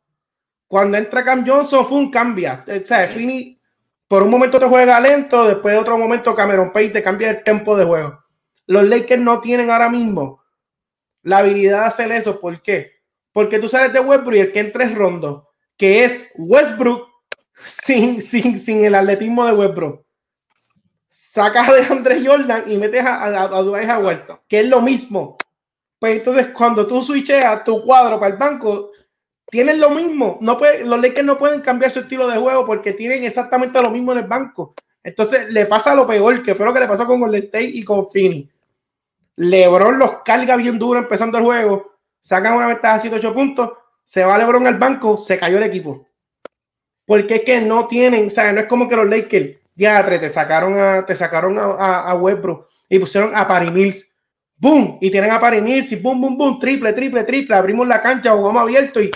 Cuando 0.66 0.98
entra 0.98 1.22
Cam 1.22 1.46
Johnson, 1.46 1.86
¡fum! 1.86 2.10
Cambia. 2.10 2.64
O 2.66 3.08
Fini, 3.08 3.56
por 4.08 4.24
un 4.24 4.30
momento 4.30 4.58
te 4.58 4.66
juega 4.66 4.98
lento, 4.98 5.46
después 5.46 5.74
de 5.74 5.80
otro 5.80 5.96
momento 5.96 6.34
Cameron 6.34 6.72
Payne 6.72 6.92
te 6.92 7.02
cambia 7.04 7.30
el 7.30 7.44
tempo 7.44 7.76
de 7.76 7.84
juego. 7.84 8.18
Los 8.66 8.84
Lakers 8.84 9.22
no 9.22 9.40
tienen 9.40 9.70
ahora 9.70 9.88
mismo 9.88 10.42
la 11.22 11.38
habilidad 11.38 11.82
de 11.82 11.86
hacer 11.86 12.10
eso. 12.10 12.40
¿Por 12.40 12.60
qué? 12.60 12.92
Porque 13.32 13.60
tú 13.60 13.68
sales 13.68 13.92
de 13.92 14.00
Westbrook 14.00 14.34
y 14.34 14.40
el 14.40 14.52
que 14.52 14.60
entra 14.60 14.84
es 14.84 14.94
Rondo, 14.94 15.50
que 15.76 16.04
es 16.04 16.30
Westbrook 16.34 17.06
sin, 17.54 18.20
sin, 18.20 18.58
sin 18.58 18.84
el 18.84 18.96
atletismo 18.96 19.46
de 19.46 19.52
Westbrook. 19.52 20.05
Sacas 21.18 21.72
de 21.72 21.94
Andre 21.94 22.22
Jordan 22.22 22.64
y 22.66 22.76
metes 22.76 23.02
a, 23.02 23.24
a, 23.24 23.44
a 23.44 23.98
Howard, 23.98 24.42
que 24.46 24.60
es 24.60 24.68
lo 24.68 24.82
mismo. 24.82 25.38
Pues 25.98 26.16
entonces, 26.16 26.48
cuando 26.48 26.86
tú 26.86 27.00
switcheas 27.00 27.64
tu 27.64 27.82
cuadro 27.82 28.20
para 28.20 28.34
el 28.34 28.38
banco, 28.38 28.90
tienen 29.50 29.80
lo 29.80 29.88
mismo. 29.88 30.36
No 30.42 30.58
puede, 30.58 30.84
los 30.84 31.00
Lakers 31.00 31.24
no 31.24 31.38
pueden 31.38 31.62
cambiar 31.62 31.90
su 31.90 32.00
estilo 32.00 32.28
de 32.28 32.36
juego 32.36 32.66
porque 32.66 32.92
tienen 32.92 33.24
exactamente 33.24 33.80
lo 33.80 33.90
mismo 33.90 34.12
en 34.12 34.18
el 34.18 34.26
banco. 34.26 34.74
Entonces, 35.02 35.48
le 35.50 35.64
pasa 35.64 35.94
lo 35.94 36.06
peor, 36.06 36.42
que 36.42 36.54
fue 36.54 36.66
lo 36.66 36.74
que 36.74 36.80
le 36.80 36.86
pasó 36.86 37.06
con 37.06 37.18
Golden 37.18 37.42
State 37.44 37.64
y 37.64 37.82
con 37.82 38.10
Finney. 38.10 38.50
LeBron 39.36 39.98
los 39.98 40.22
carga 40.22 40.54
bien 40.56 40.78
duro 40.78 40.98
empezando 40.98 41.38
el 41.38 41.44
juego, 41.44 41.94
sacan 42.20 42.56
una 42.56 42.66
ventaja 42.66 42.96
de 42.96 43.00
7 43.00 43.16
8 43.16 43.32
puntos, 43.32 43.72
se 44.04 44.22
va 44.22 44.36
LeBron 44.36 44.66
al 44.66 44.76
banco, 44.76 45.16
se 45.16 45.38
cayó 45.38 45.56
el 45.56 45.62
equipo. 45.62 46.06
Porque 47.06 47.36
es 47.36 47.42
que 47.42 47.62
no 47.62 47.86
tienen, 47.86 48.26
o 48.26 48.30
sea, 48.30 48.52
no 48.52 48.60
es 48.60 48.66
como 48.66 48.86
que 48.86 48.96
los 48.96 49.08
Lakers, 49.08 49.60
ya 49.76 50.04
te 50.04 50.28
sacaron 50.28 50.78
a, 50.78 51.06
te 51.06 51.14
sacaron 51.14 51.58
a, 51.58 52.10
a, 52.10 52.14
Westbrook 52.14 52.66
y 52.88 52.98
pusieron 52.98 53.36
a 53.36 53.46
Paris 53.46 53.70
Mills, 53.70 54.16
boom, 54.56 54.98
y 55.00 55.10
tienen 55.10 55.30
a 55.30 55.38
Paris 55.38 55.92
y 55.92 55.96
boom, 55.96 56.20
boom, 56.20 56.36
boom, 56.36 56.58
triple, 56.58 56.92
triple, 56.92 57.22
triple, 57.24 57.54
abrimos 57.54 57.86
la 57.86 58.00
cancha, 58.00 58.32
jugamos 58.32 58.62
abierto 58.62 59.00
y 59.00 59.10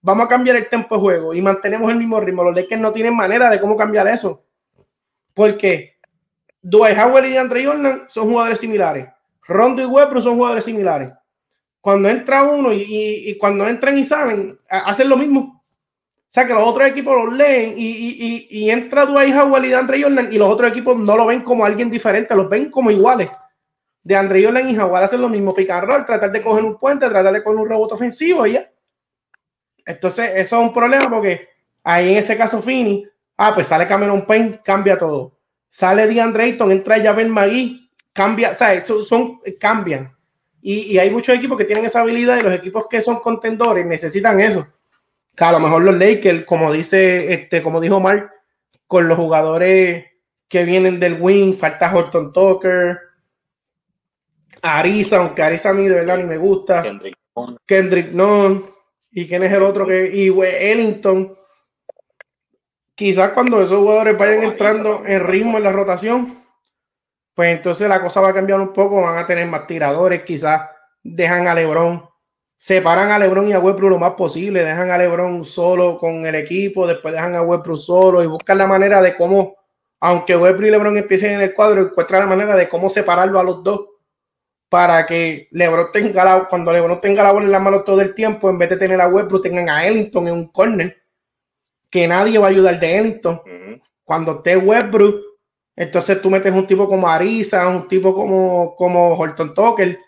vamos 0.00 0.26
a 0.26 0.28
cambiar 0.28 0.56
el 0.56 0.68
tiempo 0.68 0.94
de 0.94 1.00
juego 1.00 1.34
y 1.34 1.42
mantenemos 1.42 1.90
el 1.90 1.98
mismo 1.98 2.20
ritmo. 2.20 2.44
Los 2.44 2.56
Lakers 2.56 2.80
no 2.80 2.92
tienen 2.92 3.14
manera 3.14 3.50
de 3.50 3.60
cómo 3.60 3.76
cambiar 3.76 4.08
eso. 4.08 4.44
Porque 5.34 5.96
Dwight 6.62 6.96
Howard 6.98 7.26
y 7.26 7.36
Andre 7.36 7.66
Jordan 7.66 8.04
son 8.08 8.30
jugadores 8.30 8.60
similares. 8.60 9.08
Rondo 9.46 9.82
y 9.82 9.86
Westbrook 9.86 10.22
son 10.22 10.36
jugadores 10.36 10.64
similares. 10.64 11.12
Cuando 11.80 12.08
entra 12.08 12.42
uno 12.42 12.72
y, 12.72 13.36
cuando 13.38 13.66
entran 13.68 13.96
y 13.98 14.04
salen, 14.04 14.58
hacen 14.68 15.08
lo 15.08 15.16
mismo. 15.16 15.55
O 16.36 16.38
sea 16.38 16.46
que 16.46 16.52
los 16.52 16.64
otros 16.64 16.86
equipos 16.86 17.16
los 17.16 17.32
leen 17.32 17.72
y, 17.78 18.46
y, 18.50 18.70
entra 18.70 19.06
Dwight 19.06 19.34
Howard 19.34 19.64
y 19.64 19.72
Andre 19.72 20.02
Jordan 20.02 20.28
y 20.30 20.36
los 20.36 20.50
otros 20.50 20.70
equipos 20.70 20.94
no 20.98 21.16
lo 21.16 21.24
ven 21.24 21.40
como 21.40 21.64
alguien 21.64 21.90
diferente, 21.90 22.36
los 22.36 22.50
ven 22.50 22.70
como 22.70 22.90
iguales. 22.90 23.30
De 24.02 24.14
Andre 24.14 24.44
Jordan 24.44 24.68
y 24.68 24.76
Howard 24.76 25.04
hacen 25.04 25.22
lo 25.22 25.30
mismo, 25.30 25.54
picar 25.54 25.86
tratar 26.04 26.30
de 26.30 26.42
coger 26.42 26.62
un 26.62 26.78
puente, 26.78 27.08
tratar 27.08 27.32
de 27.32 27.42
coger 27.42 27.58
un 27.58 27.66
rebote 27.66 27.94
ofensivo 27.94 28.46
y 28.46 28.52
ya. 28.52 28.70
Entonces, 29.86 30.32
eso 30.34 30.60
es 30.60 30.62
un 30.62 30.74
problema 30.74 31.08
porque 31.08 31.48
ahí 31.82 32.12
en 32.12 32.18
ese 32.18 32.36
caso 32.36 32.60
Fini, 32.60 33.08
ah, 33.38 33.52
pues 33.54 33.68
sale 33.68 33.86
Cameron 33.86 34.26
Payne, 34.26 34.60
cambia 34.62 34.98
todo. 34.98 35.38
Sale 35.70 36.06
DeAndre 36.06 36.44
Ayton, 36.44 36.70
entra 36.70 37.02
Javel 37.02 37.30
Magui, 37.30 37.90
cambia, 38.12 38.50
o 38.50 38.54
sea, 38.54 38.78
son, 38.82 39.40
cambian. 39.58 40.14
Y, 40.60 40.98
hay 40.98 41.08
muchos 41.08 41.34
equipos 41.34 41.56
que 41.56 41.64
tienen 41.64 41.86
esa 41.86 42.02
habilidad 42.02 42.36
y 42.36 42.42
los 42.42 42.52
equipos 42.52 42.88
que 42.90 43.00
son 43.00 43.20
contendores 43.20 43.86
necesitan 43.86 44.38
eso. 44.38 44.66
Que 45.36 45.44
a 45.44 45.52
lo 45.52 45.60
mejor 45.60 45.82
los 45.82 45.96
Lakers, 45.96 46.44
como 46.44 46.72
dice, 46.72 47.32
este, 47.32 47.62
como 47.62 47.80
dijo 47.80 48.00
Mark, 48.00 48.32
con 48.86 49.06
los 49.06 49.18
jugadores 49.18 50.06
que 50.48 50.64
vienen 50.64 50.98
del 50.98 51.20
wing, 51.20 51.52
falta 51.52 51.94
Horton 51.94 52.32
Tucker, 52.32 52.98
Arisa, 54.62 55.18
aunque 55.18 55.42
Arisa 55.42 55.70
a 55.70 55.74
mí 55.74 55.86
de 55.86 55.96
verdad 55.96 56.16
ni 56.16 56.24
me 56.24 56.36
gusta. 56.36 56.82
Kendrick 57.66 58.12
Non. 58.12 58.66
¿Y 59.10 59.26
quién 59.28 59.42
es 59.44 59.52
el 59.52 59.62
otro 59.62 59.86
que? 59.86 60.10
Y 60.12 60.28
Ellington. 60.28 61.36
Quizás 62.94 63.32
cuando 63.32 63.60
esos 63.60 63.78
jugadores 63.78 64.16
vayan 64.16 64.42
entrando 64.42 65.02
en 65.06 65.26
ritmo 65.26 65.58
en 65.58 65.64
la 65.64 65.72
rotación, 65.72 66.42
pues 67.34 67.54
entonces 67.54 67.88
la 67.88 68.00
cosa 68.00 68.22
va 68.22 68.30
a 68.30 68.34
cambiar 68.34 68.58
un 68.58 68.72
poco, 68.72 69.02
van 69.02 69.18
a 69.18 69.26
tener 69.26 69.46
más 69.46 69.66
tiradores, 69.66 70.22
quizás 70.22 70.62
dejan 71.02 71.46
a 71.46 71.54
Lebron, 71.54 72.08
separan 72.58 73.10
a 73.10 73.18
Lebron 73.18 73.48
y 73.48 73.52
a 73.52 73.60
Westbrook 73.60 73.90
lo 73.90 73.98
más 73.98 74.12
posible, 74.12 74.64
dejan 74.64 74.90
a 74.90 74.98
Lebron 74.98 75.44
solo 75.44 75.98
con 75.98 76.26
el 76.26 76.34
equipo, 76.34 76.86
después 76.86 77.14
dejan 77.14 77.34
a 77.34 77.42
Westbrook 77.42 77.78
solo 77.78 78.22
y 78.22 78.26
buscan 78.26 78.58
la 78.58 78.66
manera 78.66 79.02
de 79.02 79.16
cómo, 79.16 79.56
aunque 80.00 80.36
Westbrook 80.36 80.68
y 80.68 80.70
Lebron 80.70 80.96
empiecen 80.96 81.34
en 81.34 81.42
el 81.42 81.54
cuadro, 81.54 81.82
encuentran 81.82 82.20
la 82.20 82.26
manera 82.26 82.56
de 82.56 82.68
cómo 82.68 82.88
separarlo 82.88 83.38
a 83.38 83.44
los 83.44 83.62
dos 83.62 83.86
para 84.68 85.06
que 85.06 85.48
Lebron 85.52 85.92
tenga 85.92 86.24
la, 86.24 86.44
cuando 86.48 86.72
Lebron 86.72 87.00
tenga 87.00 87.22
la 87.22 87.32
bola 87.32 87.46
en 87.46 87.52
la 87.52 87.60
mano 87.60 87.82
todo 87.82 88.00
el 88.00 88.14
tiempo, 88.14 88.50
en 88.50 88.58
vez 88.58 88.70
de 88.70 88.76
tener 88.76 89.00
a 89.00 89.08
Westbrook, 89.08 89.42
tengan 89.42 89.68
a 89.68 89.86
Ellington 89.86 90.26
en 90.28 90.34
un 90.34 90.48
corner, 90.48 90.96
que 91.90 92.08
nadie 92.08 92.38
va 92.38 92.46
a 92.46 92.50
ayudar 92.50 92.80
de 92.80 92.96
Ellington. 92.98 93.40
Cuando 94.02 94.36
esté 94.36 94.56
Westbrook, 94.56 95.20
entonces 95.76 96.20
tú 96.22 96.30
metes 96.30 96.52
un 96.52 96.66
tipo 96.66 96.88
como 96.88 97.08
Arisa, 97.08 97.68
un 97.68 97.86
tipo 97.86 98.14
como, 98.14 98.74
como 98.76 99.14
Horton 99.14 99.52
Tucker. 99.54 99.98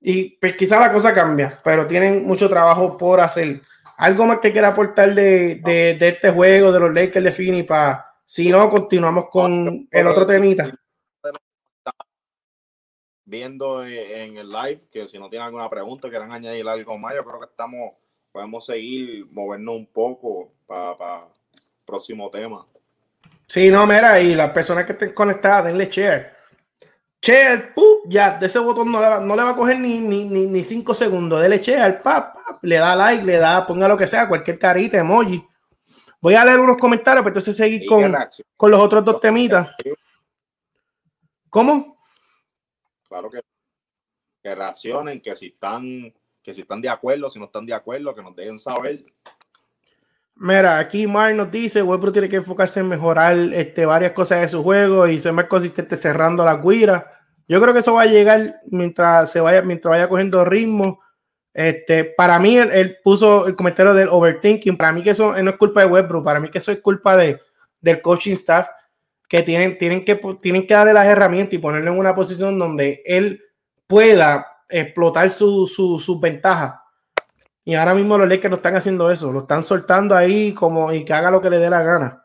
Y 0.00 0.36
pues 0.38 0.56
quizá 0.56 0.80
la 0.80 0.92
cosa 0.92 1.12
cambia, 1.12 1.58
pero 1.62 1.86
tienen 1.86 2.24
mucho 2.26 2.48
trabajo 2.48 2.96
por 2.96 3.20
hacer. 3.20 3.60
¿Algo 3.98 4.24
más 4.24 4.38
que 4.38 4.50
quiera 4.50 4.68
aportar 4.68 5.14
de, 5.14 5.60
este 6.00 6.30
juego 6.30 6.72
de 6.72 6.80
los 6.80 6.94
Lakers 6.94 7.22
de 7.24 7.32
Fini 7.32 7.62
para 7.64 8.06
si 8.24 8.48
no, 8.48 8.70
continuamos 8.70 9.28
con 9.28 9.88
el 9.90 10.06
otro 10.06 10.24
temita? 10.24 10.72
Viendo 13.24 13.84
en 13.84 14.38
el 14.38 14.50
live, 14.50 14.86
que 14.90 15.06
si 15.06 15.18
no 15.18 15.28
tienen 15.28 15.46
alguna 15.46 15.68
pregunta, 15.68 16.08
quieran 16.08 16.32
añadir 16.32 16.66
algo 16.66 16.96
más, 16.96 17.14
yo 17.14 17.24
creo 17.24 17.40
que 17.40 17.46
estamos, 17.46 17.92
podemos 18.32 18.64
seguir, 18.64 19.26
movernos 19.30 19.76
un 19.76 19.86
poco 19.86 20.52
para 20.66 21.26
el 21.52 21.60
próximo 21.84 22.30
tema. 22.30 22.66
Sí, 23.46 23.70
no, 23.70 23.86
mira, 23.86 24.18
y 24.20 24.34
las 24.34 24.50
personas 24.52 24.86
que 24.86 24.92
estén 24.92 25.12
conectadas, 25.12 25.66
denle 25.66 25.86
share. 25.86 26.39
Share, 27.22 27.74
ya, 28.06 28.38
de 28.38 28.46
ese 28.46 28.58
botón 28.58 28.90
no 28.90 29.00
le 29.00 29.08
va, 29.08 29.20
no 29.20 29.36
le 29.36 29.42
va 29.42 29.50
a 29.50 29.56
coger 29.56 29.78
ni, 29.78 30.00
ni, 30.00 30.24
ni, 30.24 30.64
cinco 30.64 30.94
segundos. 30.94 31.42
Dele 31.42 31.58
share, 31.58 32.00
pap, 32.02 32.36
le 32.62 32.76
da 32.76 32.96
like, 32.96 33.24
le 33.24 33.36
da, 33.36 33.66
ponga 33.66 33.86
lo 33.88 33.98
que 33.98 34.06
sea, 34.06 34.26
cualquier 34.26 34.58
carita, 34.58 34.98
emoji. 34.98 35.46
Voy 36.20 36.34
a 36.34 36.44
leer 36.44 36.60
unos 36.60 36.78
comentarios, 36.78 37.22
pero 37.22 37.30
entonces 37.30 37.56
seguir 37.56 37.86
con, 37.86 38.14
con 38.56 38.70
los 38.70 38.80
otros 38.80 39.04
dos 39.04 39.20
temitas. 39.20 39.68
¿Cómo? 41.50 41.98
Claro 43.08 43.30
que, 43.30 43.40
que 44.42 44.54
reaccionen, 44.54 45.20
que 45.20 45.34
si 45.34 45.48
están, 45.48 46.14
que 46.42 46.54
si 46.54 46.62
están 46.62 46.80
de 46.80 46.88
acuerdo, 46.88 47.28
si 47.28 47.38
no 47.38 47.46
están 47.46 47.66
de 47.66 47.74
acuerdo, 47.74 48.14
que 48.14 48.22
nos 48.22 48.34
dejen 48.34 48.58
saber. 48.58 49.04
Mira, 50.42 50.78
aquí 50.78 51.06
Mark 51.06 51.34
nos 51.36 51.50
dice, 51.50 51.82
Westbrook 51.82 52.14
tiene 52.14 52.28
que 52.30 52.36
enfocarse 52.36 52.80
en 52.80 52.88
mejorar 52.88 53.36
este, 53.52 53.84
varias 53.84 54.12
cosas 54.12 54.40
de 54.40 54.48
su 54.48 54.62
juego 54.62 55.06
y 55.06 55.18
ser 55.18 55.34
más 55.34 55.44
consistente 55.44 55.98
cerrando 55.98 56.42
la 56.46 56.56
guira. 56.56 57.12
Yo 57.46 57.60
creo 57.60 57.74
que 57.74 57.80
eso 57.80 57.92
va 57.92 58.02
a 58.02 58.06
llegar 58.06 58.58
mientras 58.70 59.30
se 59.30 59.38
vaya, 59.40 59.60
mientras 59.60 59.90
vaya 59.90 60.08
cogiendo 60.08 60.42
ritmo. 60.46 60.98
Este, 61.52 62.04
para 62.04 62.38
mí, 62.38 62.56
él, 62.56 62.96
puso 63.04 63.46
el 63.48 63.54
comentario 63.54 63.92
del 63.92 64.08
overthinking. 64.08 64.78
Para 64.78 64.92
mí 64.92 65.02
que 65.02 65.10
eso 65.10 65.34
no 65.42 65.50
es 65.50 65.56
culpa 65.58 65.80
de 65.80 65.88
Westbrook, 65.88 66.24
para 66.24 66.40
mí 66.40 66.48
que 66.48 66.56
eso 66.56 66.72
es 66.72 66.80
culpa 66.80 67.18
de, 67.18 67.38
del 67.78 68.00
coaching 68.00 68.32
staff. 68.32 68.66
que 69.28 69.42
tienen, 69.42 69.76
tienen, 69.76 70.06
que 70.06 70.18
tienen 70.40 70.66
que 70.66 70.72
darle 70.72 70.94
las 70.94 71.04
herramientas 71.04 71.52
y 71.52 71.58
ponerlo 71.58 71.92
en 71.92 71.98
una 71.98 72.14
posición 72.14 72.58
donde 72.58 73.02
él 73.04 73.42
pueda 73.86 74.46
explotar 74.70 75.28
sus 75.28 75.74
su, 75.74 76.18
ventajas. 76.18 76.79
Y 77.64 77.74
ahora 77.74 77.94
mismo 77.94 78.16
los 78.16 78.28
Lakers 78.28 78.50
no 78.50 78.56
están 78.56 78.76
haciendo 78.76 79.10
eso, 79.10 79.32
lo 79.32 79.40
están 79.40 79.62
soltando 79.62 80.16
ahí 80.16 80.54
como 80.54 80.92
y 80.92 81.04
que 81.04 81.12
haga 81.12 81.30
lo 81.30 81.40
que 81.40 81.50
le 81.50 81.58
dé 81.58 81.70
la 81.70 81.82
gana. 81.82 82.24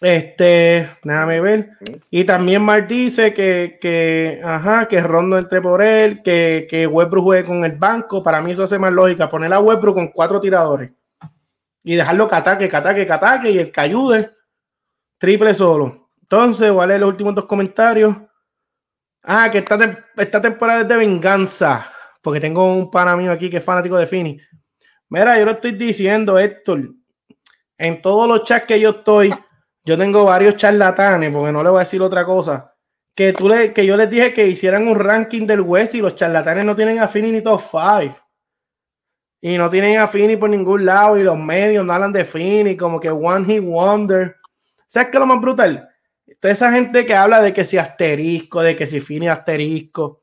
Este, 0.00 0.90
déjame 1.04 1.40
ver. 1.40 1.70
Y 2.10 2.24
también 2.24 2.62
Mark 2.62 2.88
dice 2.88 3.32
que, 3.32 3.78
que, 3.80 4.40
ajá, 4.42 4.88
que 4.88 5.00
Rondo 5.00 5.38
entre 5.38 5.60
por 5.60 5.80
él, 5.80 6.22
que, 6.24 6.66
que 6.68 6.88
Westbrook 6.88 7.24
juegue 7.24 7.44
con 7.44 7.64
el 7.64 7.72
banco. 7.72 8.22
Para 8.22 8.40
mí 8.40 8.50
eso 8.50 8.64
hace 8.64 8.80
más 8.80 8.92
lógica. 8.92 9.28
Poner 9.28 9.52
a 9.52 9.60
Westbrook 9.60 9.94
con 9.94 10.08
cuatro 10.08 10.40
tiradores 10.40 10.90
y 11.84 11.96
dejarlo 11.96 12.28
que 12.28 12.34
ataque, 12.34 12.68
que 12.68 12.76
ataque, 12.76 13.06
que 13.06 13.12
ataque 13.12 13.50
y 13.50 13.58
el 13.58 13.72
que 13.72 13.80
ayude, 13.80 14.30
triple 15.18 15.54
solo. 15.54 16.08
Entonces, 16.20 16.70
voy 16.70 16.84
a 16.84 16.86
leer 16.86 17.00
los 17.00 17.10
últimos 17.10 17.34
dos 17.34 17.44
comentarios. 17.44 18.16
Ah, 19.22 19.50
que 19.50 19.58
esta, 19.58 20.04
esta 20.16 20.42
temporada 20.42 20.80
es 20.80 20.88
de 20.88 20.96
venganza, 20.96 21.92
porque 22.22 22.40
tengo 22.40 22.72
un 22.72 22.90
pana 22.90 23.16
mío 23.16 23.32
aquí 23.32 23.50
que 23.50 23.58
es 23.58 23.64
fanático 23.64 23.96
de 23.96 24.06
Fini. 24.06 24.40
Mira, 25.08 25.38
yo 25.38 25.44
lo 25.44 25.50
estoy 25.50 25.72
diciendo, 25.72 26.38
Héctor. 26.38 26.94
En 27.76 28.00
todos 28.00 28.28
los 28.28 28.44
chats 28.44 28.64
que 28.64 28.80
yo 28.80 28.90
estoy, 28.90 29.34
yo 29.84 29.98
tengo 29.98 30.24
varios 30.24 30.56
charlatanes, 30.56 31.32
porque 31.32 31.52
no 31.52 31.62
le 31.62 31.70
voy 31.70 31.78
a 31.78 31.80
decir 31.80 32.00
otra 32.00 32.24
cosa. 32.24 32.74
Que, 33.14 33.32
tú 33.32 33.48
le, 33.48 33.74
que 33.74 33.84
yo 33.84 33.96
les 33.96 34.08
dije 34.08 34.32
que 34.32 34.46
hicieran 34.46 34.88
un 34.88 34.98
ranking 34.98 35.46
del 35.46 35.60
West 35.60 35.94
y 35.96 36.00
los 36.00 36.14
charlatanes 36.14 36.64
no 36.64 36.74
tienen 36.74 37.00
a 37.00 37.08
Fini 37.08 37.30
ni 37.30 37.42
top 37.42 37.60
5. 37.60 38.16
Y 39.42 39.58
no 39.58 39.68
tienen 39.68 39.98
a 39.98 40.06
Fini 40.06 40.36
por 40.36 40.48
ningún 40.48 40.86
lado 40.86 41.18
y 41.18 41.24
los 41.24 41.36
medios 41.36 41.84
no 41.84 41.92
hablan 41.92 42.12
de 42.12 42.24
Fini 42.24 42.76
como 42.76 43.00
que 43.00 43.10
One 43.10 43.44
Hit 43.44 43.62
Wonder. 43.62 44.36
¿Sabes 44.86 45.08
qué 45.10 45.16
es 45.16 45.20
lo 45.20 45.26
más 45.26 45.40
brutal? 45.40 45.90
Toda 46.40 46.52
esa 46.52 46.72
gente 46.72 47.04
que 47.04 47.14
habla 47.14 47.42
de 47.42 47.52
que 47.52 47.64
si 47.64 47.76
asterisco, 47.76 48.62
de 48.62 48.76
que 48.76 48.86
si 48.86 49.00
Fini 49.00 49.28
asterisco. 49.28 50.21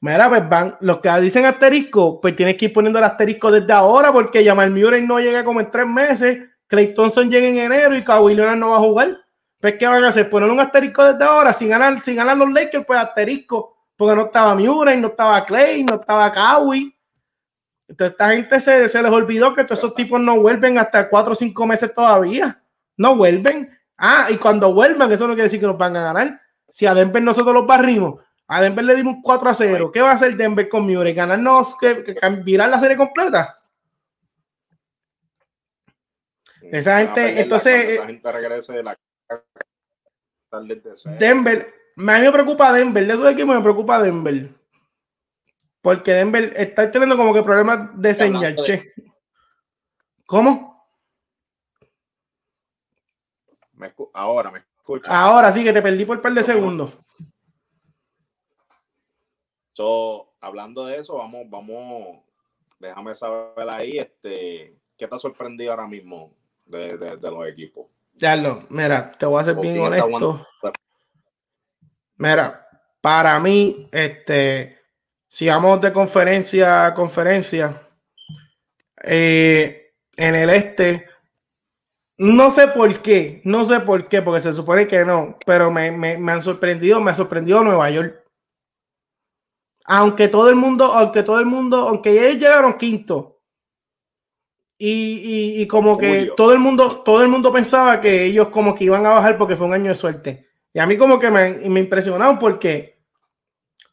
Mira, 0.00 0.28
pues 0.28 0.48
van, 0.48 0.76
los 0.80 0.98
que 1.00 1.10
dicen 1.20 1.44
asterisco, 1.44 2.20
pues 2.20 2.36
tienes 2.36 2.56
que 2.56 2.66
ir 2.66 2.72
poniendo 2.72 2.98
el 2.98 3.04
asterisco 3.04 3.50
desde 3.50 3.72
ahora 3.72 4.12
porque 4.12 4.44
Jamal 4.44 4.70
Murray 4.70 5.04
no 5.04 5.18
llega 5.18 5.44
como 5.44 5.60
en 5.60 5.70
tres 5.70 5.86
meses 5.86 6.38
Clay 6.68 6.92
Thompson 6.92 7.30
llega 7.30 7.48
en 7.48 7.58
enero 7.58 7.96
y 7.96 8.04
Kawhi 8.04 8.34
Leonard 8.34 8.58
no 8.58 8.70
va 8.70 8.76
a 8.76 8.80
jugar. 8.80 9.18
Pues, 9.58 9.74
¿qué 9.78 9.86
van 9.86 10.04
a 10.04 10.08
hacer? 10.08 10.30
Poner 10.30 10.50
un 10.50 10.60
asterisco 10.60 11.02
desde 11.02 11.24
ahora. 11.24 11.52
Si 11.52 11.66
ganan, 11.66 12.00
si 12.00 12.14
ganan 12.14 12.38
los 12.38 12.52
Lakers, 12.52 12.84
pues 12.86 13.00
asterisco. 13.00 13.76
Porque 13.96 14.14
no 14.14 14.26
estaba 14.26 14.54
Murray, 14.54 15.00
no 15.00 15.08
estaba 15.08 15.44
Clay, 15.44 15.82
no 15.82 15.94
estaba 15.94 16.30
Kawhi. 16.30 16.94
Entonces, 17.88 18.12
esta 18.12 18.30
gente 18.30 18.60
se, 18.60 18.88
se 18.88 19.02
les 19.02 19.10
olvidó 19.10 19.54
que 19.54 19.64
todos 19.64 19.78
esos 19.80 19.94
tipos 19.94 20.20
no 20.20 20.38
vuelven 20.38 20.78
hasta 20.78 21.08
cuatro 21.08 21.32
o 21.32 21.34
cinco 21.34 21.66
meses 21.66 21.92
todavía. 21.92 22.62
No 22.96 23.16
vuelven. 23.16 23.76
Ah, 23.96 24.26
y 24.28 24.36
cuando 24.36 24.72
vuelvan, 24.72 25.10
eso 25.10 25.26
no 25.26 25.32
quiere 25.32 25.44
decir 25.44 25.58
que 25.58 25.66
nos 25.66 25.78
van 25.78 25.96
a 25.96 26.02
ganar. 26.02 26.40
Si 26.68 26.84
a 26.84 26.94
nosotros 26.94 27.54
los 27.54 27.66
barrimos, 27.66 28.20
a 28.50 28.62
Denver 28.62 28.84
le 28.84 28.96
dimos 28.96 29.16
4 29.22 29.50
a 29.50 29.54
0. 29.54 29.92
¿Qué 29.92 30.00
va 30.00 30.10
a 30.10 30.14
hacer 30.14 30.34
Denver 30.34 30.68
con 30.70 30.86
Murray? 30.86 31.12
¿Ganarnos, 31.12 31.76
que, 31.78 32.02
que, 32.02 32.16
virar 32.42 32.70
la 32.70 32.80
serie 32.80 32.96
completa? 32.96 33.60
Esa 36.62 36.98
gente, 37.00 37.40
entonces. 37.40 37.90
Esa 37.90 38.06
gente 38.06 38.32
regrese 38.32 38.72
de 38.72 38.82
la 38.82 38.98
Denver, 41.18 41.74
a 41.96 42.00
mí 42.00 42.20
me 42.20 42.32
preocupa 42.32 42.72
Denver, 42.72 43.06
de 43.06 43.12
esos 43.12 43.30
equipos 43.30 43.54
me 43.54 43.62
preocupa 43.62 44.00
Denver. 44.00 44.54
Porque 45.82 46.12
Denver 46.12 46.54
está 46.56 46.90
teniendo 46.90 47.18
como 47.18 47.34
que 47.34 47.42
problemas 47.42 47.90
de 48.00 48.14
señal, 48.14 48.56
che. 48.56 48.94
¿Cómo? 50.26 50.68
ahora 54.14 54.50
me 54.50 54.58
escucha. 54.58 55.16
Ahora 55.16 55.52
sí 55.52 55.62
que 55.62 55.72
te 55.72 55.82
perdí 55.82 56.04
por 56.04 56.16
un 56.16 56.22
par 56.22 56.32
de 56.32 56.42
segundos. 56.42 56.94
So, 59.78 60.32
hablando 60.40 60.86
de 60.86 60.96
eso, 60.96 61.18
vamos, 61.18 61.48
vamos, 61.48 62.24
déjame 62.80 63.14
saber 63.14 63.70
ahí, 63.70 63.96
este, 63.96 64.74
¿qué 64.96 65.06
te 65.06 65.14
ha 65.14 65.18
sorprendido 65.20 65.70
ahora 65.70 65.86
mismo 65.86 66.34
de, 66.66 67.16
los 67.22 67.46
equipos. 67.46 67.86
Ya 68.14 68.34
lo, 68.34 68.66
mira, 68.70 69.12
te 69.12 69.24
voy 69.24 69.40
a 69.40 69.44
ser 69.44 69.54
bien 69.54 69.78
honesto. 69.78 70.44
Mira, 72.16 72.66
para 73.00 73.38
mí, 73.38 73.88
este, 73.92 74.80
si 75.28 75.46
vamos 75.46 75.80
de 75.80 75.92
conferencia 75.92 76.86
a 76.86 76.92
conferencia, 76.94 77.80
eh, 79.04 79.92
en 80.16 80.34
el 80.34 80.50
este, 80.50 81.06
no 82.16 82.50
sé 82.50 82.66
por 82.66 83.00
qué, 83.00 83.42
no 83.44 83.64
sé 83.64 83.78
por 83.78 84.08
qué, 84.08 84.22
porque 84.22 84.40
se 84.40 84.52
supone 84.52 84.88
que 84.88 85.04
no, 85.04 85.38
pero 85.46 85.70
me, 85.70 85.92
me 85.92 86.32
han 86.32 86.42
sorprendido, 86.42 87.00
me 87.00 87.12
ha 87.12 87.14
sorprendido 87.14 87.62
Nueva 87.62 87.88
York. 87.90 88.24
Aunque 89.90 90.28
todo 90.28 90.50
el 90.50 90.54
mundo, 90.54 90.92
aunque 90.92 91.22
todo 91.22 91.40
el 91.40 91.46
mundo, 91.46 91.88
aunque 91.88 92.10
ellos 92.10 92.42
llegaron 92.42 92.76
quinto, 92.76 93.40
y, 94.76 95.66
como 95.66 95.96
que 95.96 96.30
todo 96.36 96.52
el 96.52 96.60
mundo 96.60 97.02
todo 97.04 97.22
el 97.22 97.28
mundo 97.28 97.52
pensaba 97.52 98.00
que 98.00 98.24
ellos 98.24 98.48
como 98.48 98.76
que 98.76 98.84
iban 98.84 99.04
a 99.06 99.10
bajar 99.10 99.36
porque 99.36 99.56
fue 99.56 99.66
un 99.66 99.72
año 99.72 99.88
de 99.88 99.94
suerte. 99.94 100.46
Y 100.72 100.78
a 100.78 100.86
mí 100.86 100.96
como 100.96 101.18
que 101.18 101.30
me, 101.30 101.68
me 101.68 101.80
impresionaron 101.80 102.38
porque 102.38 103.00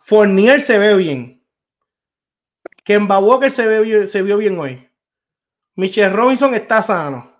Fournier 0.02 0.60
se 0.60 0.78
ve 0.78 0.94
bien. 0.96 1.44
Kemba 2.84 3.18
Walker 3.18 3.50
se, 3.50 3.66
ve, 3.66 4.06
se 4.06 4.22
vio 4.22 4.38
bien 4.38 4.60
hoy. 4.60 4.88
Michelle 5.76 6.14
Robinson 6.14 6.54
está 6.54 6.82
sano. 6.84 7.34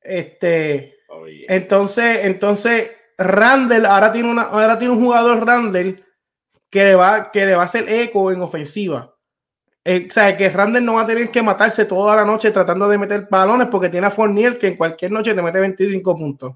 Este, 0.00 0.96
oh, 1.10 1.26
entonces, 1.26 2.24
entonces 2.24 2.90
Randall 3.18 3.86
ahora 3.86 4.10
tiene 4.10 4.30
una, 4.30 4.42
ahora 4.42 4.78
tiene 4.78 4.94
un 4.94 5.00
jugador 5.00 5.46
Randall 5.46 6.03
que 6.74 6.96
va, 6.96 7.30
que 7.30 7.46
le 7.46 7.54
va 7.54 7.62
a 7.62 7.66
hacer 7.66 7.88
eco 7.88 8.32
en 8.32 8.42
ofensiva. 8.42 9.14
Eh, 9.84 10.08
o 10.08 10.12
sea, 10.12 10.36
que 10.36 10.50
Randall 10.50 10.84
no 10.84 10.94
va 10.94 11.02
a 11.02 11.06
tener 11.06 11.30
que 11.30 11.40
matarse 11.40 11.84
toda 11.84 12.16
la 12.16 12.24
noche 12.24 12.50
tratando 12.50 12.88
de 12.88 12.98
meter 12.98 13.28
balones 13.30 13.68
porque 13.68 13.88
tiene 13.88 14.08
a 14.08 14.10
Fournier 14.10 14.58
que 14.58 14.66
en 14.66 14.76
cualquier 14.76 15.12
noche 15.12 15.34
te 15.34 15.40
mete 15.40 15.60
25 15.60 16.16
puntos. 16.16 16.54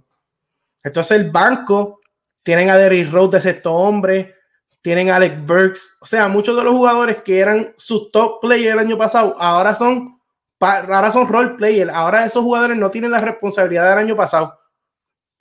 Entonces 0.82 1.20
el 1.20 1.30
banco, 1.30 2.00
tienen 2.42 2.68
a 2.68 2.76
Derrick 2.76 3.12
Rose 3.12 3.36
de 3.36 3.40
sexto 3.40 3.72
hombre, 3.72 4.34
tienen 4.82 5.08
a 5.10 5.16
Alex 5.16 5.46
Burks, 5.46 5.98
o 6.00 6.06
sea, 6.06 6.26
muchos 6.26 6.56
de 6.56 6.64
los 6.64 6.72
jugadores 6.72 7.18
que 7.22 7.38
eran 7.38 7.72
sus 7.76 8.10
top 8.10 8.40
players 8.40 8.72
el 8.72 8.80
año 8.80 8.98
pasado, 8.98 9.36
ahora 9.38 9.72
son, 9.76 10.20
ahora 10.58 11.12
son 11.12 11.28
role 11.28 11.50
players, 11.50 11.92
ahora 11.94 12.24
esos 12.24 12.42
jugadores 12.42 12.76
no 12.76 12.90
tienen 12.90 13.12
la 13.12 13.20
responsabilidad 13.20 13.88
del 13.90 13.98
año 14.00 14.16
pasado. 14.16 14.58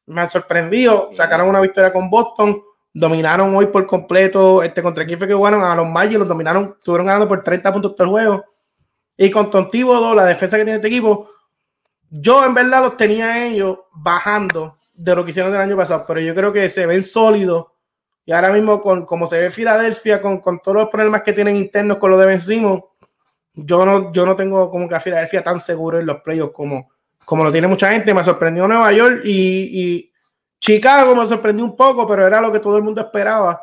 Me 0.06 0.22
ha 0.22 0.28
sorprendido, 0.28 1.10
sacaron 1.14 1.50
una 1.50 1.62
victoria 1.62 1.92
con 1.92 2.12
Boston, 2.12 2.62
dominaron 3.00 3.56
hoy 3.56 3.68
por 3.68 3.86
completo. 3.86 4.64
Este, 4.64 4.82
contra 4.82 5.06
quién 5.06 5.20
fue 5.20 5.28
que 5.28 5.34
jugaron 5.34 5.64
a 5.64 5.76
los 5.76 5.88
Magic, 5.88 6.18
los 6.18 6.28
dominaron, 6.28 6.76
estuvieron 6.78 7.08
ganando 7.08 7.28
por 7.28 7.44
30 7.44 7.72
puntos 7.72 7.96
todo 7.96 8.06
el 8.06 8.10
juego. 8.10 8.46
Y 9.16 9.32
con 9.32 9.50
Tontivo, 9.50 10.14
la 10.14 10.26
defensa 10.26 10.58
que 10.58 10.64
tiene 10.64 10.78
este 10.78 10.88
equipo, 10.88 11.30
yo 12.10 12.44
en 12.46 12.54
verdad 12.54 12.84
los 12.84 12.98
tenía 12.98 13.46
ellos 13.46 13.80
bajando 13.94 14.78
de 14.94 15.16
lo 15.16 15.24
que 15.24 15.32
hicieron 15.32 15.54
el 15.54 15.62
año 15.62 15.78
pasado, 15.78 16.06
pero 16.08 16.20
yo 16.20 16.34
creo 16.34 16.52
que 16.52 16.70
se 16.70 16.86
ven 16.86 17.04
sólidos. 17.04 17.68
Y 18.26 18.32
ahora 18.32 18.52
mismo, 18.52 18.82
con 18.82 19.06
como 19.06 19.26
se 19.26 19.40
ve 19.40 19.52
Filadelfia, 19.52 20.22
con, 20.22 20.40
con 20.40 20.60
todos 20.60 20.78
los 20.78 20.90
problemas 20.90 21.22
que 21.22 21.34
tienen 21.34 21.56
internos 21.56 21.98
con 21.98 22.12
lo 22.12 22.18
de 22.18 22.26
Ben 22.26 22.40
yo 23.60 23.86
no, 23.86 24.12
yo 24.12 24.26
no 24.26 24.36
tengo 24.36 24.70
como 24.70 24.88
que 24.88 24.94
a 24.94 25.00
Filadelfia 25.00 25.44
tan 25.44 25.60
seguro 25.60 26.00
en 26.00 26.06
los 26.06 26.22
playoffs 26.22 26.54
como, 26.54 26.92
como 27.26 27.44
lo 27.44 27.52
tiene 27.52 27.68
mucha 27.68 27.92
gente. 27.92 28.14
Me 28.14 28.24
sorprendió 28.24 28.68
Nueva 28.68 28.92
York 28.92 29.22
y, 29.24 29.82
y 29.82 30.12
Chicago 30.60 31.16
me 31.16 31.26
sorprendió 31.26 31.66
un 31.66 31.76
poco, 31.76 32.08
pero 32.08 32.26
era 32.26 32.42
lo 32.42 32.52
que 32.52 32.60
todo 32.60 32.78
el 32.78 32.84
mundo 32.84 33.02
esperaba. 33.02 33.62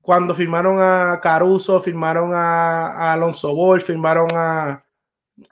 Cuando 0.00 0.34
firmaron 0.34 0.76
a 0.78 1.20
Caruso, 1.22 1.80
firmaron 1.80 2.32
a, 2.34 3.12
Alonso 3.12 3.54
Ball, 3.54 3.80
firmaron 3.80 4.28
a 4.34 4.84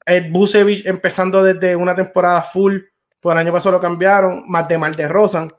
Ed 0.05 0.31
Busevich 0.31 0.87
empezando 0.87 1.43
desde 1.43 1.77
una 1.77 1.95
temporada 1.95 2.43
full, 2.43 2.79
pues 3.21 3.33
el 3.33 3.39
año 3.39 3.53
pasado 3.53 3.77
lo 3.77 3.81
cambiaron, 3.81 4.45
más 4.47 4.69
de 4.69 4.79
mal 4.79 4.95
Rosan. 4.95 5.53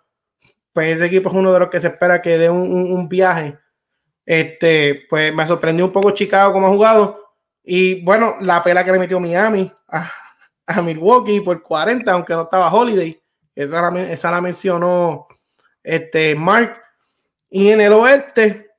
Pues 0.73 0.95
ese 0.95 1.05
equipo 1.07 1.29
es 1.29 1.35
uno 1.35 1.51
de 1.51 1.59
los 1.59 1.69
que 1.69 1.79
se 1.79 1.87
espera 1.87 2.21
que 2.21 2.37
dé 2.37 2.49
un, 2.49 3.09
viaje. 3.09 3.57
Este, 4.25 5.05
pues 5.09 5.33
me 5.33 5.47
sorprendió 5.47 5.85
un 5.85 5.91
poco 5.91 6.11
Chicago 6.11 6.53
como 6.53 6.67
ha 6.67 6.71
jugado. 6.71 7.35
Y 7.63 8.03
bueno, 8.03 8.35
la 8.41 8.63
pela 8.63 8.85
que 8.85 8.91
le 8.91 8.99
metió 8.99 9.19
Miami 9.19 9.71
a, 9.87 10.09
a 10.67 10.81
Milwaukee 10.81 11.41
por 11.41 11.61
40, 11.61 12.11
aunque 12.11 12.33
no 12.33 12.43
estaba 12.43 12.73
Holiday. 12.73 13.18
Esa 13.59 14.31
la, 14.31 14.39
mencionó 14.39 15.27
este 15.83 16.33
Mark. 16.33 16.81
Y 17.49 17.69
en 17.69 17.81
el 17.81 17.91
oeste, 17.91 18.71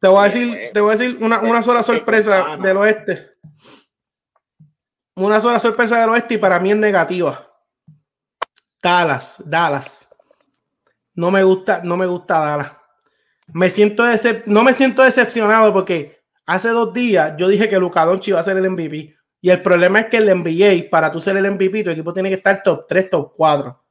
te 0.00 0.08
voy 0.08 0.18
a 0.18 0.24
decir, 0.24 0.70
te 0.74 0.80
voy 0.80 0.88
a 0.88 0.98
decir 0.98 1.18
una, 1.22 1.62
sola 1.62 1.84
sorpresa 1.84 2.56
del 2.56 2.76
oeste. 2.78 3.36
Una 5.14 5.38
sola 5.38 5.60
sorpresa 5.60 6.00
del 6.00 6.10
oeste 6.10 6.34
y 6.34 6.38
para 6.38 6.58
mí 6.58 6.72
es 6.72 6.76
negativa. 6.76 7.48
Dallas, 8.82 9.40
Dallas. 9.46 10.12
No 11.14 11.30
me 11.30 11.44
gusta, 11.44 11.80
no 11.84 11.96
me 11.96 12.06
gusta 12.06 12.40
Dallas. 12.40 12.72
Me 13.46 13.70
siento 13.70 14.02
no 14.46 14.64
me 14.64 14.72
siento 14.72 15.02
decepcionado 15.02 15.72
porque 15.72 16.24
hace 16.44 16.70
dos 16.70 16.92
días 16.92 17.34
yo 17.38 17.46
dije 17.46 17.68
que 17.68 17.78
Luka 17.78 18.04
Doncic 18.04 18.28
iba 18.28 18.40
a 18.40 18.42
ser 18.42 18.56
el 18.56 18.68
MVP. 18.68 19.14
Y 19.44 19.50
el 19.50 19.60
problema 19.60 20.00
es 20.00 20.06
que 20.06 20.18
el 20.18 20.34
NBA, 20.34 20.88
para 20.88 21.10
tú 21.10 21.20
ser 21.20 21.36
el 21.36 21.50
MVP, 21.50 21.82
tu 21.82 21.90
equipo 21.90 22.14
tiene 22.14 22.28
que 22.28 22.36
estar 22.36 22.62
top 22.62 22.86
3, 22.86 23.10
top 23.10 23.32
4. 23.36 23.84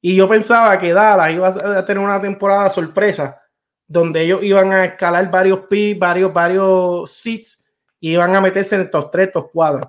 Y 0.00 0.14
yo 0.14 0.28
pensaba 0.28 0.78
que 0.78 0.92
Dallas 0.92 1.34
iba 1.34 1.48
a 1.48 1.84
tener 1.84 2.02
una 2.02 2.22
temporada 2.22 2.70
sorpresa 2.70 3.42
donde 3.86 4.22
ellos 4.22 4.44
iban 4.44 4.72
a 4.72 4.84
escalar 4.84 5.30
varios 5.30 5.66
picks, 5.66 5.98
varios, 5.98 6.32
varios 6.32 7.10
seats 7.10 7.68
y 7.98 8.12
iban 8.12 8.36
a 8.36 8.40
meterse 8.40 8.76
en 8.76 8.82
estos 8.82 9.10
tres, 9.10 9.26
estos 9.26 9.50
cuadros. 9.50 9.86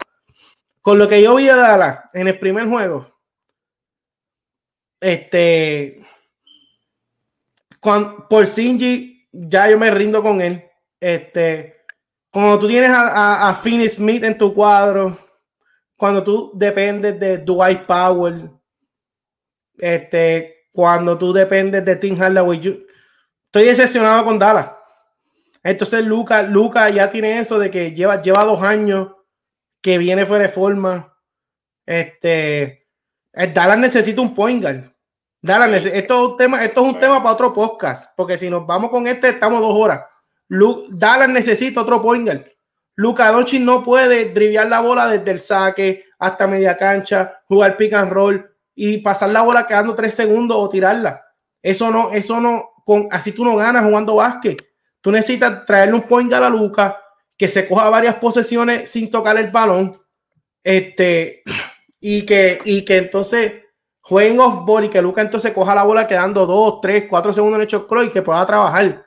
Con 0.81 0.97
lo 0.97 1.07
que 1.07 1.21
yo 1.21 1.35
vi 1.35 1.49
a 1.49 1.55
Dallas 1.55 1.99
en 2.11 2.27
el 2.27 2.39
primer 2.39 2.67
juego, 2.67 3.07
este, 4.99 6.01
por 7.79 8.47
Sinji, 8.47 9.27
ya 9.31 9.69
yo 9.69 9.77
me 9.77 9.91
rindo 9.91 10.23
con 10.23 10.41
él. 10.41 10.65
Este, 10.99 11.74
cuando 12.35 12.59
tú 12.59 12.67
tienes 12.67 12.91
a, 12.91 13.47
a, 13.47 13.55
Smith 13.87 14.25
en 14.25 14.37
tu 14.37 14.53
cuadro, 14.53 15.17
cuando 15.95 16.21
tú 16.21 16.51
dependes 16.53 17.17
de 17.17 17.37
Dwight 17.37 17.85
Powell, 17.85 18.51
este, 19.77 20.67
cuando 20.73 21.17
tú 21.17 21.31
dependes 21.31 21.85
de 21.85 21.95
Tim 21.95 22.17
Hardaway, 22.17 22.59
yo 22.59 22.73
estoy 23.45 23.67
decepcionado 23.67 24.25
con 24.25 24.37
Dallas. 24.37 24.69
Entonces 25.63 26.05
Luca, 26.05 26.41
Luca 26.41 26.89
ya 26.89 27.09
tiene 27.09 27.39
eso 27.39 27.57
de 27.57 27.71
que 27.71 27.93
lleva, 27.93 28.21
lleva 28.21 28.43
dos 28.43 28.61
años 28.61 29.13
que 29.79 29.97
viene 29.97 30.25
fuera 30.25 30.47
de 30.47 30.51
forma. 30.51 31.17
Este, 31.85 32.85
Dallas 33.31 33.77
necesita 33.77 34.19
un 34.19 34.35
point 34.35 34.61
guard. 34.61 34.83
Dallas, 35.41 35.85
esto 35.85 36.13
es 36.13 36.31
un 36.31 36.35
tema, 36.35 36.65
esto 36.65 36.81
es 36.81 36.87
un 36.95 36.99
tema 36.99 37.23
para 37.23 37.33
otro 37.33 37.53
podcast, 37.53 38.11
porque 38.17 38.37
si 38.37 38.49
nos 38.49 38.67
vamos 38.67 38.89
con 38.89 39.07
este, 39.07 39.29
estamos 39.29 39.61
dos 39.61 39.73
horas. 39.73 40.01
Dallas 40.47 41.29
necesita 41.29 41.81
otro 41.81 42.01
point 42.01 42.25
guard. 42.25 42.45
Luca 42.95 43.29
Doncic 43.31 43.61
no 43.61 43.83
puede 43.83 44.31
driviar 44.31 44.67
la 44.67 44.79
bola 44.79 45.07
desde 45.07 45.31
el 45.31 45.39
saque 45.39 46.05
hasta 46.17 46.47
media 46.47 46.77
cancha, 46.77 47.41
jugar 47.47 47.75
pick 47.75 47.93
and 47.93 48.11
roll 48.11 48.49
y 48.73 48.99
pasar 48.99 49.29
la 49.31 49.41
bola 49.41 49.67
quedando 49.67 49.95
tres 49.95 50.13
segundos 50.13 50.57
o 50.57 50.69
tirarla. 50.69 51.25
Eso 51.61 51.91
no, 51.91 52.11
eso 52.11 52.39
no, 52.39 52.63
así 53.11 53.31
tú 53.31 53.43
no 53.43 53.55
ganas 53.55 53.83
jugando 53.83 54.15
básquet. 54.15 54.63
Tú 55.01 55.11
necesitas 55.11 55.65
traerle 55.65 55.95
un 55.95 56.03
point 56.03 56.31
a 56.31 56.49
Luca 56.49 57.01
que 57.37 57.47
se 57.47 57.67
coja 57.67 57.89
varias 57.89 58.15
posesiones 58.15 58.89
sin 58.89 59.11
tocar 59.11 59.37
el 59.37 59.51
balón. 59.51 59.99
Este, 60.63 61.43
y 61.99 62.25
que, 62.25 62.59
y 62.65 62.83
que 62.85 62.97
entonces 62.97 63.53
jueguen 64.01 64.39
off 64.39 64.65
ball 64.65 64.85
y 64.85 64.89
que 64.89 65.01
Luca 65.01 65.21
entonces 65.21 65.53
coja 65.53 65.75
la 65.75 65.83
bola 65.83 66.07
quedando 66.07 66.45
dos, 66.45 66.79
tres, 66.81 67.05
cuatro 67.09 67.33
segundos 67.33 67.57
en 67.57 67.61
el 67.63 67.67
shot 67.67 67.87
y 68.05 68.09
que 68.09 68.21
pueda 68.21 68.45
trabajar. 68.45 69.04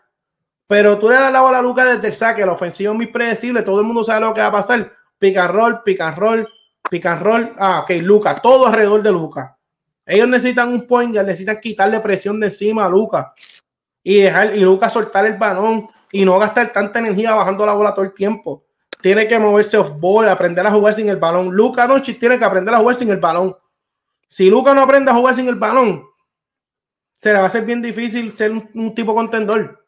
Pero 0.68 0.98
tú 0.98 1.08
le 1.08 1.16
das 1.16 1.32
la 1.32 1.40
bola 1.40 1.58
a 1.58 1.62
Luca 1.62 1.84
desde 1.84 2.06
el 2.06 2.12
saque, 2.12 2.46
la 2.46 2.52
ofensiva 2.52 2.92
es 2.92 2.96
muy 2.96 3.06
predecible, 3.06 3.62
todo 3.62 3.80
el 3.80 3.86
mundo 3.86 4.04
sabe 4.04 4.20
lo 4.20 4.34
que 4.34 4.40
va 4.40 4.46
a 4.46 4.52
pasar. 4.52 4.92
Pick 5.18 5.36
and 5.38 5.50
roll. 7.22 7.54
Ah, 7.58 7.80
ok, 7.82 7.90
Luca, 8.02 8.36
todo 8.36 8.66
alrededor 8.66 9.02
de 9.02 9.10
Luca. 9.10 9.58
Ellos 10.06 10.28
necesitan 10.28 10.68
un 10.68 10.86
point, 10.86 11.14
necesitan 11.14 11.58
quitarle 11.58 11.98
presión 12.00 12.38
de 12.38 12.46
encima 12.46 12.84
a 12.84 12.88
Luca 12.88 13.34
y 14.02 14.20
dejar 14.20 14.56
y 14.56 14.60
Luca 14.60 14.88
soltar 14.88 15.26
el 15.26 15.34
balón 15.34 15.88
y 16.12 16.24
no 16.24 16.38
gastar 16.38 16.72
tanta 16.72 16.98
energía 16.98 17.34
bajando 17.34 17.66
la 17.66 17.74
bola 17.74 17.94
todo 17.94 18.04
el 18.04 18.14
tiempo. 18.14 18.64
Tiene 19.00 19.28
que 19.28 19.38
moverse 19.38 19.76
off 19.76 19.92
ball, 19.98 20.28
aprender 20.28 20.66
a 20.66 20.70
jugar 20.70 20.94
sin 20.94 21.08
el 21.08 21.16
balón. 21.16 21.50
Luca 21.50 21.86
Doncic 21.86 22.18
tiene 22.18 22.38
que 22.38 22.44
aprender 22.44 22.74
a 22.74 22.78
jugar 22.78 22.94
sin 22.94 23.10
el 23.10 23.18
balón. 23.18 23.56
Si 24.28 24.50
Luca 24.50 24.74
no 24.74 24.82
aprende 24.82 25.10
a 25.10 25.14
jugar 25.14 25.34
sin 25.34 25.48
el 25.48 25.54
balón, 25.54 26.04
se 27.16 27.32
le 27.32 27.38
va 27.38 27.46
a 27.46 27.50
ser 27.50 27.64
bien 27.64 27.82
difícil 27.82 28.30
ser 28.30 28.52
un, 28.52 28.94
tipo 28.94 29.14
contendor. 29.14 29.84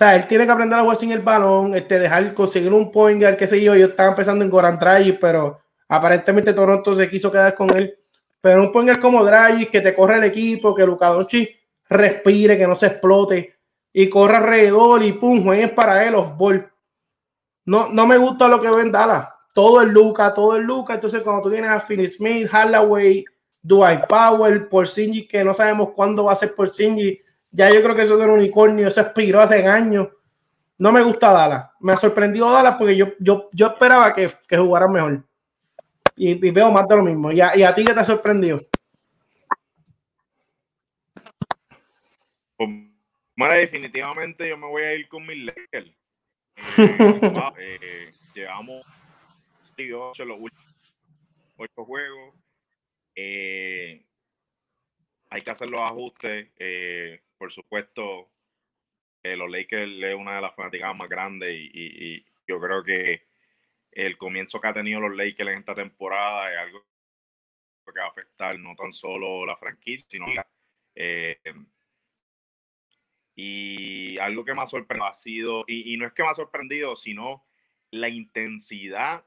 Sea, 0.00 0.16
él 0.16 0.26
tiene 0.26 0.46
que 0.46 0.52
aprender 0.52 0.78
a 0.78 0.82
jugar 0.82 0.96
sin 0.96 1.12
el 1.12 1.20
balón, 1.20 1.74
este, 1.74 1.98
dejar 1.98 2.32
conseguir 2.32 2.72
un 2.72 2.90
point 2.90 3.20
guard, 3.20 3.36
qué 3.36 3.46
sé 3.46 3.60
yo. 3.60 3.76
Yo 3.76 3.88
estaba 3.88 4.08
empezando 4.08 4.42
en 4.42 4.50
Goran 4.50 4.78
Dragic, 4.78 5.20
pero 5.20 5.60
aparentemente 5.86 6.54
Toronto 6.54 6.94
se 6.94 7.10
quiso 7.10 7.30
quedar 7.30 7.54
con 7.54 7.68
él. 7.76 7.98
Pero 8.40 8.62
un 8.62 8.72
point 8.72 8.98
como 8.98 9.22
Dragic 9.22 9.70
que 9.70 9.82
te 9.82 9.94
corre 9.94 10.16
el 10.16 10.24
equipo, 10.24 10.74
que 10.74 10.86
Luka 10.86 11.08
Doncic 11.08 11.54
respire, 11.90 12.56
que 12.56 12.66
no 12.66 12.74
se 12.74 12.86
explote 12.86 13.58
y 13.92 14.08
corre 14.08 14.38
alrededor 14.38 15.02
y 15.02 15.12
pum, 15.12 15.44
jueguen 15.44 15.74
para 15.74 16.02
él 16.08 16.14
off 16.14 16.34
ball. 16.34 16.66
No, 17.66 17.90
no 17.92 18.06
me 18.06 18.16
gusta 18.16 18.48
lo 18.48 18.58
que 18.58 18.68
veo 18.68 18.80
en 18.80 18.92
Dallas. 18.92 19.28
Todo 19.52 19.82
el 19.82 19.90
Luca, 19.90 20.32
todo 20.32 20.56
el 20.56 20.62
Luca. 20.62 20.94
Entonces, 20.94 21.20
cuando 21.20 21.42
tú 21.42 21.50
tienes 21.50 21.70
a 21.70 21.78
Finney 21.78 22.08
Smith, 22.08 22.48
Hallaway, 22.50 23.22
Dwight 23.60 24.06
Powell, 24.06 24.66
Porzingis, 24.66 25.28
que 25.28 25.44
no 25.44 25.52
sabemos 25.52 25.90
cuándo 25.94 26.24
va 26.24 26.32
a 26.32 26.36
ser 26.36 26.54
Porzingis, 26.54 27.18
ya 27.50 27.70
yo 27.72 27.82
creo 27.82 27.94
que 27.94 28.02
eso 28.02 28.18
es 28.18 28.26
un 28.26 28.34
unicornio, 28.34 28.88
eso 28.88 29.00
expiró 29.00 29.40
hace 29.40 29.66
años. 29.66 30.08
No 30.78 30.92
me 30.92 31.02
gusta 31.02 31.32
Dallas. 31.32 31.70
Me 31.80 31.92
ha 31.92 31.96
sorprendido 31.96 32.50
Dallas 32.50 32.76
porque 32.76 32.96
yo, 32.96 33.08
yo, 33.18 33.50
yo 33.52 33.66
esperaba 33.66 34.14
que, 34.14 34.30
que 34.48 34.56
jugaran 34.56 34.92
mejor 34.92 35.24
y, 36.20 36.50
veo 36.50 36.70
más 36.70 36.86
de 36.86 36.96
lo 36.96 37.02
mismo. 37.02 37.32
¿Y 37.32 37.40
a, 37.40 37.56
¿Y 37.56 37.62
a, 37.62 37.74
ti 37.74 37.84
qué 37.84 37.94
te 37.94 38.00
ha 38.00 38.04
sorprendido? 38.04 38.60
Pues, 42.56 42.70
definitivamente 43.58 44.46
yo 44.46 44.58
me 44.58 44.66
voy 44.66 44.82
a 44.82 44.94
ir 44.94 45.08
con 45.08 45.26
mi 45.26 45.34
Lakers. 45.34 45.90
Eh, 46.76 47.20
eh, 47.58 48.12
llevamos 48.34 48.84
8 49.78 50.24
los 50.26 50.38
últimos 50.38 50.74
8 51.56 51.84
juegos. 51.86 52.34
Eh, 53.14 54.04
hay 55.30 55.40
que 55.40 55.50
hacer 55.50 55.70
los 55.70 55.80
ajustes. 55.80 56.48
Por 57.40 57.50
supuesto, 57.50 58.30
los 59.24 59.50
Lakers 59.50 59.90
es 60.02 60.14
una 60.14 60.36
de 60.36 60.42
las 60.42 60.54
fanáticas 60.54 60.94
más 60.94 61.08
grandes 61.08 61.50
y 61.52 62.24
yo 62.46 62.60
creo 62.60 62.84
que 62.84 63.22
el 63.92 64.16
comienzo 64.16 64.60
que 64.60 64.68
ha 64.68 64.74
tenido 64.74 65.00
los 65.00 65.16
Lakers 65.16 65.50
en 65.50 65.58
esta 65.58 65.74
temporada 65.74 66.52
es 66.52 66.58
algo 66.58 66.84
que 67.92 67.98
va 67.98 68.06
a 68.06 68.10
afectar 68.10 68.58
no 68.58 68.76
tan 68.76 68.92
solo 68.92 69.44
la 69.44 69.56
franquicia, 69.56 70.06
sino 70.08 70.26
eh, 70.94 71.40
y 73.34 74.18
algo 74.18 74.44
que 74.44 74.54
me 74.54 74.62
ha 74.62 74.66
sorprendido 74.66 75.08
ha 75.08 75.14
sido, 75.14 75.64
y, 75.66 75.96
no 75.96 76.06
es 76.06 76.12
que 76.12 76.22
me 76.22 76.28
ha 76.28 76.34
sorprendido, 76.34 76.94
sino 76.94 77.44
la 77.90 78.08
intensidad 78.08 79.24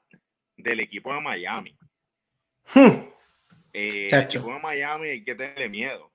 del 0.55 0.79
equipo 0.79 1.13
de 1.13 1.19
Miami. 1.19 1.77
Hmm. 2.73 3.09
Eh, 3.73 4.07
el 4.11 4.21
equipo 4.21 4.53
de 4.53 4.59
Miami 4.59 5.09
hay 5.09 5.23
que 5.23 5.35
tenerle 5.35 5.67
miedo. 5.67 6.12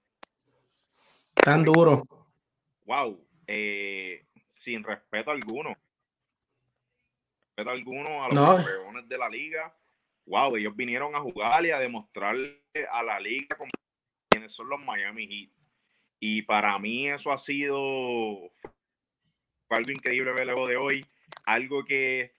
Tan 1.43 1.65
duro. 1.65 2.05
Wow. 2.87 3.25
Eh, 3.47 4.27
sin 4.51 4.85
respeto 4.85 5.31
alguno 5.31 5.77
alguno 7.67 8.23
a 8.23 8.29
los 8.29 8.57
campeones 8.57 9.09
de 9.09 9.19
la 9.19 9.29
liga. 9.29 9.75
Wow, 10.27 10.57
ellos 10.57 10.77
vinieron 10.77 11.15
a 11.15 11.21
jugar 11.21 11.65
y 11.65 11.71
a 11.71 11.79
demostrarle 11.79 12.61
a 12.93 13.03
la 13.03 13.19
liga 13.19 13.57
quiénes 14.29 14.53
son 14.53 14.69
los 14.69 14.81
Miami 14.85 15.27
Heat. 15.27 15.51
Y 16.21 16.43
para 16.43 16.79
mí 16.79 17.09
eso 17.09 17.33
ha 17.33 17.39
sido 17.39 18.53
algo 19.71 19.91
increíble 19.91 20.33
ver 20.33 20.47
luego 20.47 20.67
de 20.67 20.77
hoy. 20.77 21.07
Algo 21.47 21.85
que 21.85 22.35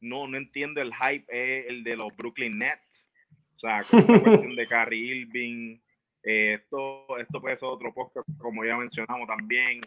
no, 0.00 0.28
no 0.28 0.36
entiendo 0.36 0.82
el 0.82 0.94
hype 0.94 1.24
es 1.28 1.66
el 1.68 1.82
de 1.82 1.96
los 1.96 2.14
Brooklyn 2.16 2.58
Nets. 2.58 3.08
O 3.56 3.58
sea, 3.60 3.82
con 3.84 4.00
la 4.00 4.20
cuestión 4.20 4.56
de 4.56 4.66
Carrie 4.66 5.22
Irving. 5.22 5.78
Eh, 6.24 6.54
esto, 6.54 7.18
esto 7.18 7.40
puede 7.40 7.56
ser 7.56 7.68
otro 7.68 7.92
podcast, 7.92 8.26
como 8.38 8.64
ya 8.64 8.76
mencionamos 8.76 9.28
también. 9.28 9.80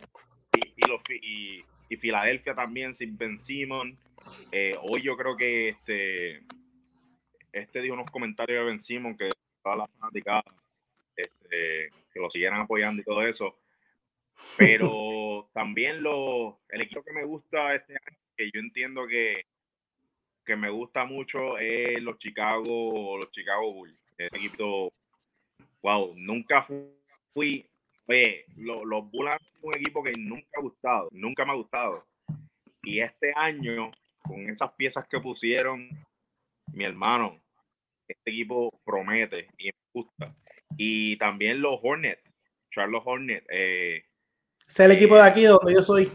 Y, 0.54 0.74
y, 0.76 0.88
los, 0.88 1.02
y 1.10 1.64
y 1.90 1.98
Filadelfia 1.98 2.54
también 2.56 2.94
sin 2.94 3.18
Ben 3.18 3.38
Simon. 3.38 3.98
Eh, 4.52 4.76
hoy 4.82 5.02
yo 5.02 5.16
creo 5.16 5.38
que 5.38 5.70
este, 5.70 6.44
este 7.52 7.82
dijo 7.82 7.94
unos 7.94 8.12
comentarios 8.12 8.60
de 8.60 8.66
Ben 8.66 8.80
Simon 8.80 9.18
que 9.18 9.30
todas 9.64 9.78
las 9.78 9.92
fanáticas 9.92 10.44
este, 11.16 11.90
que 12.12 12.20
lo 12.20 12.30
siguieran 12.30 12.62
apoyando 12.62 13.02
y 13.02 13.06
todo 13.06 13.26
eso. 13.26 13.58
Pero 14.58 15.50
también 15.54 16.04
lo, 16.04 16.60
el 16.70 16.82
equipo 16.82 17.04
que 17.04 17.14
me 17.14 17.24
gusta 17.24 17.74
este 17.76 17.94
año, 17.94 18.18
que 18.36 18.52
yo 18.52 18.60
entiendo 18.60 19.08
que, 19.08 19.46
que 20.46 20.56
me 20.56 20.70
gusta 20.70 21.06
mucho, 21.06 21.58
es 21.58 22.02
los 22.02 22.20
Chicago, 22.20 23.18
los 23.18 23.32
Chicago 23.32 23.74
Bulls. 23.74 23.98
Ese 24.18 24.36
equipo, 24.36 24.92
wow, 25.88 26.14
nunca 26.18 26.68
fui 27.34 27.66
Oye, 28.10 28.46
los, 28.56 28.84
los 28.86 29.10
Bulls 29.12 29.36
son 29.60 29.70
un 29.70 29.78
equipo 29.78 30.04
que 30.04 30.14
nunca 30.18 30.48
ha 30.58 30.62
gustado, 30.62 31.10
nunca 31.12 31.46
me 31.46 31.52
ha 31.52 31.56
gustado. 31.56 32.06
Y 32.84 33.02
este 33.02 33.34
año, 33.36 33.92
con 34.24 34.50
esas 34.50 34.72
piezas 34.74 35.06
que 35.10 35.20
pusieron, 35.20 35.90
mi 36.74 36.86
hermano, 36.86 37.38
este 38.08 38.32
equipo 38.32 38.70
promete 38.86 39.50
y 39.58 39.66
me 39.66 39.74
gusta. 39.94 40.28
Y 40.78 41.18
también 41.18 41.62
los 41.62 41.80
Hornets, 41.84 42.24
Charles 42.72 43.02
Hornets. 43.04 43.46
Eh, 43.50 44.04
es 44.66 44.80
el 44.80 44.92
equipo 44.92 45.16
de 45.16 45.24
aquí 45.24 45.44
donde 45.44 45.74
yo 45.74 45.84
soy. 45.84 46.12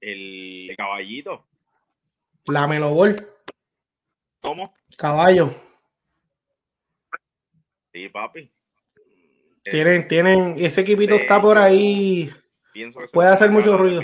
El, 0.00 0.74
caballito. 0.78 1.46
La 2.46 2.66
Menobol. 2.66 3.16
¿Cómo? 4.40 4.74
Caballo. 4.96 5.54
Sí, 7.92 8.08
papi. 8.08 8.50
Tienen, 9.64 10.08
tienen, 10.08 10.54
ese 10.58 10.80
equipito 10.80 11.14
está 11.14 11.40
por 11.40 11.58
ahí. 11.58 12.32
Puede 13.12 13.30
hacer 13.30 13.50
mucho 13.50 13.76
ruido. 13.76 14.02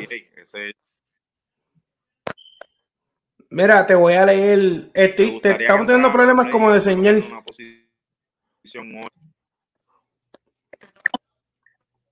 Mira, 3.51 3.87
te 3.87 3.95
voy 3.95 4.15
a 4.15 4.27
leer. 4.27 4.91
estamos 4.95 5.87
teniendo 5.87 6.13
problemas 6.13 6.49
como 6.51 6.73
de 6.73 6.81
señal. 6.81 7.25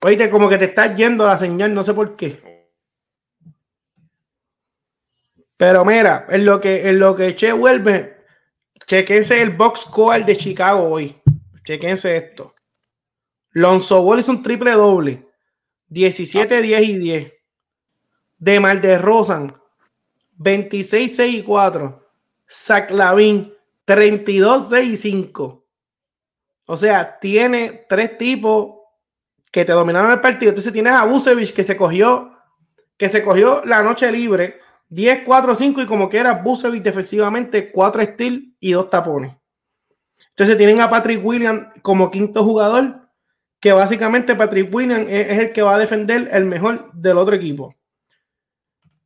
Oíste, 0.01 0.29
como 0.29 0.49
que 0.49 0.57
te 0.57 0.65
estás 0.65 0.95
yendo 0.95 1.25
la 1.25 1.37
señal, 1.37 1.73
no 1.73 1.83
sé 1.83 1.93
por 1.93 2.15
qué. 2.15 2.41
Pero 5.57 5.85
mira, 5.85 6.25
en 6.29 6.45
lo 6.45 6.59
que, 6.59 6.87
en 6.87 6.99
lo 6.99 7.15
que 7.15 7.35
Che 7.35 7.51
vuelve, 7.53 8.17
chequense 8.85 9.41
el 9.41 9.51
box 9.51 9.81
score 9.81 10.25
de 10.25 10.35
Chicago 10.35 10.89
hoy. 10.89 11.15
Chequense 11.65 12.15
esto. 12.15 12.53
Lonzo 13.51 14.01
Ball 14.03 14.19
hizo 14.19 14.31
un 14.31 14.43
triple 14.43 14.71
doble. 14.71 15.27
17, 15.87 16.61
10 16.61 16.81
y 16.81 16.97
10. 16.97 17.33
De 18.37 18.59
Mal 18.59 18.81
de 18.81 18.97
Rosan, 18.97 19.55
26, 20.37 21.15
6 21.15 21.35
y 21.35 21.43
4. 21.43 22.07
Zach 22.49 22.91
Lavin, 22.91 23.53
32, 23.85 24.69
6 24.69 24.91
y 24.91 24.95
5. 24.95 25.65
O 26.67 26.77
sea, 26.77 27.19
tiene 27.19 27.85
tres 27.87 28.17
tipos 28.17 28.75
que 29.51 29.65
te 29.65 29.71
dominaron 29.71 30.11
el 30.11 30.21
partido. 30.21 30.49
Entonces 30.49 30.73
tienes 30.73 30.93
a 30.93 31.05
Busevich 31.05 31.53
que 31.53 31.63
se 31.63 31.77
cogió, 31.77 32.31
que 32.97 33.09
se 33.09 33.23
cogió 33.23 33.63
la 33.65 33.81
noche 33.83 34.11
libre, 34.11 34.59
10, 34.89 35.23
4, 35.25 35.55
5 35.55 35.81
y 35.81 35.85
como 35.85 36.09
que 36.09 36.17
era 36.17 36.33
Busevich 36.33 36.83
defensivamente, 36.83 37.71
4 37.71 38.03
steals 38.03 38.43
y 38.59 38.71
2 38.73 38.89
tapones. 38.89 39.35
Entonces 40.35 40.57
tienen 40.57 40.81
a 40.81 40.89
Patrick 40.89 41.25
Williams 41.25 41.67
como 41.81 42.11
quinto 42.11 42.43
jugador, 42.43 43.07
que 43.61 43.71
básicamente 43.71 44.35
Patrick 44.35 44.73
Williams 44.73 45.09
es, 45.09 45.39
el 45.39 45.53
que 45.53 45.61
va 45.61 45.75
a 45.75 45.79
defender 45.79 46.27
el 46.29 46.43
mejor 46.43 46.91
del 46.93 47.17
otro 47.17 47.35
equipo. 47.35 47.73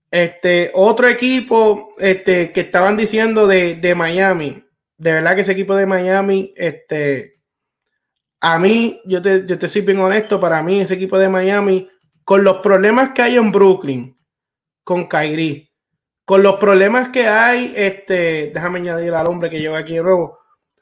Este 0.10 0.72
otro 0.74 1.08
equipo 1.08 1.94
este, 2.00 2.52
que 2.52 2.62
estaban 2.62 2.98
diciendo 2.98 3.46
de, 3.46 3.76
de 3.76 3.94
Miami, 3.94 4.66
de 4.98 5.14
verdad 5.14 5.36
que 5.36 5.42
ese 5.42 5.52
equipo 5.52 5.76
de 5.76 5.86
Miami, 5.86 6.52
este, 6.56 7.34
a 8.42 8.58
mí, 8.58 9.00
yo 9.06 9.22
te, 9.22 9.46
yo 9.46 9.60
te 9.60 9.70
soy 9.70 9.82
bien 9.82 10.00
honesto, 10.00 10.40
para 10.40 10.64
mí 10.64 10.82
ese 10.82 10.96
equipo 10.96 11.20
de 11.20 11.30
Miami, 11.30 11.88
con 12.24 12.44
los 12.44 12.58
problemas 12.58 13.12
que 13.12 13.22
hay 13.22 13.38
en 13.38 13.52
Brooklyn, 13.52 14.18
con 14.84 15.08
Kyrie, 15.08 15.72
con 16.26 16.42
los 16.42 16.56
problemas 16.56 17.10
que 17.10 17.28
hay, 17.28 17.72
este, 17.76 18.52
déjame 18.52 18.80
añadir 18.80 19.14
al 19.14 19.28
hombre 19.28 19.52
que 19.52 19.60
lleva 19.60 19.78
aquí 19.78 19.94
de 19.94 20.04
nuevo, 20.04 20.39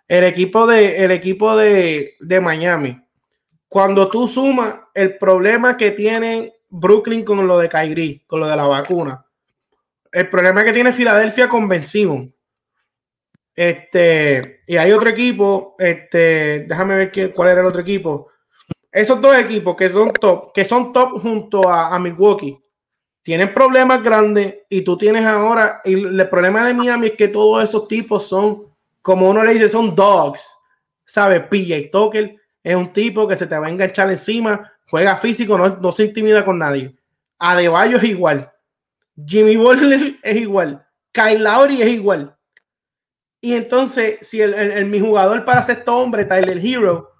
el 0.07 0.23
equipo 0.23 0.67
de, 0.67 1.03
el 1.03 1.11
equipo 1.11 1.55
de, 1.55 2.15
de 2.19 2.41
Miami, 2.41 3.01
cuando 3.67 4.07
tú 4.09 4.27
sumas 4.27 4.79
el 4.93 5.17
problema 5.17 5.75
que 5.77 5.91
tiene 5.91 6.53
Brooklyn 6.69 7.23
con 7.23 7.45
lo 7.45 7.59
de 7.59 7.69
Kyrie, 7.69 8.23
con 8.25 8.39
lo 8.39 8.47
de 8.47 8.55
la 8.55 8.65
vacuna, 8.65 9.25
el 10.11 10.29
problema 10.29 10.63
que 10.63 10.73
tiene 10.73 10.93
Filadelfia 10.93 11.49
con 11.49 11.67
Ben 11.67 11.83
este, 13.57 14.61
y 14.67 14.77
hay 14.77 14.91
otro 14.91 15.09
equipo, 15.09 15.75
este, 15.79 16.65
déjame 16.67 16.95
ver 16.95 17.11
qué, 17.11 17.33
cuál 17.33 17.49
era 17.49 17.61
el 17.61 17.67
otro 17.67 17.81
equipo. 17.81 18.29
Esos 18.91 19.19
dos 19.19 19.35
equipos 19.35 19.75
que 19.75 19.89
son 19.89 20.13
top, 20.13 20.53
que 20.53 20.63
son 20.63 20.93
top 20.93 21.19
junto 21.19 21.67
a, 21.67 21.97
Milwaukee, 21.97 22.63
tienen 23.23 23.53
problemas 23.53 24.03
grandes 24.03 24.59
y 24.69 24.81
tú 24.81 24.95
tienes 24.95 25.25
ahora, 25.25 25.81
y 25.83 25.93
el 25.93 26.29
problema 26.29 26.65
de 26.65 26.75
Miami 26.75 27.07
es 27.07 27.13
que 27.13 27.27
todos 27.27 27.63
esos 27.63 27.87
tipos 27.87 28.27
son, 28.27 28.67
como 29.01 29.29
uno 29.29 29.43
le 29.43 29.53
dice, 29.53 29.69
son 29.69 29.95
dogs, 29.95 30.49
¿sabes? 31.05 31.41
PJ 31.47 31.89
Tucker 31.91 32.35
es 32.63 32.75
un 32.75 32.91
tipo 32.91 33.27
que 33.27 33.35
se 33.35 33.47
te 33.47 33.57
va 33.57 33.67
a 33.67 33.69
enganchar 33.69 34.09
encima, 34.09 34.73
juega 34.89 35.15
físico, 35.17 35.57
no, 35.57 35.69
no 35.77 35.91
se 35.91 36.05
intimida 36.05 36.43
con 36.43 36.59
nadie. 36.59 36.95
Adebayo 37.39 37.97
es 37.97 38.03
igual. 38.03 38.51
Jimmy 39.25 39.55
Butler 39.55 40.17
es 40.21 40.35
igual. 40.35 40.85
Kyle 41.11 41.43
Lowry 41.43 41.81
es 41.81 41.89
igual. 41.89 42.37
Y 43.41 43.53
entonces, 43.53 44.19
si 44.21 44.41
el, 44.41 44.85
mi 44.87 44.99
jugador 44.99 45.45
para 45.45 45.61
sexto 45.61 45.95
hombre, 45.97 46.25
Tyler 46.25 46.57
Hero, 46.57 47.13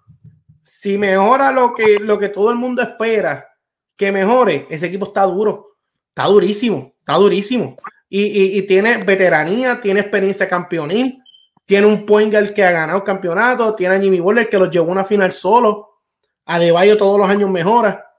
si 0.64 0.98
mejora 0.98 1.52
lo 1.52 1.74
que, 1.74 2.00
lo 2.00 2.20
que 2.20 2.30
todo 2.30 2.52
el 2.52 2.58
mundo 2.58 2.82
espera 2.82 3.48
que 3.96 4.12
mejore, 4.12 4.68
ese 4.70 4.88
equipo 4.88 5.06
está 5.06 5.24
duro, 5.24 5.78
está 6.10 6.26
durísimo, 6.26 6.94
está 7.00 7.14
durísimo. 7.14 7.78
Y, 8.10 8.62
tiene 8.64 9.04
veteranía, 9.04 9.82
tiene 9.82 10.00
experiencia 10.00 10.48
campeonil, 10.48 11.22
tiene 11.68 11.86
un 11.86 12.06
point 12.06 12.32
guard 12.32 12.54
que 12.54 12.64
ha 12.64 12.72
ganado 12.72 13.04
campeonato, 13.04 13.76
tiene 13.76 13.96
a 13.96 14.00
Jimmy 14.00 14.22
Butler 14.22 14.50
que 14.50 14.58
lo 14.58 14.72
llevó 14.72 14.88
a 14.88 14.94
una 14.94 15.04
final 15.04 15.34
solo, 15.34 16.00
a 16.46 16.58
De 16.58 16.72
Bayo 16.72 16.98
todos 16.98 17.20
los 17.20 17.30
años 17.30 17.50
mejora, 17.50 18.10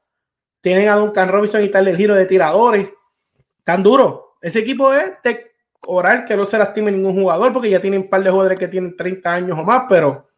tienen 0.60 0.90
a 0.90 0.96
Duncan 0.96 1.30
Robinson 1.30 1.64
y 1.64 1.68
Tyler 1.70 1.98
Hero 1.98 2.14
de 2.14 2.26
tiradores, 2.26 2.90
tan 3.64 3.82
duro. 3.82 4.36
Ese 4.42 4.58
equipo 4.58 4.92
es 4.92 5.12
de 5.24 5.50
que 6.26 6.36
no 6.36 6.44
se 6.44 6.58
lastime 6.58 6.92
ningún 6.92 7.14
jugador, 7.14 7.52
porque 7.54 7.70
ya 7.70 7.80
tienen 7.80 8.02
un 8.02 8.10
par 8.10 8.22
de 8.22 8.30
jugadores 8.30 8.58
que 8.58 8.68
tienen 8.68 8.94
30 8.94 9.32
años 9.32 9.58
o 9.58 9.64
más, 9.64 9.84
pero 9.88 10.28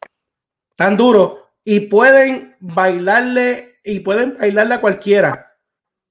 tan 0.77 0.97
duro. 0.97 1.49
Y 1.65 1.81
pueden 1.81 2.57
bailarle, 2.61 3.81
y 3.83 3.99
pueden 4.01 4.37
bailarle 4.39 4.75
a 4.75 4.81
cualquiera. 4.81 5.57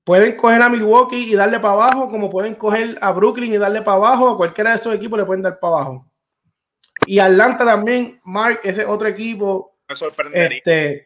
Pueden 0.04 0.36
coger 0.36 0.62
a 0.62 0.68
Milwaukee 0.68 1.32
y 1.32 1.36
darle 1.36 1.62
para 1.62 1.76
abajo, 1.76 2.10
como 2.10 2.30
pueden 2.30 2.56
coger 2.56 2.98
a 3.00 3.12
Brooklyn 3.14 3.54
y 3.54 3.58
darle 3.58 3.82
para 3.84 3.96
abajo, 3.96 4.30
a 4.30 4.38
cualquiera 4.38 4.72
de 4.72 4.76
esos 4.76 4.94
equipos 4.94 5.18
le 5.18 5.26
pueden 5.26 5.44
dar 5.44 5.60
para 5.60 5.76
abajo. 5.76 6.09
Y 7.10 7.18
Atlanta 7.18 7.66
también, 7.66 8.22
Mark, 8.24 8.60
ese 8.64 8.86
otro 8.86 9.08
equipo. 9.08 9.80
Este, 10.32 11.06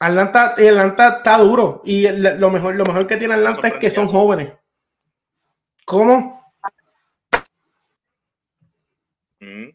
Atlanta, 0.00 0.54
Atlanta 0.54 1.18
está 1.18 1.38
duro. 1.38 1.82
Y 1.84 2.08
lo 2.08 2.50
mejor, 2.50 2.74
lo 2.74 2.84
mejor 2.84 3.06
que 3.06 3.16
tiene 3.16 3.34
Atlanta 3.34 3.68
es 3.68 3.74
que 3.74 3.92
son 3.92 4.08
jóvenes. 4.08 4.54
¿Cómo? 5.84 6.52
Mm. 9.38 9.68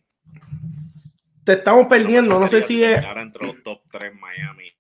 Te 1.45 1.53
estamos 1.53 1.87
perdiendo, 1.87 2.37
no 2.37 2.49
sé 2.49 2.61
si 2.61 2.83
es. 2.83 3.01
Ahora 3.01 3.21
entró 3.21 3.47
los 3.47 3.63
top 3.63 3.79
3 3.89 4.13
Miami. 4.13 4.73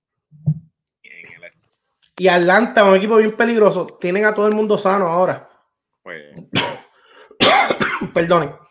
Y 2.17 2.27
Atlanta, 2.27 2.83
un 2.83 2.97
equipo 2.97 3.15
bien 3.15 3.37
peligroso. 3.37 3.87
Tienen 3.97 4.25
a 4.25 4.35
todo 4.35 4.49
el 4.49 4.55
mundo 4.55 4.77
sano 4.77 5.07
ahora. 5.07 5.49
Pues. 6.03 6.35
Perdone. 8.13 8.66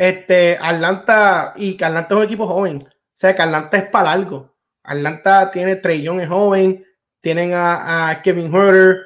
Este, 0.00 0.56
Atlanta, 0.60 1.52
y 1.56 1.76
que 1.76 1.84
Atlanta 1.84 2.14
es 2.14 2.18
un 2.18 2.24
equipo 2.24 2.46
joven. 2.46 2.88
O 2.88 3.12
sea, 3.12 3.34
que 3.34 3.42
Atlanta 3.42 3.76
es 3.76 3.88
para 3.88 4.12
algo. 4.12 4.54
Atlanta 4.82 5.50
tiene 5.50 5.76
Trellón 5.76 6.20
es 6.20 6.28
joven. 6.28 6.84
Tienen 7.20 7.52
a, 7.52 8.08
a 8.08 8.22
Kevin 8.22 8.54
Herter. 8.54 9.02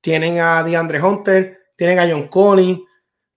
Tienen 0.00 0.40
a 0.40 0.62
DeAndre 0.62 1.02
Hunter 1.02 1.60
tienen 1.80 1.98
a 1.98 2.06
John 2.06 2.28
Collins, 2.28 2.80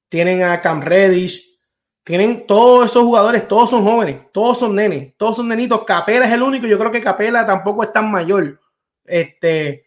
tienen 0.09 0.43
a 0.43 0.59
Cam 0.59 0.81
Reddish, 0.81 1.57
tienen 2.03 2.45
todos 2.45 2.91
esos 2.91 3.03
jugadores, 3.03 3.47
todos 3.47 3.69
son 3.69 3.85
jóvenes, 3.85 4.17
todos 4.33 4.59
son 4.59 4.75
nenes, 4.75 5.13
todos 5.15 5.37
son 5.37 5.47
nenitos. 5.47 5.85
Capela 5.85 6.25
es 6.25 6.31
el 6.33 6.43
único, 6.43 6.67
yo 6.67 6.77
creo 6.77 6.91
que 6.91 6.99
Capela 6.99 7.45
tampoco 7.45 7.83
es 7.83 7.93
tan 7.93 8.11
mayor. 8.11 8.59
Este, 9.05 9.85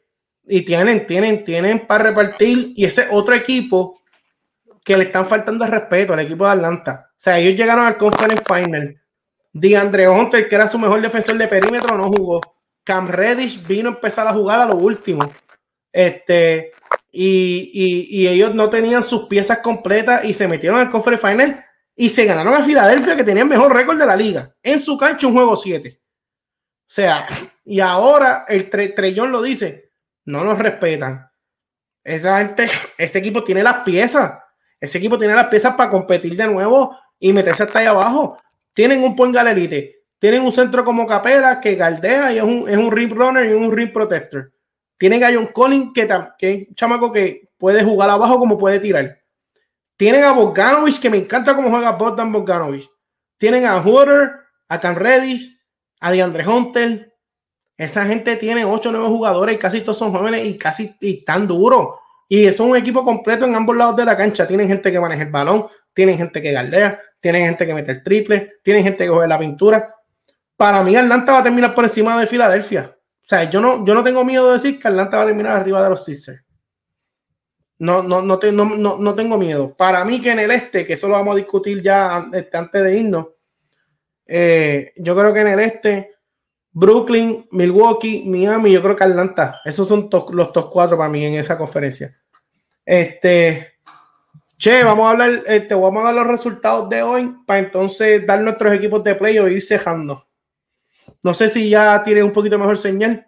y 0.48 0.62
tienen, 0.62 1.06
tienen, 1.06 1.44
tienen 1.44 1.86
para 1.86 2.04
repartir. 2.04 2.72
Y 2.76 2.86
ese 2.86 3.08
otro 3.10 3.34
equipo 3.34 4.00
que 4.86 4.96
le 4.96 5.04
están 5.06 5.26
faltando 5.26 5.64
el 5.64 5.70
respeto 5.72 6.12
al 6.12 6.20
equipo 6.20 6.44
de 6.44 6.52
Atlanta. 6.52 7.10
O 7.10 7.14
sea, 7.16 7.40
ellos 7.40 7.58
llegaron 7.58 7.84
al 7.84 7.98
Conference 7.98 8.44
Final. 8.46 9.02
DeAndre 9.52 10.08
Hunter, 10.08 10.48
que 10.48 10.54
era 10.54 10.68
su 10.68 10.78
mejor 10.78 11.02
defensor 11.02 11.36
de 11.36 11.48
perímetro, 11.48 11.98
no 11.98 12.06
jugó. 12.06 12.40
Cam 12.84 13.08
Reddish 13.08 13.66
vino 13.66 13.88
a 13.88 13.94
empezar 13.94 14.28
a 14.28 14.32
jugar 14.32 14.60
a 14.60 14.66
lo 14.66 14.76
último. 14.76 15.28
Este, 15.92 16.72
y, 17.10 18.28
ellos 18.28 18.54
no 18.54 18.70
tenían 18.70 19.02
sus 19.02 19.26
piezas 19.26 19.58
completas 19.58 20.24
y 20.24 20.32
se 20.32 20.46
metieron 20.46 20.78
al 20.78 20.88
Conference 20.88 21.26
Final 21.26 21.64
y 21.96 22.08
se 22.08 22.24
ganaron 22.24 22.54
a 22.54 22.62
Filadelfia, 22.62 23.16
que 23.16 23.24
tenía 23.24 23.42
el 23.42 23.48
mejor 23.48 23.74
récord 23.74 23.98
de 23.98 24.06
la 24.06 24.14
liga. 24.14 24.54
En 24.62 24.78
su 24.78 24.96
cancha, 24.96 25.26
un 25.26 25.32
juego 25.32 25.56
7. 25.56 26.00
O 26.00 26.04
sea, 26.86 27.26
y 27.64 27.80
ahora 27.80 28.44
el 28.46 28.70
Trellón 28.70 29.32
lo 29.32 29.42
dice: 29.42 29.90
no 30.26 30.44
nos 30.44 30.60
respetan. 30.60 31.28
Esa 32.04 32.38
gente, 32.38 32.68
ese 32.98 33.18
equipo 33.18 33.42
tiene 33.42 33.64
las 33.64 33.78
piezas. 33.78 34.45
Ese 34.80 34.98
equipo 34.98 35.18
tiene 35.18 35.34
las 35.34 35.46
piezas 35.46 35.74
para 35.74 35.90
competir 35.90 36.36
de 36.36 36.46
nuevo 36.46 36.96
y 37.18 37.32
meterse 37.32 37.64
hasta 37.64 37.78
ahí 37.78 37.86
abajo. 37.86 38.38
Tienen 38.74 39.02
un 39.02 39.16
point 39.16 39.34
galerite. 39.34 40.04
Tienen 40.18 40.42
un 40.42 40.52
centro 40.52 40.84
como 40.84 41.06
Capela 41.06 41.60
que 41.60 41.74
galdea 41.74 42.32
y 42.32 42.38
es 42.38 42.44
un, 42.44 42.68
es 42.68 42.76
un 42.76 42.90
rim 42.90 43.10
runner 43.10 43.46
y 43.46 43.52
un 43.52 43.70
rim 43.70 43.92
protector. 43.92 44.52
Tienen 44.98 45.22
a 45.24 45.32
John 45.32 45.46
Collins, 45.46 45.92
que, 45.94 46.08
que 46.38 46.52
es 46.52 46.68
un 46.68 46.74
chamaco 46.74 47.12
que 47.12 47.48
puede 47.58 47.84
jugar 47.84 48.08
abajo 48.08 48.38
como 48.38 48.56
puede 48.56 48.80
tirar. 48.80 49.18
Tienen 49.96 50.24
a 50.24 50.32
Bogdanovich, 50.32 51.00
que 51.00 51.10
me 51.10 51.18
encanta 51.18 51.54
cómo 51.54 51.70
juega 51.70 51.92
Bogdan 51.92 52.32
Bogdanovich. 52.32 52.88
Tienen 53.38 53.66
a 53.66 53.80
Hooter, 53.82 54.32
a 54.68 54.80
Cam 54.80 54.94
Reddish, 54.94 55.58
a 56.00 56.12
DeAndre 56.12 56.46
Hunter. 56.46 57.14
Esa 57.76 58.06
gente 58.06 58.36
tiene 58.36 58.64
8 58.64 58.88
o 58.88 58.92
9 58.92 59.08
jugadores 59.08 59.54
y 59.54 59.58
casi 59.58 59.80
todos 59.82 59.98
son 59.98 60.12
jóvenes 60.12 60.46
y 60.46 60.56
casi 60.56 60.96
y 61.00 61.24
tan 61.24 61.46
duros. 61.46 61.98
Y 62.28 62.46
es 62.46 62.58
un 62.58 62.76
equipo 62.76 63.04
completo 63.04 63.44
en 63.44 63.54
ambos 63.54 63.76
lados 63.76 63.96
de 63.96 64.04
la 64.04 64.16
cancha. 64.16 64.46
Tienen 64.46 64.68
gente 64.68 64.90
que 64.90 64.98
maneja 64.98 65.22
el 65.22 65.30
balón, 65.30 65.66
tienen 65.92 66.18
gente 66.18 66.42
que 66.42 66.52
galdea, 66.52 67.00
tienen 67.20 67.46
gente 67.46 67.66
que 67.66 67.74
mete 67.74 67.92
el 67.92 68.02
triple, 68.02 68.54
tienen 68.62 68.82
gente 68.82 69.04
que 69.04 69.10
coge 69.10 69.28
la 69.28 69.38
pintura. 69.38 69.94
Para 70.56 70.82
mí, 70.82 70.96
Atlanta 70.96 71.32
va 71.32 71.38
a 71.38 71.42
terminar 71.42 71.74
por 71.74 71.84
encima 71.84 72.18
de 72.18 72.26
Filadelfia. 72.26 72.96
O 73.26 73.28
sea, 73.28 73.50
yo 73.50 73.60
no, 73.60 73.84
yo 73.84 73.94
no 73.94 74.02
tengo 74.02 74.24
miedo 74.24 74.46
de 74.46 74.54
decir 74.54 74.80
que 74.80 74.88
Atlanta 74.88 75.18
va 75.18 75.24
a 75.24 75.26
terminar 75.26 75.56
arriba 75.56 75.82
de 75.82 75.90
los 75.90 76.04
Sixers. 76.04 76.44
No, 77.78 78.02
no, 78.02 78.22
no, 78.22 78.38
no, 78.52 78.98
no, 78.98 79.14
tengo 79.14 79.36
miedo. 79.36 79.76
Para 79.76 80.04
mí 80.04 80.20
que 80.20 80.30
en 80.30 80.38
el 80.38 80.50
este, 80.50 80.86
que 80.86 80.94
eso 80.94 81.08
lo 81.08 81.14
vamos 81.14 81.34
a 81.34 81.36
discutir 81.36 81.82
ya 81.82 82.26
este, 82.32 82.56
antes 82.56 82.82
de 82.82 82.96
irnos, 82.96 83.26
eh, 84.26 84.92
yo 84.96 85.14
creo 85.14 85.32
que 85.32 85.40
en 85.40 85.48
el 85.48 85.60
este 85.60 86.15
Brooklyn, 86.78 87.48
Milwaukee, 87.52 88.22
Miami, 88.26 88.70
yo 88.70 88.82
creo 88.82 88.94
que 88.94 89.04
Atlanta. 89.04 89.62
Esos 89.64 89.88
son 89.88 90.10
los 90.32 90.52
top 90.52 90.70
cuatro 90.70 90.98
para 90.98 91.08
mí 91.08 91.24
en 91.24 91.36
esa 91.36 91.56
conferencia. 91.56 92.14
Este, 92.84 93.78
che, 94.58 94.84
vamos 94.84 95.06
a 95.06 95.10
hablar, 95.12 95.42
este, 95.46 95.74
vamos 95.74 96.02
a 96.02 96.08
dar 96.08 96.14
los 96.16 96.26
resultados 96.26 96.86
de 96.90 97.02
hoy 97.02 97.34
para 97.46 97.60
entonces 97.60 98.26
dar 98.26 98.42
nuestros 98.42 98.74
equipos 98.74 99.02
de 99.02 99.14
play 99.14 99.38
o 99.38 99.48
ir 99.48 99.62
cejando. 99.62 100.28
No 101.22 101.32
sé 101.32 101.48
si 101.48 101.70
ya 101.70 102.02
tiene 102.02 102.22
un 102.22 102.34
poquito 102.34 102.58
mejor 102.58 102.76
señal. 102.76 103.26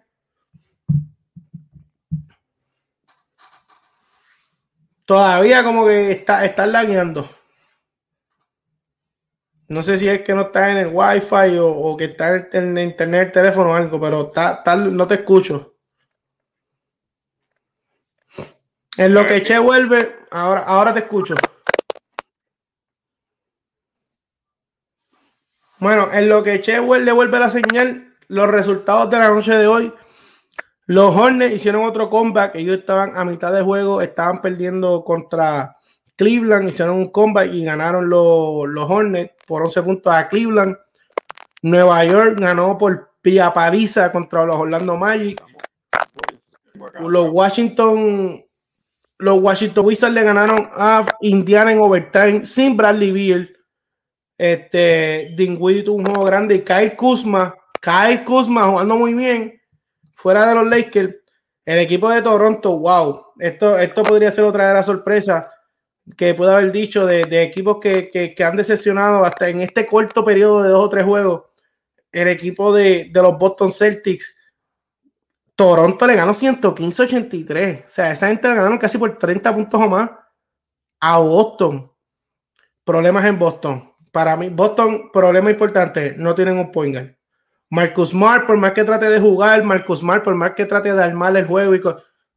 Todavía 5.05 5.63
como 5.63 5.87
que 5.87 6.11
está, 6.11 6.45
está 6.45 6.67
lagueando. 6.67 7.27
No 9.69 9.83
sé 9.83 9.99
si 9.99 10.09
es 10.09 10.23
que 10.23 10.33
no 10.33 10.41
está 10.41 10.71
en 10.71 10.77
el 10.77 10.89
wifi 10.91 11.57
o, 11.59 11.67
o 11.69 11.95
que 11.95 12.05
está 12.05 12.47
en 12.53 12.75
el 12.75 12.85
internet, 12.85 13.27
el 13.27 13.31
teléfono 13.31 13.69
o 13.69 13.73
algo, 13.73 14.01
pero 14.01 14.27
está, 14.27 14.63
no 14.75 15.07
te 15.07 15.15
escucho. 15.15 15.75
En 18.97 19.13
lo 19.13 19.27
que 19.27 19.43
Che 19.43 19.59
vuelve, 19.59 20.25
ahora, 20.31 20.61
ahora 20.61 20.93
te 20.93 21.01
escucho. 21.01 21.35
Bueno, 25.77 26.11
en 26.11 26.27
lo 26.27 26.43
que 26.43 26.61
Che 26.61 26.79
vuelve, 26.79 27.11
vuelve 27.11 27.39
la 27.39 27.51
señal, 27.51 28.17
los 28.27 28.49
resultados 28.49 29.09
de 29.11 29.19
la 29.19 29.29
noche 29.29 29.53
de 29.53 29.67
hoy. 29.67 29.93
Los 30.87 31.15
Hornets 31.15 31.53
hicieron 31.53 31.85
otro 31.85 32.09
comeback. 32.09 32.55
Ellos 32.55 32.79
estaban 32.79 33.15
a 33.15 33.23
mitad 33.23 33.53
de 33.53 33.61
juego, 33.61 34.01
estaban 34.01 34.41
perdiendo 34.41 35.03
contra 35.03 35.78
Cleveland. 36.19 36.67
Hicieron 36.67 36.97
un 36.97 37.09
comeback 37.09 37.53
y 37.53 37.63
ganaron 37.63 38.09
los, 38.09 38.67
los 38.67 38.91
Hornets 38.91 39.33
por 39.47 39.63
11 39.63 39.83
puntos 39.83 40.13
a 40.13 40.27
Cleveland. 40.27 40.77
Nueva 41.61 42.03
York 42.03 42.37
ganó 42.37 42.77
por 42.77 43.11
Pia 43.21 43.53
Pariza 43.53 44.11
contra 44.11 44.45
los 44.45 44.57
Orlando 44.57 44.97
Magic. 44.97 45.41
Los 46.99 47.29
Washington, 47.31 48.45
los 49.17 49.39
Washington 49.41 49.85
Wizards 49.85 50.13
le 50.13 50.23
ganaron 50.23 50.69
a 50.73 51.05
Indiana 51.21 51.71
en 51.71 51.79
overtime 51.79 52.45
sin 52.45 52.75
Bradley 52.75 53.11
Beal. 53.11 53.57
Este, 54.37 55.33
Dingwiddie 55.37 55.83
tuvo 55.83 55.97
un 55.97 56.05
juego 56.05 56.23
grande 56.25 56.63
Kyle 56.63 56.95
Kuzma, 56.95 57.55
Kyle 57.81 58.23
Kuzma 58.23 58.67
jugando 58.67 58.95
muy 58.95 59.13
bien 59.13 59.59
fuera 60.19 60.45
de 60.45 60.55
los 60.55 60.67
Lakers, 60.67 61.15
el 61.65 61.79
equipo 61.79 62.09
de 62.09 62.21
Toronto, 62.21 62.77
wow, 62.77 63.25
esto, 63.39 63.77
esto 63.79 64.03
podría 64.03 64.31
ser 64.31 64.43
otra 64.43 64.67
de 64.67 64.73
las 64.73 64.85
sorpresas 64.85 65.45
que 66.15 66.33
puedo 66.33 66.51
haber 66.51 66.71
dicho 66.71 67.05
de, 67.05 67.43
equipos 67.43 67.79
que, 67.79 68.35
han 68.45 68.57
decepcionado 68.57 69.23
hasta 69.23 69.49
en 69.49 69.61
este 69.61 69.85
corto 69.85 70.23
periodo 70.23 70.63
de 70.63 70.69
dos 70.69 70.85
o 70.85 70.89
tres 70.89 71.05
juegos. 71.05 71.43
El 72.11 72.27
equipo 72.27 72.73
de, 72.73 73.11
los 73.13 73.37
Boston 73.37 73.71
Celtics, 73.71 74.35
Toronto 75.55 76.07
le 76.07 76.15
ganó 76.15 76.33
115-83. 76.33 77.85
O 77.85 77.89
sea, 77.89 78.11
esa 78.11 78.27
gente 78.27 78.47
le 78.47 78.55
ganaron 78.55 78.77
casi 78.77 78.97
por 78.97 79.17
30 79.17 79.53
puntos 79.53 79.81
o 79.81 79.89
más 79.89 80.09
a 80.99 81.17
Boston. 81.19 81.91
Problemas 82.83 83.25
en 83.25 83.37
Boston. 83.37 83.93
Para 84.11 84.35
mí, 84.35 84.49
Boston, 84.49 85.11
problema 85.11 85.51
importante, 85.51 86.15
no 86.17 86.33
tienen 86.33 86.57
un 86.57 86.71
point. 86.71 87.15
Marcus 87.69 88.09
Smart, 88.09 88.47
por 88.47 88.57
más 88.57 88.71
que 88.71 88.83
trate 88.83 89.07
de 89.09 89.19
jugar, 89.19 89.63
Marcus 89.63 89.99
Smart, 89.99 90.23
por 90.23 90.33
más 90.33 90.51
que 90.51 90.65
trate 90.65 90.91
de 90.91 91.03
armar 91.03 91.37
el 91.37 91.45
juego, 91.45 91.75
y 91.75 91.81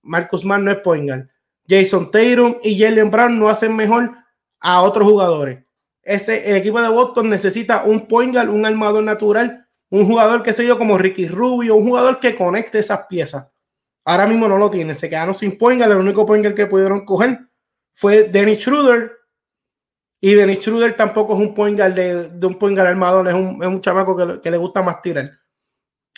Marcus 0.03 0.43
Smart 0.43 0.63
no 0.63 0.71
es 0.71 0.79
point 0.79 1.32
Jason 1.69 2.11
Tatum 2.11 2.57
y 2.63 2.79
Jalen 2.79 3.11
Brown 3.11 3.39
no 3.39 3.49
hacen 3.49 3.75
mejor 3.75 4.13
a 4.61 4.83
otros 4.83 5.09
jugadores. 5.09 5.65
Ese, 6.03 6.51
el 6.51 6.57
equipo 6.57 6.81
de 6.81 6.89
Boston 6.89 7.29
necesita 7.29 7.85
un 7.85 8.07
point 8.07 8.35
un 8.37 8.67
armador 8.67 9.05
natural, 9.05 9.67
un 9.91 10.07
jugador 10.07 10.43
que 10.43 10.53
se 10.53 10.67
yo 10.67 10.79
como 10.79 10.99
Ricky 10.99 11.29
Rubio, 11.29 11.77
un 11.77 11.87
jugador 11.87 12.19
que 12.19 12.37
conecte 12.37 12.79
esas 12.79 13.07
piezas. 13.07 13.49
Ahora 14.05 14.27
mismo 14.27 14.49
no 14.49 14.59
lo 14.59 14.71
tiene, 14.71 14.95
se 14.95 15.09
quedaron 15.09 15.35
sin 15.35 15.57
point 15.57 15.81
el 15.81 15.93
único 15.93 16.27
point 16.27 16.45
que 16.55 16.67
pudieron 16.67 17.05
coger 17.05 17.39
fue 17.95 18.25
Dennis 18.25 18.59
Schroeder 18.59 19.13
y 20.21 20.35
Dennis 20.35 20.61
Schroeder 20.61 20.97
tampoco 20.97 21.35
es 21.35 21.41
un 21.41 21.55
point 21.55 21.79
de, 21.79 22.47
un 22.47 22.59
point 22.59 22.79
armador, 22.79 23.29
es 23.29 23.35
un, 23.35 23.63
es 23.63 23.69
un 23.69 23.81
chamaco 23.81 24.41
que, 24.41 24.51
le 24.51 24.57
gusta 24.57 24.83
más 24.83 25.03
tirar. 25.03 25.31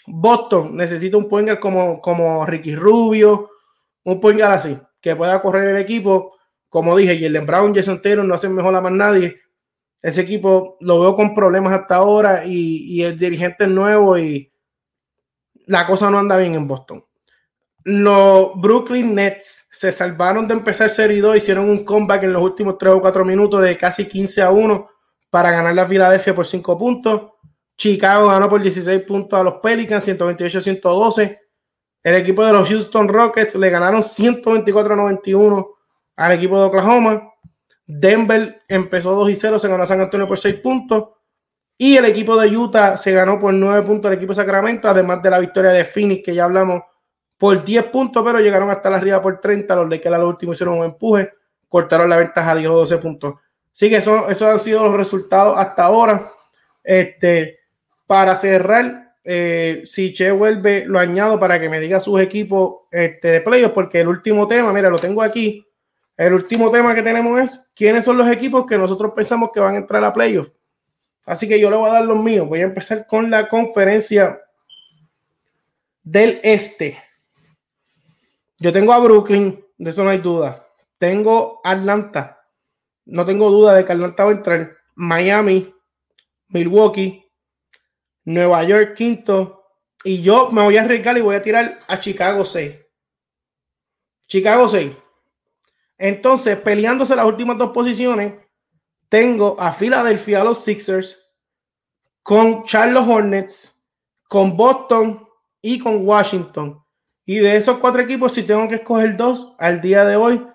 Boston 0.07 0.77
necesita 0.77 1.17
un 1.17 1.29
point 1.29 1.59
como, 1.59 2.01
como 2.01 2.45
Ricky 2.45 2.75
Rubio, 2.75 3.51
un 4.05 4.21
point 4.21 4.43
así, 4.43 4.79
que 5.05 5.15
pueda 5.15 5.43
correr 5.43 5.69
el 5.69 5.77
equipo. 5.77 6.35
Como 6.71 6.97
dije, 6.97 7.21
Jalen 7.21 7.45
Brown, 7.45 7.75
Jason 7.75 8.01
Taylor 8.01 8.25
no 8.25 8.35
hacen 8.35 8.55
mejor 8.55 8.75
a 8.75 8.81
más 8.81 8.91
nadie. 8.91 9.39
Ese 10.01 10.23
equipo 10.23 10.79
lo 10.81 10.99
veo 10.99 11.15
con 11.15 11.35
problemas 11.35 11.75
hasta 11.75 11.97
ahora 11.97 12.47
y, 12.47 12.87
y 12.87 13.03
el 13.03 13.19
dirigente 13.19 13.65
es 13.65 13.71
nuevo 13.71 14.17
y 14.17 14.51
la 15.67 15.87
cosa 15.87 16.11
no 16.11 16.19
anda 16.19 16.39
bien 16.39 16.55
en 16.55 16.67
Boston. 16.67 17.05
Los 17.85 18.59
Brooklyn 18.59 19.15
Nets 19.15 19.67
se 19.71 19.93
salvaron 19.93 20.49
de 20.49 20.55
empezar 20.55 20.89
Serie 20.89 21.21
2, 21.21 21.37
hicieron 21.37 21.69
un 21.69 21.85
comeback 21.85 22.23
en 22.23 22.33
los 22.33 22.43
últimos 22.43 22.79
3 22.79 22.95
o 22.95 23.01
4 23.03 23.27
minutos 23.27 23.61
de 23.61 23.77
casi 23.77 24.09
15 24.09 24.41
a 24.41 24.51
1 24.51 24.89
para 25.29 25.51
ganar 25.51 25.75
la 25.75 25.87
Filadelfia 25.87 26.35
por 26.35 26.47
5 26.47 26.79
puntos. 26.79 27.33
Chicago 27.77 28.29
ganó 28.29 28.49
por 28.49 28.63
16 28.63 29.03
puntos 29.03 29.39
a 29.39 29.43
los 29.43 29.55
Pelicans, 29.63 30.03
128 30.05 30.59
a 30.59 30.63
112. 30.63 31.44
El 32.05 32.17
equipo 32.17 32.45
de 32.45 32.53
los 32.53 32.69
Houston 32.69 33.09
Rockets 33.09 33.55
le 33.55 33.71
ganaron 33.71 34.03
124 34.03 34.93
a 34.93 34.97
91 34.97 35.69
al 36.17 36.33
equipo 36.33 36.61
de 36.61 36.67
Oklahoma. 36.67 37.33
Denver 37.87 38.63
empezó 38.69 39.15
2 39.15 39.31
y 39.31 39.37
0, 39.37 39.59
se 39.59 39.69
ganó 39.69 39.83
a 39.83 39.87
San 39.87 40.03
Antonio 40.03 40.29
por 40.29 40.39
6 40.39 40.57
puntos. 40.57 41.09
Y 41.79 41.97
el 41.97 42.05
equipo 42.05 42.37
de 42.37 42.55
Utah 42.55 42.99
se 42.99 43.11
ganó 43.13 43.41
por 43.41 43.55
9 43.55 43.87
puntos 43.87 44.11
al 44.11 44.19
equipo 44.19 44.33
de 44.33 44.37
Sacramento, 44.37 44.87
además 44.87 45.23
de 45.23 45.31
la 45.31 45.39
victoria 45.39 45.71
de 45.71 45.85
Phoenix, 45.87 46.23
que 46.23 46.35
ya 46.35 46.45
hablamos 46.45 46.83
por 47.39 47.65
10 47.65 47.85
puntos, 47.87 48.23
pero 48.23 48.39
llegaron 48.39 48.71
hasta 48.71 48.91
la 48.91 48.99
arriba 48.99 49.23
por 49.23 49.41
30. 49.41 49.75
Los 49.75 49.89
Lakers 49.89 50.15
al 50.15 50.25
último 50.25 50.53
hicieron 50.53 50.79
un 50.79 50.85
empuje, 50.85 51.33
cortaron 51.71 52.11
la 52.11 52.19
ventaja 52.19 52.53
a 52.53 52.55
12 52.55 52.99
puntos. 52.99 53.35
Así 53.73 53.89
que 53.89 53.97
eso, 53.97 54.29
esos 54.29 54.47
han 54.47 54.59
sido 54.59 54.85
los 54.85 54.95
resultados 54.95 55.57
hasta 55.57 55.85
ahora. 55.85 56.31
Este, 56.83 57.61
para 58.07 58.35
cerrar, 58.35 59.14
eh, 59.25 59.83
si 59.87 60.13
Che 60.13 60.31
vuelve, 60.31 60.85
lo 60.87 60.99
añado 60.99 61.41
para 61.41 61.59
que 61.59 61.71
me 61.71 61.81
diga 61.81 61.99
sus 61.99 62.21
equipos 62.21 62.83
este, 62.91 63.29
de 63.29 63.41
playoffs, 63.41 63.75
porque 63.75 64.01
el 64.01 64.09
último 64.09 64.47
tema, 64.47 64.73
mira, 64.73 64.91
lo 64.91 64.99
tengo 64.99 65.23
aquí. 65.23 65.67
El 66.17 66.35
último 66.35 66.71
tema 66.71 66.95
que 66.95 67.03
tenemos 67.03 67.41
es 67.41 67.67
quiénes 67.75 68.05
son 68.05 68.19
los 68.19 68.29
equipos 68.29 68.67
que 68.67 68.79
nosotros 68.79 69.13
pensamos 69.17 69.51
que 69.53 69.61
van 69.61 69.75
a 69.75 69.79
entrar 69.79 70.05
a 70.05 70.13
playoffs. 70.13 70.53
Así 71.25 71.49
que 71.49 71.59
yo 71.59 71.71
le 71.71 71.77
voy 71.77 71.89
a 71.89 71.95
dar 71.95 72.05
los 72.05 72.23
míos. 72.23 72.47
Voy 72.47 72.61
a 72.61 72.65
empezar 72.65 73.07
con 73.07 73.31
la 73.31 73.49
conferencia 73.49 74.41
del 76.03 76.39
este. 76.45 76.99
Yo 78.59 78.73
tengo 78.73 78.93
a 78.93 78.99
Brooklyn, 78.99 79.65
de 79.79 79.91
eso 79.91 80.05
no 80.05 80.11
hay 80.11 80.19
duda. 80.19 80.69
Tengo 80.99 81.61
Atlanta. 81.65 82.43
No 83.07 83.25
tengo 83.27 83.51
duda 83.51 83.75
de 83.75 83.85
que 83.85 83.93
Atlanta 83.93 84.25
va 84.25 84.31
a 84.31 84.35
entrar. 84.35 84.77
Miami, 84.95 85.75
Milwaukee, 86.49 87.24
Nueva 88.25 88.65
York 88.65 88.95
quinto. 88.95 89.65
Y 90.03 90.23
yo 90.23 90.51
me 90.51 90.63
voy 90.63 90.77
a 90.77 90.83
arriesgar 90.83 91.17
y 91.17 91.23
voy 91.23 91.37
a 91.37 91.43
tirar 91.43 91.81
a 91.89 91.99
Chicago 91.99 92.45
6. 92.45 92.77
Chicago 94.27 94.69
6. 94.69 94.93
Entonces, 95.99 96.59
peleándose 96.61 97.17
las 97.17 97.27
últimas 97.27 97.57
dos 97.57 97.71
posiciones, 97.71 98.35
tengo 99.09 99.57
a 99.59 99.73
Philadelphia, 99.73 100.45
los 100.45 100.65
Sixers, 100.65 101.25
con 102.23 102.65
Charlotte 102.65 103.09
Hornets, 103.09 103.81
con 104.29 104.57
Boston 104.57 105.27
y 105.63 105.79
con 105.79 106.07
Washington. 106.07 106.83
Y 107.25 107.37
de 107.37 107.57
esos 107.57 107.79
cuatro 107.79 108.03
equipos, 108.03 108.33
si 108.33 108.43
tengo 108.43 108.69
que 108.69 108.77
escoger 108.77 109.17
dos 109.17 109.55
al 109.59 109.81
día 109.81 110.05
de 110.05 110.17
hoy, 110.17 110.47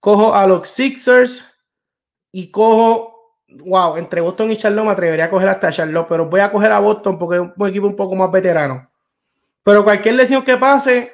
cojo 0.00 0.34
a 0.34 0.46
los 0.46 0.68
Sixers 0.68 1.44
y 2.32 2.50
cojo, 2.50 3.17
wow, 3.48 3.96
entre 3.96 4.20
Boston 4.20 4.52
y 4.52 4.56
Charlotte 4.56 4.84
me 4.84 4.92
atrevería 4.92 5.26
a 5.26 5.30
coger 5.30 5.48
hasta 5.48 5.72
Charlotte, 5.72 6.06
pero 6.08 6.26
voy 6.26 6.40
a 6.40 6.50
coger 6.50 6.72
a 6.72 6.78
Boston 6.78 7.18
porque 7.18 7.36
es 7.36 7.42
un 7.56 7.68
equipo 7.68 7.86
un 7.86 7.96
poco 7.96 8.14
más 8.14 8.30
veterano. 8.30 8.88
Pero 9.62 9.84
cualquier 9.84 10.14
lesión 10.14 10.44
que 10.44 10.56
pase, 10.56 11.12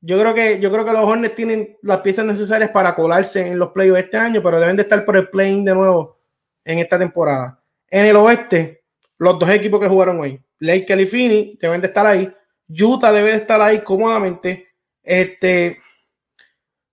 yo 0.00 0.18
creo 0.18 0.34
que, 0.34 0.60
yo 0.60 0.70
creo 0.70 0.84
que 0.84 0.92
los 0.92 1.04
Hornets 1.04 1.34
tienen 1.34 1.76
las 1.82 2.00
piezas 2.00 2.24
necesarias 2.24 2.70
para 2.70 2.94
colarse 2.94 3.48
en 3.48 3.58
los 3.58 3.70
playoffs 3.70 4.04
este 4.04 4.16
año, 4.16 4.42
pero 4.42 4.60
deben 4.60 4.76
de 4.76 4.82
estar 4.82 5.04
por 5.04 5.16
el 5.16 5.28
play 5.28 5.62
de 5.64 5.74
nuevo 5.74 6.18
en 6.64 6.78
esta 6.78 6.98
temporada. 6.98 7.60
En 7.90 8.04
el 8.04 8.16
oeste, 8.16 8.82
los 9.16 9.38
dos 9.38 9.48
equipos 9.50 9.80
que 9.80 9.88
jugaron 9.88 10.20
hoy, 10.20 10.40
Lake 10.60 10.86
y 10.88 11.56
deben 11.60 11.80
de 11.80 11.86
estar 11.86 12.06
ahí. 12.06 12.32
Utah 12.68 13.12
debe 13.12 13.32
estar 13.32 13.60
ahí 13.60 13.80
cómodamente. 13.80 14.68
Este, 15.02 15.80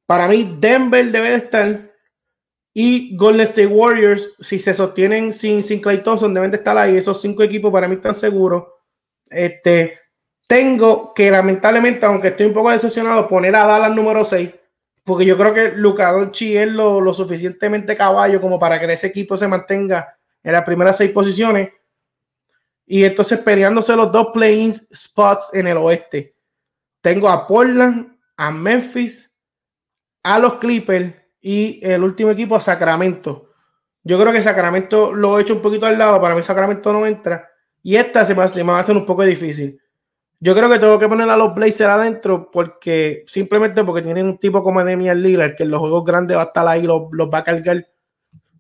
para 0.06 0.28
mí, 0.28 0.58
Denver 0.60 1.06
debe 1.12 1.32
de 1.32 1.36
estar. 1.36 1.85
Y 2.78 3.16
Golden 3.16 3.48
State 3.48 3.68
Warriors, 3.68 4.32
si 4.42 4.60
se 4.60 4.74
sostienen 4.74 5.32
sin, 5.32 5.64
sin 5.64 5.80
Clay 5.80 6.04
Thompson, 6.04 6.34
deben 6.34 6.52
de 6.52 6.58
estar 6.58 6.78
ahí. 6.78 6.98
Esos 6.98 7.22
cinco 7.22 7.42
equipos 7.42 7.72
para 7.72 7.88
mí 7.88 7.96
están 7.96 8.14
seguros. 8.14 8.66
Este, 9.30 9.98
tengo 10.46 11.14
que 11.14 11.32
lamentablemente, 11.32 12.06
aunque 12.06 12.28
estoy 12.28 12.48
un 12.48 12.54
poco 12.54 12.72
decepcionado, 12.72 13.30
poner 13.30 13.56
a 13.56 13.66
Dallas 13.66 13.96
número 13.96 14.26
6, 14.26 14.54
porque 15.06 15.26
yo 15.26 15.38
creo 15.38 15.54
que 15.54 15.72
Luka 15.72 16.12
Doncic 16.12 16.58
es 16.58 16.68
lo, 16.68 17.00
lo, 17.00 17.14
suficientemente 17.14 17.96
caballo 17.96 18.42
como 18.42 18.60
para 18.60 18.78
que 18.78 18.92
ese 18.92 19.08
equipo 19.08 19.38
se 19.38 19.48
mantenga 19.48 20.18
en 20.44 20.52
las 20.52 20.64
primeras 20.64 20.98
seis 20.98 21.12
posiciones. 21.12 21.70
Y 22.86 23.06
entonces 23.06 23.40
peleándose 23.40 23.96
los 23.96 24.12
dos 24.12 24.32
playing 24.34 24.74
spots 24.74 25.54
en 25.54 25.68
el 25.68 25.78
oeste. 25.78 26.36
Tengo 27.00 27.30
a 27.30 27.48
Portland, 27.48 28.18
a 28.36 28.52
Memphis, 28.52 29.40
a 30.24 30.40
los 30.40 30.56
Clippers 30.56 31.25
y 31.48 31.80
el 31.84 32.04
último 32.04 32.32
equipo 32.32 32.56
a 32.56 32.60
Sacramento. 32.60 33.52
Yo 34.04 34.20
creo 34.20 34.34
que 34.34 34.42
Sacramento 34.42 35.14
lo 35.14 35.38
he 35.38 35.44
hecho 35.44 35.54
un 35.54 35.62
poquito 35.62 35.86
al 35.86 35.96
lado. 35.96 36.20
Para 36.20 36.34
mí 36.34 36.42
Sacramento 36.42 36.92
no 36.92 37.06
entra. 37.06 37.48
Y 37.84 37.98
esta 37.98 38.26
se 38.26 38.34
me, 38.34 38.48
se 38.48 38.64
va 38.64 38.78
a 38.78 38.80
hacer 38.80 38.98
un 38.98 39.06
poco 39.06 39.24
difícil. 39.24 39.80
Yo 40.40 40.56
creo 40.56 40.68
que 40.72 40.80
tengo 40.80 40.98
que 40.98 41.08
poner 41.08 41.30
a 41.30 41.38
los 41.38 41.54
Blazers 41.54 41.92
adentro 41.92 42.50
porque 42.50 43.26
simplemente 43.28 43.84
porque 43.84 44.02
tienen 44.02 44.26
un 44.26 44.40
tipo 44.40 44.64
como 44.64 44.84
Demian 44.84 45.22
Lillard 45.22 45.56
que 45.56 45.64
en 45.64 45.70
los 45.70 45.82
juegos 45.82 46.04
grandes 46.04 46.36
va 46.36 46.42
a 46.42 46.46
estar 46.46 46.68
ahí, 46.68 46.82
los, 46.82 47.04
los 47.12 47.30
va 47.32 47.38
a 47.38 47.44
cargar 47.44 47.88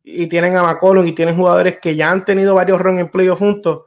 y 0.03 0.27
tienen 0.27 0.55
a 0.55 0.61
McCollum 0.61 1.07
y 1.07 1.13
tienen 1.13 1.35
jugadores 1.35 1.79
que 1.81 1.95
ya 1.95 2.11
han 2.11 2.23
tenido 2.23 2.53
varios 2.53 2.79
runs 2.79 2.99
en 2.99 3.09
playoff 3.09 3.39
juntos. 3.39 3.85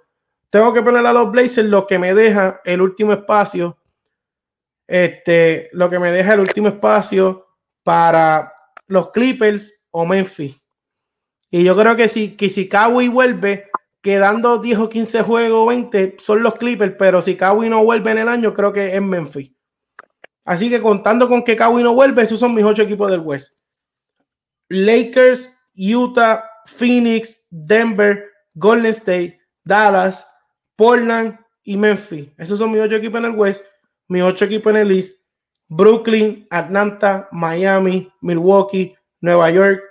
Tengo 0.51 0.73
que 0.73 0.83
poner 0.83 1.07
a 1.07 1.13
los 1.13 1.31
Blazers 1.31 1.69
lo 1.69 1.87
que 1.87 2.01
me 2.01 2.15
deja 2.15 2.61
el 2.65 2.83
último 2.83 3.13
espacio. 3.13 3.79
Este, 4.89 5.71
lo 5.73 5.89
que 5.89 6.01
me 6.01 6.11
deja 6.11 6.35
el 6.35 6.41
último 6.41 6.67
espacio 6.67 7.47
para 7.85 8.55
los 8.89 9.11
Clippers 9.13 9.87
o 9.91 10.05
Memphis. 10.05 10.61
Y 11.51 11.65
yo 11.65 11.77
creo 11.77 11.97
que 11.97 12.09
si, 12.09 12.37
que 12.37 12.51
si 12.51 12.69
Kawhi 12.69 13.09
vuelve, 13.09 13.71
quedando 14.03 14.59
10 14.59 14.79
o 14.81 14.89
15 14.89 15.23
juegos, 15.23 15.69
20, 15.69 16.17
son 16.19 16.43
los 16.43 16.57
Clippers, 16.57 16.95
pero 16.99 17.23
si 17.23 17.37
Kawhi 17.37 17.69
no 17.69 17.85
vuelve 17.85 18.11
en 18.11 18.19
el 18.19 18.29
año, 18.29 18.53
creo 18.53 18.73
que 18.73 18.95
es 18.95 19.03
Memphis. 19.03 19.53
Así 20.45 20.71
que 20.71 20.81
contando 20.81 21.29
con 21.29 21.45
que 21.45 21.57
Kawhi 21.57 21.83
no 21.83 21.95
vuelve, 21.95 22.23
esos 22.23 22.41
son 22.41 22.55
mis 22.55 22.65
ocho 22.65 22.83
equipos 22.83 23.11
del 23.11 23.21
West. 23.21 23.55
Lakers, 24.69 25.55
Utah, 25.75 26.45
Phoenix, 26.67 27.47
Denver, 27.51 28.25
Golden 28.55 28.93
State, 28.93 29.39
Dallas, 29.65 30.27
Portland 30.77 31.39
y 31.63 31.77
Memphis. 31.77 32.31
Esos 32.39 32.59
son 32.59 32.73
mis 32.73 32.81
ocho 32.81 32.97
equipos 32.97 33.19
en 33.19 33.27
el 33.27 33.37
West, 33.37 33.63
mis 34.09 34.23
ocho 34.23 34.45
equipos 34.45 34.71
en 34.71 34.81
el 34.81 34.91
East. 34.93 35.18
Brooklyn, 35.69 36.47
Atlanta, 36.51 37.29
Miami, 37.31 38.11
Milwaukee, 38.23 38.97
Nueva 39.21 39.51
York, 39.51 39.83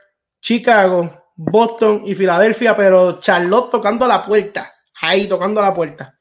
Chicago, 0.41 1.25
Boston 1.35 2.01
y 2.05 2.15
Filadelfia, 2.15 2.75
pero 2.75 3.19
Charlotte 3.19 3.71
tocando 3.71 4.07
la 4.07 4.25
puerta, 4.25 4.73
ahí 5.01 5.27
tocando 5.27 5.61
la 5.61 5.73
puerta. 5.73 6.19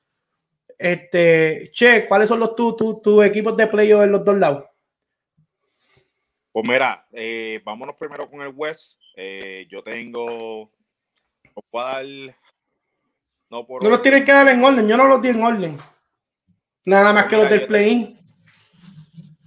Este, 0.79 1.71
Che, 1.73 2.07
¿cuáles 2.07 2.29
son 2.29 2.41
los 2.41 2.55
tus 2.55 3.25
equipos 3.25 3.57
de 3.57 3.67
playoff 3.67 4.05
en 4.05 4.13
los 4.13 4.25
dos 4.25 4.37
lados? 4.37 4.65
Pues 6.53 6.69
mira, 6.69 7.07
eh, 7.13 7.61
vámonos 7.65 7.97
primero 7.97 8.31
con 8.31 8.41
el 8.41 8.53
West. 8.55 8.99
Eh, 9.15 9.67
yo 9.71 9.83
tengo. 9.83 10.71
No, 13.51 13.67
por 13.67 13.85
los 13.85 14.03
tienes 14.03 14.25
que 14.25 14.33
dar 14.33 14.49
en 14.49 14.65
orden. 14.65 14.89
Yo 14.89 14.97
no 14.97 15.07
los 15.07 15.21
di 15.21 15.29
en 15.29 15.43
orden. 15.43 15.79
Nada 16.85 17.13
más 17.13 17.27
que 17.27 17.37
los 17.37 17.51
del 17.51 17.67
play-in. 17.67 18.16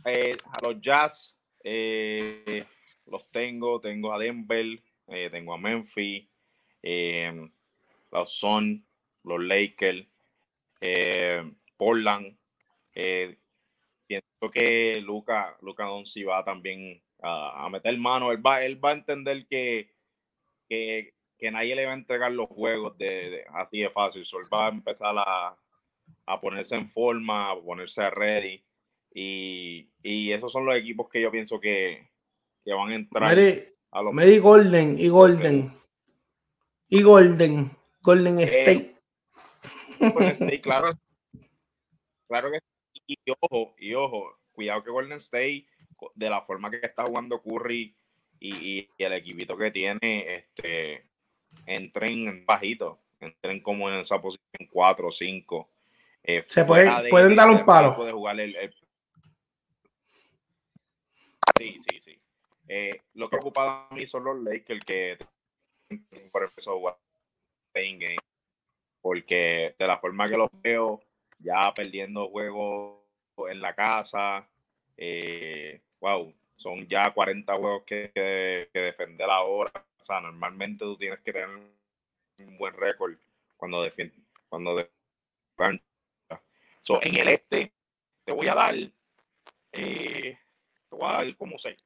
Eh, 0.05 0.35
a 0.45 0.67
los 0.67 0.81
Jazz 0.81 1.35
los 1.63 3.29
tengo. 3.31 3.79
Tengo 3.79 4.13
a 4.13 4.19
Denver. 4.19 4.81
tengo 5.07 5.53
a 5.53 5.57
Memphis. 5.57 6.27
los 8.11 8.33
Son. 8.33 8.85
Los 9.23 9.41
Lakers. 9.41 10.07
Portland. 11.77 12.37
pienso 12.93 14.51
que 14.53 15.01
Luca, 15.01 15.57
Luca 15.61 15.85
Donzi 15.85 16.23
va 16.23 16.43
también 16.43 17.01
a, 17.21 17.69
meter 17.69 17.97
mano. 17.97 18.31
Él 18.31 18.45
va, 18.45 18.63
él 18.63 18.83
va 18.83 18.91
a 18.91 18.93
entender 18.93 19.45
que, 19.47 19.93
que, 20.67 21.13
nadie 21.51 21.75
le 21.75 21.85
va 21.85 21.91
a 21.91 21.95
entregar 21.95 22.31
los 22.31 22.47
juegos 22.49 22.97
de, 22.97 23.45
así 23.53 23.79
de 23.79 23.89
fácil. 23.89 24.21
Él 24.21 24.53
va 24.53 24.67
a 24.67 24.69
empezar 24.69 25.15
a, 25.17 25.57
a, 26.25 26.41
ponerse 26.41 26.75
en 26.75 26.89
forma, 26.89 27.51
a 27.51 27.61
ponerse 27.61 28.09
ready. 28.09 28.63
Y, 29.13 29.89
y, 30.03 30.31
esos 30.31 30.51
son 30.51 30.65
los 30.65 30.75
equipos 30.75 31.09
que 31.09 31.21
yo 31.21 31.31
pienso 31.31 31.59
que, 31.59 32.07
que 32.63 32.73
van 32.73 32.91
a 32.91 32.95
entrar. 32.95 33.37
a 33.91 34.01
los 34.01 34.13
Mary 34.13 34.37
Golden 34.37 34.99
y 34.99 35.07
Golden. 35.07 35.73
Y 36.89 37.01
Golden. 37.01 37.71
Golden 38.01 38.39
eh, 38.39 38.43
State. 38.43 38.95
Golden 39.99 40.31
State, 40.31 40.61
claro. 40.61 40.91
Claro 42.27 42.51
que 42.51 42.59
y 43.09 43.17
ojo, 43.39 43.73
y 43.79 43.93
ojo, 43.95 44.37
cuidado 44.51 44.83
que 44.83 44.91
Golden 44.91 45.17
State 45.17 45.65
de 46.13 46.29
la 46.29 46.41
forma 46.41 46.69
que 46.69 46.77
está 46.77 47.03
jugando 47.05 47.41
Curry 47.41 47.95
y, 48.39 48.87
el 48.97 49.13
equipito 49.13 49.57
que 49.57 49.71
tiene, 49.71 50.35
este, 50.35 51.05
entren 51.65 52.45
bajito, 52.45 52.99
entren 53.19 53.61
como 53.61 53.89
en 53.89 53.95
esa 53.95 54.21
posición 54.21 54.69
4 54.71 55.07
o 55.07 55.11
5. 55.11 55.69
Eh, 56.23 56.43
Se 56.47 56.63
pueden 56.65 57.35
dar 57.35 57.49
un 57.49 57.65
palo. 57.65 57.95
Puede 57.95 58.11
jugar 58.11 58.39
el, 58.39 58.55
Sí, 61.59 61.77
sí, 61.89 61.99
sí. 61.99 62.21
Eh, 62.69 63.01
lo 63.15 63.29
que 63.29 63.35
ocupa 63.35 63.87
a 63.89 63.93
mí 63.93 64.07
son 64.07 64.23
los 64.23 64.39
Lakers 64.41 64.85
que 64.85 65.17
por 66.31 66.43
a 66.43 66.49
jugar 66.61 66.97
game 67.73 68.15
porque 69.01 69.75
de 69.77 69.87
la 69.87 69.97
forma 69.97 70.27
que 70.27 70.37
los 70.37 70.49
veo 70.61 71.01
ya 71.39 71.73
perdiendo 71.75 72.29
juegos 72.29 72.99
en 73.49 73.59
la 73.59 73.73
casa 73.73 74.47
eh, 74.95 75.81
wow, 75.99 76.33
son 76.55 76.87
ya 76.87 77.11
40 77.11 77.57
juegos 77.57 77.83
que, 77.85 78.11
que, 78.13 78.79
defender 78.79 79.29
ahora. 79.29 79.71
O 79.99 80.03
sea, 80.03 80.19
normalmente 80.19 80.83
tú 80.83 80.97
tienes 80.97 81.19
que 81.21 81.31
tener 81.31 81.49
un 81.49 82.57
buen 82.57 82.73
récord 82.73 83.15
cuando 83.57 83.81
defiendes. 83.81 84.19
Cuando 84.49 84.75
de, 84.75 84.89
so, 86.81 87.01
en 87.01 87.15
el 87.15 87.27
este, 87.29 87.71
te 88.25 88.31
voy 88.31 88.47
a 88.47 88.55
dar. 88.55 88.75
Eh, 89.71 90.37
te 90.89 90.95
voy 90.95 91.31
a 91.31 91.35
como 91.35 91.57
sé. 91.57 91.77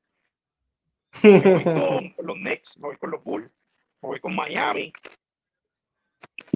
Me 1.22 1.40
voy 1.40 1.64
con, 1.64 2.16
los 2.26 2.38
me 2.38 2.62
voy 2.78 2.98
con 2.98 3.12
los 3.12 3.24
Bulls, 3.24 3.52
me 4.02 4.10
voy 4.10 4.20
con 4.20 4.36
Miami, 4.36 4.92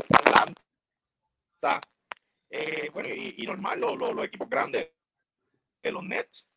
Atlanta. 0.09 1.81
Eh, 2.49 2.89
bueno, 2.93 3.09
y, 3.09 3.35
y 3.37 3.45
normal 3.45 3.79
los, 3.79 3.97
los, 3.97 4.13
los 4.15 4.25
equipos 4.25 4.49
grandes 4.49 4.89
de 5.83 5.91
los 5.91 6.03
Nets, 6.03 6.47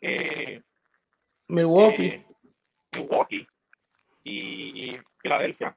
eh, 0.00 0.62
Milwaukee. 1.48 2.06
Eh, 2.06 2.26
Milwaukee 2.92 3.46
y, 4.24 4.96
Filadelfia. 5.18 5.76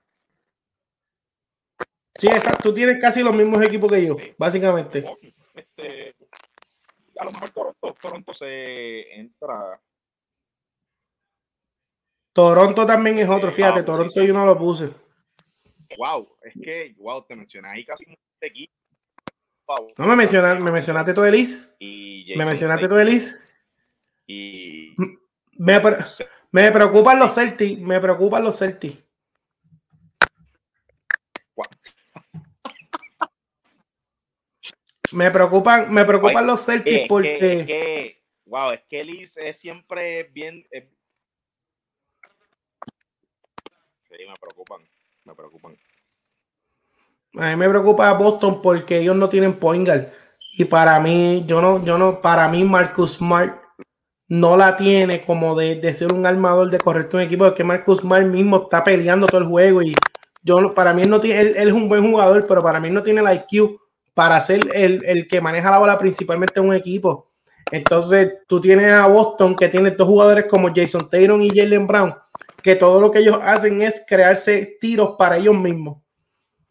Sí, 2.16 2.28
exacto. 2.28 2.70
Tú 2.70 2.74
tienes 2.74 3.00
casi 3.00 3.22
los 3.22 3.34
mismos 3.34 3.62
equipos 3.62 3.92
que 3.92 4.06
yo, 4.06 4.16
básicamente. 4.38 5.04
Este, 5.54 6.16
a 7.24 7.26
lo 7.26 7.32
mejor 7.32 7.52
Toronto, 7.52 7.96
Toronto 8.02 8.34
se 8.34 9.14
entra. 9.14 9.82
Toronto 12.34 12.86
también 12.86 13.20
es 13.20 13.30
otro, 13.30 13.52
fíjate, 13.52 13.84
Toronto 13.84 14.24
yo 14.24 14.34
no 14.34 14.46
lo 14.46 14.58
puse. 14.58 14.92
Wow, 15.98 16.38
es 16.42 16.54
que, 16.62 16.96
wow, 16.98 17.24
te 17.26 17.36
mencioné 17.36 17.70
ahí 17.70 17.86
casi 17.86 18.06
un 18.06 18.18
equipo. 18.42 18.74
No 19.98 20.08
me 20.08 20.16
mencionaste, 20.16 20.64
me 20.64 20.72
mencionaste 20.72 21.14
todo 21.14 21.26
Elis. 21.26 21.74
Me 21.80 22.46
mencionaste 22.46 22.88
todo 22.88 23.00
Elis. 23.00 23.40
Y 24.28 24.96
me, 25.58 25.80
me 26.52 26.72
preocupan 26.72 27.20
los 27.20 27.34
Celtics, 27.36 27.80
me 27.80 28.00
preocupan 28.00 28.44
los 28.44 28.58
Celtics. 28.58 29.03
Me 35.14 35.30
preocupan, 35.32 35.94
me 35.94 36.06
preocupan 36.06 36.48
los 36.48 36.66
Celtics 36.66 37.08
porque. 37.08 38.18
wow, 38.46 38.72
es 38.72 38.82
que 38.90 39.02
Elis 39.02 39.38
es 39.38 39.60
siempre 39.60 40.24
bien. 40.24 40.66
Sí, 44.10 44.18
me 44.28 44.34
preocupan, 44.40 44.82
me 45.26 45.36
preocupan. 45.36 45.78
A 47.36 47.50
mí 47.50 47.56
me 47.56 47.70
preocupa 47.70 48.14
Boston 48.14 48.62
porque 48.62 49.00
ellos 49.00 49.16
no 49.16 49.30
tienen 49.30 49.54
point 49.54 49.90
Y 50.54 50.66
para 50.66 51.00
mí, 51.00 51.44
yo 51.48 51.62
no, 51.62 51.84
yo 51.84 51.98
no, 51.98 52.22
para 52.22 52.48
mí 52.48 52.64
Marcus 52.64 53.16
Smart 53.16 53.60
no 54.28 54.58
la 54.58 54.78
tiene 54.78 55.26
como 55.26 55.56
de, 55.56 55.94
ser 55.94 56.14
un 56.14 56.26
armador 56.26 56.70
de 56.70 56.80
correcto 56.80 57.18
un 57.18 57.24
equipo, 57.24 57.46
porque 57.46 57.64
Marcus 57.64 58.00
Smart 58.00 58.26
mismo 58.26 58.64
está 58.64 58.84
peleando 58.84 59.28
todo 59.28 59.42
el 59.42 59.48
juego 59.48 59.82
y 59.82 59.94
yo 60.44 60.74
para 60.74 60.94
mí 60.94 61.06
no 61.06 61.22
tiene, 61.22 61.42
él, 61.42 61.56
es 61.56 61.74
un 61.74 61.88
buen 61.88 62.10
jugador, 62.10 62.46
pero 62.48 62.62
para 62.64 62.80
mí 62.80 62.90
no 62.90 63.04
tiene 63.04 63.22
el 63.22 63.36
IQ 63.36 63.83
para 64.14 64.40
ser 64.42 64.70
el, 64.74 65.04
el 65.06 65.28
que 65.28 65.42
maneja 65.42 65.72
la 65.72 65.80
bola 65.80 65.98
principalmente 65.98 66.60
en 66.60 66.68
un 66.68 66.76
equipo. 66.76 67.32
Entonces, 67.72 68.34
tú 68.48 68.62
tienes 68.62 68.92
a 68.92 69.08
Boston 69.08 69.56
que 69.56 69.70
tiene 69.70 69.92
dos 69.92 70.08
jugadores 70.08 70.46
como 70.46 70.74
Jason 70.74 71.10
Taylor 71.10 71.42
y 71.42 71.50
Jalen 71.50 71.88
Brown, 71.88 72.14
que 72.62 72.76
todo 72.76 73.02
lo 73.02 73.12
que 73.12 73.20
ellos 73.20 73.40
hacen 73.42 73.82
es 73.82 74.06
crearse 74.08 74.78
tiros 74.80 75.16
para 75.18 75.38
ellos 75.38 75.56
mismos. 75.56 76.02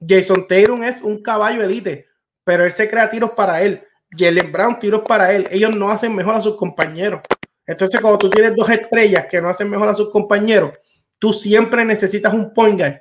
Jason 0.06 0.46
Taylor 0.46 0.82
es 0.84 1.02
un 1.02 1.22
caballo 1.22 1.62
elite, 1.62 2.06
pero 2.44 2.64
él 2.64 2.70
se 2.70 2.88
crea 2.88 3.10
tiros 3.10 3.30
para 3.32 3.62
él. 3.62 3.82
Jalen 4.10 4.52
Brown 4.52 4.78
tiros 4.78 5.02
para 5.06 5.32
él. 5.32 5.48
Ellos 5.50 5.74
no 5.74 5.90
hacen 5.90 6.14
mejor 6.14 6.34
a 6.34 6.40
sus 6.40 6.56
compañeros. 6.56 7.22
Entonces, 7.66 8.00
cuando 8.00 8.18
tú 8.18 8.30
tienes 8.30 8.54
dos 8.54 8.68
estrellas 8.68 9.26
que 9.30 9.40
no 9.40 9.48
hacen 9.48 9.70
mejor 9.70 9.88
a 9.88 9.94
sus 9.94 10.10
compañeros, 10.10 10.72
tú 11.18 11.32
siempre 11.32 11.84
necesitas 11.84 12.34
un 12.34 12.52
point 12.52 12.78
guard 12.78 13.00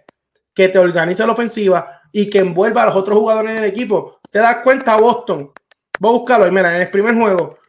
que 0.54 0.70
te 0.70 0.80
organice 0.80 1.26
la 1.26 1.32
ofensiva, 1.32 2.02
y 2.12 2.30
que 2.30 2.39
envuelva 2.39 2.84
a 2.84 2.86
los 2.88 2.96
otros 2.96 3.18
jugadores 3.18 3.52
en 3.52 3.58
el 3.60 3.66
equipo. 3.66 4.20
Te 4.32 4.40
das 4.40 4.58
cuenta, 4.64 4.96
Boston. 4.96 5.52
Voy 6.00 6.10
a 6.10 6.18
buscarlo. 6.20 6.48
Y 6.48 6.52
mira, 6.52 6.76
en 6.76 6.82
el 6.84 6.90
primer 6.90 7.14
juego, 7.14 7.60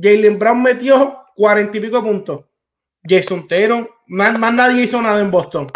Jalen 0.00 0.38
Brown 0.38 0.62
metió 0.62 1.18
cuarenta 1.34 1.76
y 1.76 1.80
pico 1.80 2.02
puntos. 2.02 2.44
Jason 3.02 3.48
Taylor, 3.48 3.90
más, 4.06 4.38
nadie 4.38 4.82
hizo 4.82 5.00
nada 5.00 5.20
en 5.20 5.30
Boston. 5.30 5.66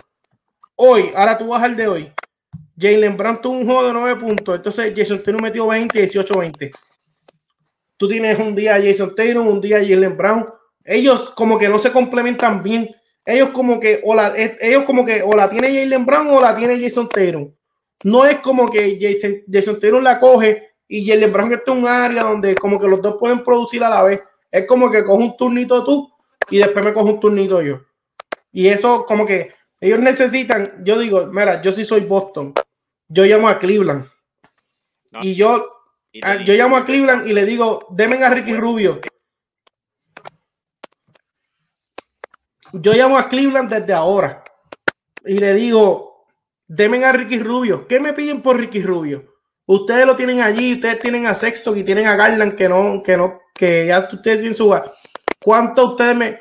Hoy, 0.77 1.11
ahora 1.17 1.37
tú 1.37 1.49
vas 1.49 1.63
al 1.63 1.77
de 1.77 1.89
hoy. 1.89 2.13
Jalen 2.79 3.17
Brown 3.17 3.41
tuvo 3.41 3.59
un 3.59 3.65
juego 3.65 3.87
de 3.87 3.93
nueve 3.93 4.21
puntos. 4.21 4.55
Entonces 4.55 4.93
Jason 4.95 5.23
Taylor 5.23 5.43
metió 5.43 5.67
20, 5.67 5.99
18, 5.99 6.39
20. 6.39 6.71
Tú 7.97 8.07
tienes 8.07 8.39
un 8.39 8.55
día 8.55 8.81
Jason 8.81 9.15
Taylor, 9.17 9.45
un 9.45 9.61
día 9.61 9.79
Jalen 9.79 10.17
Brown. 10.17 10.47
Ellos 10.85 11.33
como 11.33 11.59
que 11.59 11.69
no 11.69 11.79
se 11.79 11.91
complementan 11.91 12.63
bien. 12.63 12.95
Ellos 13.25 13.51
como 13.51 13.81
que 13.81 14.01
o 14.05 14.15
la, 14.15 14.33
ellos 14.37 14.85
como 14.85 15.05
que 15.05 15.23
o 15.23 15.35
la 15.35 15.49
tiene 15.49 15.69
Jalen 15.69 16.07
Brown 16.07 16.29
o 16.29 16.41
la 16.41 16.55
tiene 16.55 16.81
Jason 16.81 17.09
Taylor. 17.09 17.51
No 18.05 18.25
es 18.25 18.41
como 18.41 18.69
que 18.69 18.99
Jason, 19.01 19.43
Jason 19.51 19.81
Taylor 19.81 20.03
la 20.03 20.21
coge 20.21 20.75
y 20.87 21.07
Jalen 21.07 21.33
Brown 21.33 21.53
está 21.53 21.73
en 21.73 21.79
un 21.79 21.89
área 21.89 22.23
donde 22.25 22.55
como 22.55 22.81
que 22.81 22.89
los 22.89 23.03
dos 23.03 23.17
pueden 23.19 23.43
producir 23.43 23.83
a 23.85 23.91
la 23.91 24.03
vez. 24.03 24.21
Es 24.51 24.67
como 24.67 24.91
que 24.91 25.05
coge 25.05 25.23
un 25.23 25.37
turnito 25.37 25.85
tú 25.85 26.13
y 26.51 26.59
después 26.59 26.85
me 26.85 26.93
cojo 26.93 27.09
un 27.09 27.21
turnito 27.21 27.61
yo. 27.61 27.81
Y 28.53 28.69
eso 28.69 29.05
como 29.07 29.27
que 29.27 29.53
ellos 29.81 30.01
necesitan, 30.01 30.83
yo 30.85 30.99
digo, 30.99 31.27
mira, 31.27 31.61
yo 31.63 31.73
sí 31.73 31.85
soy 31.85 32.01
Boston. 32.01 32.55
Yo 33.09 33.25
llamo 33.25 33.49
a 33.49 33.59
Cleveland. 33.59 34.07
Y 35.23 35.35
yo 35.35 35.79
Ah, 36.23 36.37
yo 36.37 36.55
llamo 36.55 36.77
a 36.77 36.87
Cleveland 36.87 37.27
y 37.27 37.33
le 37.33 37.45
digo, 37.45 37.87
demen 37.91 38.23
a 38.23 38.31
Ricky 38.31 38.55
Rubio. 38.55 39.01
Yo 42.73 42.93
llamo 42.93 43.19
a 43.19 43.29
Cleveland 43.29 43.73
desde 43.73 43.93
ahora 43.93 44.45
y 45.25 45.39
le 45.39 45.55
digo, 45.55 46.08
demen 46.69 47.05
a 47.05 47.13
Ricky 47.13 47.39
Rubio. 47.39 47.89
¿Qué 47.89 47.99
me 47.99 48.13
piden 48.13 48.43
por 48.43 48.59
Ricky 48.59 48.83
Rubio? 48.83 49.35
Ustedes 49.67 50.07
lo 50.07 50.15
tienen 50.17 50.41
allí, 50.41 50.75
ustedes 50.75 51.01
tienen 51.01 51.27
a 51.27 51.35
Sexton 51.35 51.77
y 51.77 51.83
tienen 51.83 52.07
a 52.07 52.17
Garland 52.17 52.55
que 52.55 52.69
no, 52.69 53.03
que 53.03 53.17
no, 53.17 53.41
que 53.55 53.87
ya 53.87 54.09
ustedes 54.11 54.43
sin 54.43 54.55
su 54.55 54.75
¿Cuánto 55.43 55.91
ustedes 55.91 56.17
me... 56.17 56.39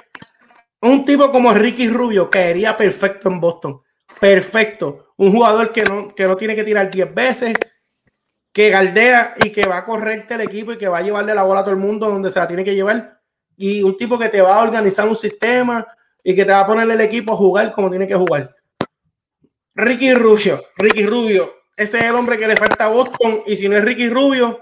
Un 0.81 1.03
tipo 1.05 1.31
como 1.31 1.53
Ricky 1.53 1.89
Rubio 1.89 2.29
caería 2.29 2.77
perfecto 2.77 3.29
en 3.29 3.39
Boston. 3.39 3.81
Perfecto. 4.19 5.13
Un 5.17 5.31
jugador 5.31 5.71
que 5.71 5.83
no, 5.83 6.13
que 6.13 6.27
no 6.27 6.35
tiene 6.35 6.55
que 6.55 6.63
tirar 6.63 6.89
10 6.89 7.13
veces, 7.13 7.57
que 8.53 8.69
galdea 8.69 9.33
y 9.43 9.51
que 9.51 9.67
va 9.67 9.77
a 9.77 9.85
correrte 9.85 10.35
el 10.35 10.41
equipo 10.41 10.71
y 10.71 10.77
que 10.77 10.87
va 10.87 10.99
a 10.99 11.01
llevarle 11.01 11.33
la 11.33 11.43
bola 11.43 11.61
a 11.61 11.63
todo 11.63 11.73
el 11.73 11.79
mundo 11.79 12.07
donde 12.07 12.31
se 12.31 12.39
la 12.39 12.47
tiene 12.47 12.63
que 12.63 12.75
llevar. 12.75 13.19
Y 13.55 13.81
un 13.81 13.97
tipo 13.97 14.19
que 14.19 14.29
te 14.29 14.41
va 14.41 14.55
a 14.55 14.63
organizar 14.63 15.07
un 15.07 15.15
sistema 15.15 15.85
y 16.23 16.35
que 16.35 16.45
te 16.45 16.51
va 16.51 16.61
a 16.61 16.67
poner 16.67 16.89
el 16.89 17.01
equipo 17.01 17.33
a 17.33 17.37
jugar 17.37 17.73
como 17.73 17.89
tiene 17.89 18.07
que 18.07 18.15
jugar. 18.15 18.56
Ricky 19.79 20.11
Rubio, 20.15 20.63
Ricky 20.75 21.05
Rubio, 21.05 21.53
ese 21.75 21.99
es 21.99 22.05
el 22.05 22.15
hombre 22.15 22.35
que 22.35 22.47
le 22.47 22.57
falta 22.57 22.85
a 22.85 22.87
Boston. 22.87 23.43
Y 23.45 23.55
si 23.55 23.69
no 23.69 23.77
es 23.77 23.85
Ricky 23.85 24.09
Rubio, 24.09 24.59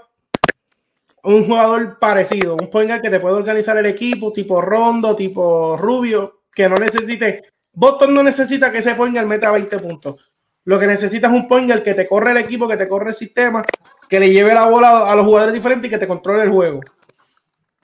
un 1.22 1.46
jugador 1.46 1.98
parecido, 1.98 2.54
un 2.54 2.68
point 2.68 3.00
que 3.00 3.08
te 3.08 3.18
puede 3.18 3.34
organizar 3.34 3.78
el 3.78 3.86
equipo, 3.86 4.30
tipo 4.30 4.60
Rondo, 4.60 5.16
tipo 5.16 5.78
Rubio, 5.78 6.42
que 6.54 6.68
no 6.68 6.76
necesite. 6.76 7.44
Boston 7.72 8.12
no 8.12 8.22
necesita 8.22 8.70
que 8.70 8.78
ese 8.78 8.94
point 8.94 9.16
meta 9.22 9.50
20 9.50 9.78
puntos. 9.78 10.16
Lo 10.64 10.78
que 10.78 10.86
necesitas 10.86 11.32
es 11.32 11.36
un 11.36 11.48
point 11.48 11.82
que 11.82 11.94
te 11.94 12.06
corre 12.06 12.32
el 12.32 12.36
equipo, 12.36 12.68
que 12.68 12.76
te 12.76 12.86
corre 12.86 13.08
el 13.08 13.14
sistema, 13.14 13.64
que 14.10 14.20
le 14.20 14.30
lleve 14.30 14.52
la 14.52 14.66
bola 14.66 15.10
a 15.10 15.16
los 15.16 15.24
jugadores 15.24 15.54
diferentes 15.54 15.88
y 15.88 15.90
que 15.90 15.98
te 15.98 16.06
controle 16.06 16.42
el 16.42 16.50
juego. 16.50 16.80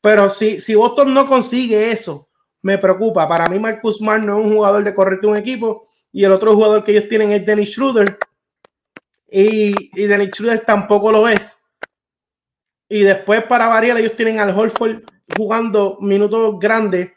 Pero 0.02 0.28
si, 0.28 0.60
si 0.60 0.74
Boston 0.74 1.14
no 1.14 1.26
consigue 1.26 1.92
eso, 1.92 2.28
me 2.60 2.76
preocupa. 2.76 3.26
Para 3.26 3.46
mí, 3.46 3.58
Marcus 3.58 3.96
Smart 3.96 4.22
no 4.22 4.38
es 4.38 4.44
un 4.44 4.52
jugador 4.52 4.84
de 4.84 4.94
correrte 4.94 5.26
un 5.26 5.38
equipo 5.38 5.86
y 6.12 6.24
el 6.24 6.32
otro 6.32 6.54
jugador 6.54 6.84
que 6.84 6.92
ellos 6.92 7.08
tienen 7.08 7.32
es 7.32 7.44
Dennis 7.44 7.72
Schroeder. 7.72 8.18
Y, 9.30 9.74
y 10.00 10.06
Dennis 10.06 10.30
Schroeder 10.34 10.60
tampoco 10.60 11.10
lo 11.10 11.26
es. 11.26 11.58
Y 12.88 13.02
después, 13.02 13.44
para 13.44 13.68
variar, 13.68 13.96
ellos 13.96 14.14
tienen 14.14 14.38
al 14.38 14.56
Holford 14.56 15.02
jugando 15.34 15.96
minutos 16.00 16.58
grandes, 16.60 17.10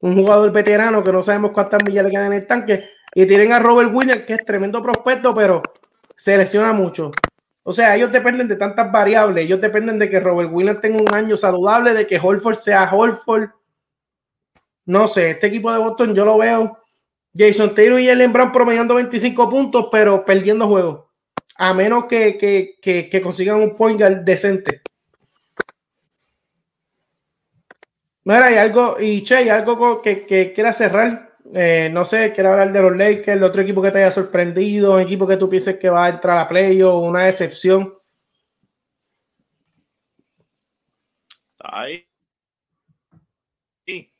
un 0.00 0.16
jugador 0.16 0.50
veterano 0.50 1.04
que 1.04 1.12
no 1.12 1.22
sabemos 1.22 1.52
cuántas 1.52 1.84
millas 1.86 2.04
le 2.04 2.10
quedan 2.10 2.32
en 2.32 2.38
el 2.38 2.46
tanque 2.46 2.88
y 3.14 3.26
tienen 3.26 3.52
a 3.52 3.58
Robert 3.58 3.90
Williams, 3.92 4.22
que 4.22 4.34
es 4.34 4.44
tremendo 4.44 4.82
prospecto, 4.82 5.34
pero 5.34 5.62
se 6.16 6.36
lesiona 6.36 6.72
mucho. 6.72 7.12
O 7.62 7.72
sea, 7.72 7.94
ellos 7.96 8.10
dependen 8.10 8.48
de 8.48 8.56
tantas 8.56 8.90
variables. 8.90 9.44
Ellos 9.44 9.60
dependen 9.60 9.98
de 9.98 10.08
que 10.08 10.20
Robert 10.20 10.50
Williams 10.50 10.80
tenga 10.80 11.02
un 11.02 11.14
año 11.14 11.36
saludable, 11.36 11.92
de 11.92 12.06
que 12.06 12.18
Holford 12.18 12.56
sea 12.56 12.88
Holford. 12.90 13.50
No 14.86 15.06
sé, 15.06 15.32
este 15.32 15.48
equipo 15.48 15.70
de 15.70 15.78
Boston 15.78 16.14
yo 16.14 16.24
lo 16.24 16.38
veo. 16.38 16.78
Jason 17.38 17.74
Taylor 17.74 18.00
y 18.00 18.08
Ellen 18.08 18.32
Brown 18.32 18.50
promediando 18.50 18.96
25 18.96 19.48
puntos, 19.48 19.88
pero 19.92 20.24
perdiendo 20.24 20.66
juegos. 20.66 21.04
A 21.54 21.72
menos 21.72 22.06
que, 22.06 22.36
que, 22.36 23.08
que, 23.08 23.20
consigan 23.20 23.60
un 23.60 23.76
point 23.76 24.00
decente. 24.00 24.82
Mira, 28.24 28.46
hay 28.46 28.56
algo, 28.56 28.96
y 29.00 29.22
Che, 29.24 29.36
hay 29.36 29.48
algo 29.48 30.02
que, 30.02 30.26
que 30.26 30.52
quiera 30.52 30.72
cerrar. 30.72 31.36
Eh, 31.54 31.88
no 31.92 32.04
sé, 32.04 32.32
quiero 32.34 32.50
hablar 32.50 32.72
de 32.72 32.82
los 32.82 32.96
Lakers, 32.96 33.28
el 33.28 33.44
otro 33.44 33.62
equipo 33.62 33.80
que 33.80 33.90
te 33.90 33.98
haya 33.98 34.10
sorprendido, 34.10 34.94
un 34.94 35.00
equipo 35.00 35.26
que 35.26 35.36
tú 35.36 35.48
pienses 35.48 35.78
que 35.78 35.88
va 35.88 36.06
a 36.06 36.08
entrar 36.10 36.38
a 36.38 36.48
playoff, 36.48 37.02
una 37.08 37.24
decepción. 37.24 37.94
Ahí. 41.60 42.06
Sí. 43.86 44.12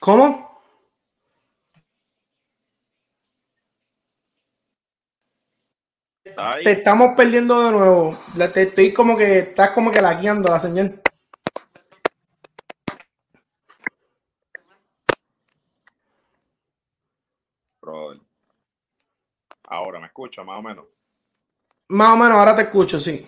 ¿Cómo? 0.00 0.51
Te 6.62 6.72
estamos 6.72 7.14
perdiendo 7.16 7.64
de 7.64 7.70
nuevo. 7.70 8.18
Te 8.52 8.62
estoy 8.62 8.92
como 8.92 9.16
que 9.16 9.38
estás 9.38 9.70
como 9.70 9.90
que 9.90 10.00
laqueando 10.00 10.48
la 10.48 10.58
señal. 10.58 11.00
Ahora 19.64 20.00
me 20.00 20.06
escucha, 20.06 20.44
más 20.44 20.58
o 20.58 20.62
menos. 20.62 20.84
Más 21.88 22.10
o 22.10 22.16
menos, 22.16 22.36
ahora 22.36 22.54
te 22.54 22.62
escucho, 22.62 23.00
sí. 23.00 23.26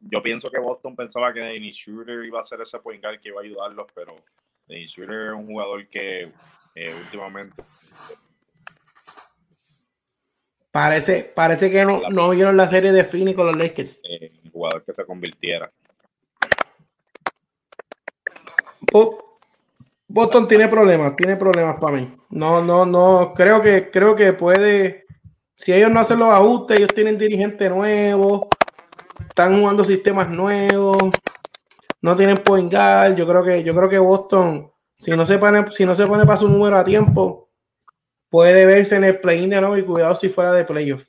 Yo 0.00 0.22
pienso 0.22 0.50
que 0.50 0.58
Boston 0.58 0.94
pensaba 0.94 1.32
que 1.32 1.40
Dennis 1.40 1.76
Shooter 1.76 2.24
iba 2.24 2.42
a 2.42 2.46
ser 2.46 2.60
ese 2.60 2.78
point 2.80 3.02
guard 3.02 3.20
que 3.20 3.28
iba 3.28 3.40
a 3.40 3.44
ayudarlos, 3.44 3.86
pero 3.94 4.16
Dennis 4.70 4.92
Shooter 4.92 5.30
es 5.30 5.34
un 5.34 5.46
jugador 5.46 5.88
que 5.88 6.32
eh, 6.76 6.94
últimamente 6.96 7.62
Parece, 10.70 11.32
parece 11.34 11.68
que 11.68 11.84
no, 11.84 12.02
no 12.10 12.30
vieron 12.30 12.56
la 12.56 12.68
serie 12.68 12.92
de 12.92 13.02
Phoenix 13.02 13.36
con 13.36 13.46
los 13.46 13.56
Lakers. 13.56 13.98
Eh, 14.04 14.30
jugador 14.52 14.84
que 14.84 14.92
se 14.92 15.04
convirtiera. 15.04 15.68
Boston 20.06 20.46
tiene 20.46 20.68
problemas, 20.68 21.16
tiene 21.16 21.34
problemas 21.34 21.76
para 21.80 21.96
mí. 21.96 22.16
No, 22.28 22.62
no, 22.62 22.86
no, 22.86 23.32
creo 23.34 23.60
que, 23.60 23.90
creo 23.90 24.14
que 24.14 24.32
puede, 24.32 25.06
si 25.56 25.72
ellos 25.72 25.90
no 25.90 25.98
hacen 25.98 26.20
los 26.20 26.28
ajustes, 26.28 26.78
ellos 26.78 26.94
tienen 26.94 27.18
dirigente 27.18 27.68
nuevo, 27.68 28.48
están 29.28 29.58
jugando 29.58 29.84
sistemas 29.84 30.28
nuevos, 30.28 31.10
no 32.02 32.16
tienen 32.16 32.38
point 32.38 32.72
guard. 32.72 33.16
Yo 33.16 33.26
creo 33.26 33.44
que, 33.44 33.62
yo 33.62 33.74
creo 33.74 33.88
que 33.88 33.98
Boston, 33.98 34.70
si 34.98 35.10
no 35.12 35.24
se 35.26 35.38
pone, 35.38 35.70
si 35.70 35.84
no 35.84 35.94
se 35.94 36.06
pone 36.06 36.24
para 36.24 36.36
su 36.36 36.48
número 36.48 36.76
a 36.76 36.84
tiempo, 36.84 37.48
puede 38.28 38.66
verse 38.66 38.96
en 38.96 39.04
el 39.04 39.20
play-in 39.20 39.50
de 39.50 39.60
nuevo 39.60 39.76
y 39.76 39.84
cuidado 39.84 40.14
si 40.14 40.28
fuera 40.28 40.52
de 40.52 40.64
playoff. 40.64 41.04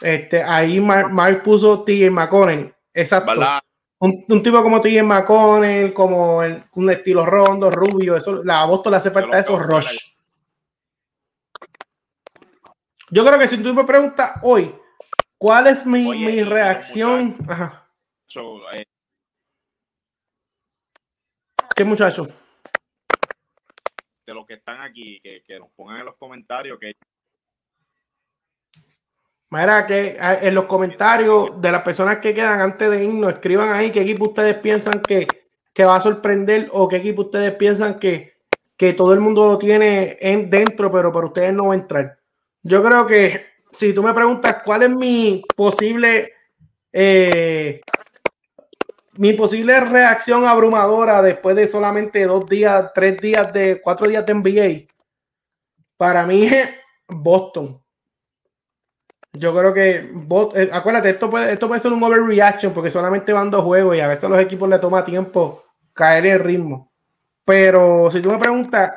Este, 0.00 0.42
ahí 0.42 0.80
Mark, 0.80 1.42
puso 1.42 1.82
T. 1.82 2.10
McConnell. 2.10 2.74
Exacto. 2.92 3.32
Un, 3.98 4.42
tipo 4.42 4.62
como 4.62 4.80
T.J. 4.80 5.02
McConnell, 5.02 5.94
como 5.94 6.38
un 6.38 6.90
estilo 6.90 7.24
rondo, 7.24 7.70
rubio, 7.70 8.14
eso, 8.16 8.42
la 8.44 8.60
a 8.60 8.66
Boston 8.66 8.90
le 8.90 8.96
hace 8.98 9.10
falta 9.10 9.38
eso, 9.38 9.58
Rush. 9.58 10.16
Yo 13.10 13.24
creo 13.24 13.38
que 13.38 13.48
si 13.48 13.56
tú 13.62 13.72
me 13.72 13.84
preguntas 13.84 14.32
hoy, 14.42 14.74
¿cuál 15.38 15.68
es 15.68 15.86
mi, 15.86 16.04
mi 16.10 16.42
reacción? 16.42 17.36
Ajá. 17.48 17.88
Eh. 18.74 18.84
¿Qué 21.76 21.84
muchacho? 21.84 22.26
De 24.26 24.32
los 24.32 24.46
que 24.46 24.54
están 24.54 24.80
aquí, 24.80 25.20
que, 25.20 25.42
que 25.46 25.58
nos 25.58 25.70
pongan 25.72 25.98
en 25.98 26.06
los 26.06 26.16
comentarios 26.16 26.78
que 26.80 26.94
Mira, 29.50 29.86
que 29.86 30.16
ah, 30.18 30.38
en 30.40 30.54
los 30.54 30.64
comentarios 30.64 31.60
de 31.60 31.70
las 31.70 31.82
personas 31.82 32.18
que 32.18 32.34
quedan 32.34 32.60
antes 32.60 32.90
de 32.90 33.04
irnos, 33.04 33.32
escriban 33.32 33.72
ahí 33.72 33.92
qué 33.92 34.00
equipo 34.00 34.28
ustedes 34.28 34.56
piensan 34.56 35.00
que, 35.00 35.26
va 35.84 35.96
a 35.96 36.00
sorprender 36.00 36.68
o 36.72 36.88
qué 36.88 36.96
equipo 36.96 37.22
ustedes 37.22 37.54
piensan 37.54 37.98
que, 37.98 38.34
todo 38.96 39.12
el 39.12 39.20
mundo 39.20 39.46
lo 39.46 39.58
tiene 39.58 40.16
en, 40.20 40.50
dentro, 40.50 40.90
pero 40.90 41.12
para 41.12 41.26
ustedes 41.26 41.52
no 41.52 41.68
va 41.68 41.74
a 41.74 41.76
entrar. 41.76 42.18
Yo 42.62 42.82
creo 42.82 43.06
que 43.06 43.46
si 43.70 43.94
tú 43.94 44.02
me 44.02 44.14
preguntas 44.14 44.62
cuál 44.64 44.82
es 44.82 44.90
mi 44.90 45.42
posible, 45.54 46.32
eh, 46.92 47.80
mi 49.18 49.32
posible 49.32 49.78
reacción 49.80 50.46
abrumadora 50.46 51.22
después 51.22 51.56
de 51.56 51.66
solamente 51.66 52.24
dos 52.26 52.46
días, 52.46 52.92
tres 52.94 53.18
días 53.18 53.52
de, 53.52 53.80
cuatro 53.82 54.08
días 54.08 54.24
de 54.26 54.34
NBA, 54.34 54.94
para 55.96 56.26
mí 56.26 56.44
es 56.44 56.68
Boston. 57.08 57.80
Yo 59.32 59.54
creo 59.54 59.74
que, 59.74 60.10
eh, 60.54 60.70
acuérdate, 60.72 61.10
esto 61.10 61.28
puede, 61.28 61.52
esto 61.52 61.68
puede 61.68 61.80
ser 61.80 61.92
un 61.92 62.02
overreaction 62.02 62.72
porque 62.72 62.90
solamente 62.90 63.32
van 63.32 63.50
dos 63.50 63.64
juegos 63.64 63.96
y 63.96 64.00
a 64.00 64.08
veces 64.08 64.24
a 64.24 64.28
los 64.28 64.40
equipos 64.40 64.68
le 64.68 64.78
toma 64.78 65.04
tiempo 65.04 65.64
caer 65.92 66.26
en 66.26 66.40
ritmo. 66.40 66.92
Pero 67.44 68.10
si 68.10 68.20
tú 68.20 68.30
me 68.30 68.38
preguntas, 68.38 68.92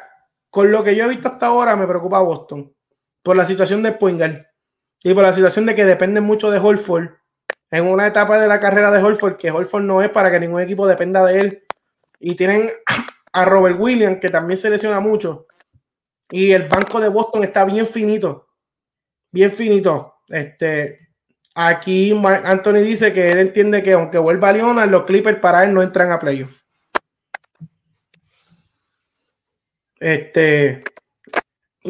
con 0.50 0.72
lo 0.72 0.84
que 0.84 0.96
yo 0.96 1.06
he 1.06 1.10
visto 1.10 1.28
hasta 1.28 1.48
ahora, 1.48 1.76
me 1.76 1.88
preocupa 1.88 2.20
Boston 2.20 2.74
por 3.22 3.36
la 3.36 3.46
situación 3.46 3.84
de 3.84 3.92
Poingal 3.92 4.48
y 5.04 5.14
por 5.14 5.24
la 5.24 5.34
situación 5.34 5.66
de 5.66 5.76
que 5.76 5.86
dependen 5.86 6.24
mucho 6.24 6.50
de 6.50 6.60
Holford 6.60 7.19
en 7.72 7.86
una 7.86 8.08
etapa 8.08 8.40
de 8.40 8.48
la 8.48 8.60
carrera 8.60 8.92
de 8.92 9.02
Holford, 9.02 9.38
que 9.38 9.52
Holford 9.52 9.84
no 9.84 10.02
es 10.02 10.10
para 10.10 10.32
que 10.32 10.40
ningún 10.40 10.62
equipo 10.62 10.88
dependa 10.88 11.24
de 11.26 11.40
él. 11.40 11.64
Y 12.20 12.36
tienen 12.36 12.70
a 13.32 13.46
Robert 13.46 13.80
Williams, 13.80 14.20
que 14.20 14.30
también 14.30 14.58
se 14.58 14.70
lesiona 14.70 15.00
mucho. 15.00 15.48
Y 16.32 16.52
el 16.52 16.68
banco 16.68 17.00
de 17.00 17.10
Boston 17.10 17.44
está 17.44 17.66
bien 17.66 17.88
finito. 17.88 18.48
Bien 19.32 19.52
finito. 19.52 20.16
Este, 20.28 21.10
aquí 21.56 22.12
Anthony 22.24 22.82
dice 22.82 23.14
que 23.14 23.30
él 23.30 23.40
entiende 23.40 23.84
que 23.84 23.94
aunque 23.94 24.18
vuelva 24.18 24.50
a 24.50 24.54
Leonard, 24.54 24.90
los 24.90 25.06
Clippers 25.06 25.40
para 25.40 25.64
él 25.64 25.74
no 25.74 25.82
entran 25.82 26.12
a 26.12 26.20
playoffs. 26.20 26.68
Este, 30.00 30.84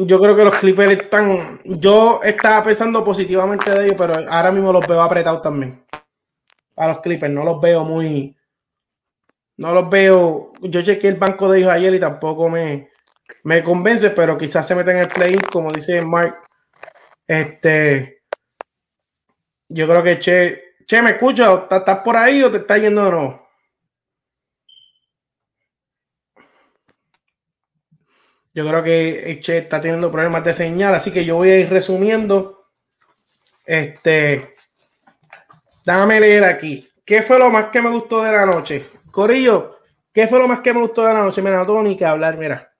yo 0.06 0.20
creo 0.20 0.36
que 0.36 0.44
los 0.44 0.56
Clippers 0.56 0.92
están. 0.92 1.60
Yo 1.64 2.20
estaba 2.22 2.64
pensando 2.64 3.04
positivamente 3.04 3.70
de 3.70 3.86
ellos, 3.86 3.96
pero 3.98 4.14
ahora 4.28 4.50
mismo 4.50 4.72
los 4.72 4.86
veo 4.86 5.00
apretados 5.02 5.42
también. 5.42 5.84
A 6.76 6.88
los 6.88 7.00
Clippers, 7.00 7.32
no 7.32 7.44
los 7.44 7.60
veo 7.60 7.84
muy. 7.84 8.36
No 9.56 9.74
los 9.74 9.88
veo. 9.90 10.52
Yo 10.62 10.82
chequé 10.82 11.08
el 11.08 11.16
banco 11.16 11.50
de 11.50 11.58
ellos 11.58 11.70
ayer 11.70 11.94
y 11.94 12.00
tampoco 12.00 12.48
me, 12.48 12.90
me 13.44 13.62
convence, 13.62 14.10
pero 14.10 14.38
quizás 14.38 14.66
se 14.66 14.74
meten 14.74 14.96
en 14.96 15.02
el 15.02 15.08
play 15.08 15.38
como 15.52 15.70
dice 15.70 16.02
Mark. 16.02 16.36
Este. 17.26 18.22
Yo 19.68 19.86
creo 19.88 20.02
que 20.02 20.18
Che. 20.18 20.62
Che, 20.86 21.02
¿me 21.02 21.10
escuchas? 21.10 21.62
¿Estás 21.70 22.00
por 22.00 22.16
ahí 22.16 22.42
o 22.42 22.50
te 22.50 22.58
está 22.58 22.76
yendo 22.76 23.04
de 23.04 23.10
nuevo? 23.12 23.39
Yo 28.52 28.66
creo 28.66 28.82
que 28.82 29.30
Eche 29.30 29.58
está 29.58 29.80
teniendo 29.80 30.10
problemas 30.10 30.42
de 30.42 30.54
señal, 30.54 30.94
así 30.94 31.12
que 31.12 31.24
yo 31.24 31.36
voy 31.36 31.50
a 31.50 31.58
ir 31.58 31.70
resumiendo. 31.70 32.66
Este, 33.64 34.52
déjame 35.84 36.20
leer 36.20 36.44
aquí. 36.44 36.88
¿Qué 37.04 37.22
fue 37.22 37.38
lo 37.38 37.50
más 37.50 37.66
que 37.66 37.80
me 37.80 37.90
gustó 37.90 38.22
de 38.22 38.32
la 38.32 38.46
noche? 38.46 38.84
Corillo, 39.10 39.78
¿qué 40.12 40.26
fue 40.26 40.38
lo 40.38 40.48
más 40.48 40.60
que 40.60 40.74
me 40.74 40.80
gustó 40.80 41.02
de 41.06 41.14
la 41.14 41.22
noche? 41.22 41.42
Mira, 41.42 41.58
no 41.58 41.66
tengo 41.66 41.82
ni 41.82 41.96
que 41.96 42.04
hablar, 42.04 42.36
mira. 42.36 42.72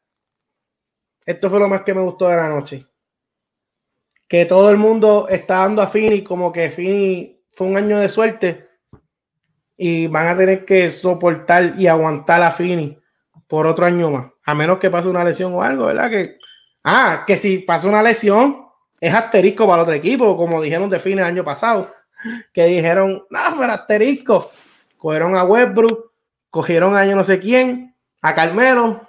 Esto 1.25 1.49
fue 1.49 1.61
lo 1.61 1.69
más 1.69 1.83
que 1.83 1.95
me 1.95 2.03
gustó 2.03 2.29
de 2.29 2.37
la 2.37 2.49
noche. 2.49 2.87
Que 4.27 4.47
todo 4.47 4.71
el 4.71 4.77
mundo 4.77 5.29
está 5.29 5.59
dando 5.59 5.83
a 5.83 5.87
Fini 5.87 6.25
como 6.25 6.53
que 6.53 6.71
Fini 6.71 7.45
fue 7.53 7.69
un 7.69 7.77
año 7.77 7.99
de 7.99 8.09
suerte 8.09 8.69
y 9.77 10.09
van 10.09 10.29
a 10.29 10.37
tener 10.37 10.65
que 10.65 10.91
soportar 10.91 11.75
y 11.79 11.87
aguantar 11.87 12.43
a 12.43 12.53
Fini 12.53 13.00
por 13.51 13.67
otro 13.67 13.85
año 13.85 14.11
más 14.13 14.27
a 14.47 14.55
menos 14.55 14.79
que 14.79 14.91
pase 14.91 15.09
una 15.09 15.25
lesión 15.25 15.53
o 15.53 15.63
algo, 15.63 15.87
¿verdad? 15.87 16.09
Que, 16.09 16.39
ah, 16.85 17.25
que 17.27 17.37
si 17.37 17.59
pasa 17.59 17.89
una 17.89 18.03
lesión, 18.03 18.65
es 19.01 19.13
asterisco 19.13 19.67
para 19.67 19.79
el 19.79 19.83
otro 19.83 19.95
equipo, 19.95 20.37
como 20.37 20.63
dijeron 20.63 20.89
de 20.89 21.01
fines 21.01 21.25
año 21.25 21.45
pasado, 21.45 21.91
que 22.53 22.67
dijeron, 22.67 23.27
no, 23.29 23.41
pero 23.59 23.73
asterisco. 23.73 24.53
Cogieron 24.97 25.37
a 25.37 25.43
Westbrook, 25.43 26.13
cogieron 26.49 26.97
a 26.97 27.05
yo 27.05 27.17
no 27.17 27.25
sé 27.25 27.41
quién, 27.41 27.97
a 28.23 28.35
Carmelo, 28.35 29.09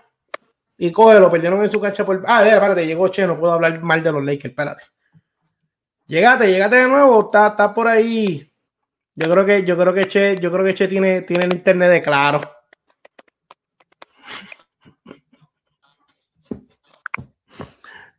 y 0.77 0.89
lo 0.89 1.29
perdieron 1.29 1.61
en 1.61 1.69
su 1.69 1.79
cancha 1.79 2.03
por. 2.03 2.23
Ah, 2.25 2.43
espérate, 2.47 2.87
llegó 2.87 3.07
Che, 3.09 3.27
no 3.27 3.39
puedo 3.39 3.53
hablar 3.53 3.79
mal 3.83 4.01
de 4.01 4.11
los 4.11 4.23
Lakers, 4.23 4.51
espérate. 4.51 4.81
Llegate, 6.07 6.51
llegate 6.51 6.77
de 6.77 6.87
nuevo, 6.87 7.25
está, 7.25 7.49
está 7.49 7.73
por 7.73 7.87
ahí. 7.87 8.51
Yo 9.13 9.29
creo 9.29 9.45
que, 9.45 9.63
yo 9.63 9.77
creo 9.77 9.93
que 9.93 10.07
Che, 10.07 10.37
yo 10.39 10.51
creo 10.51 10.65
que 10.65 10.73
Che 10.73 10.87
tiene, 10.87 11.21
tiene 11.21 11.45
el 11.45 11.53
internet 11.53 11.91
de 11.91 12.01
claro. 12.01 12.60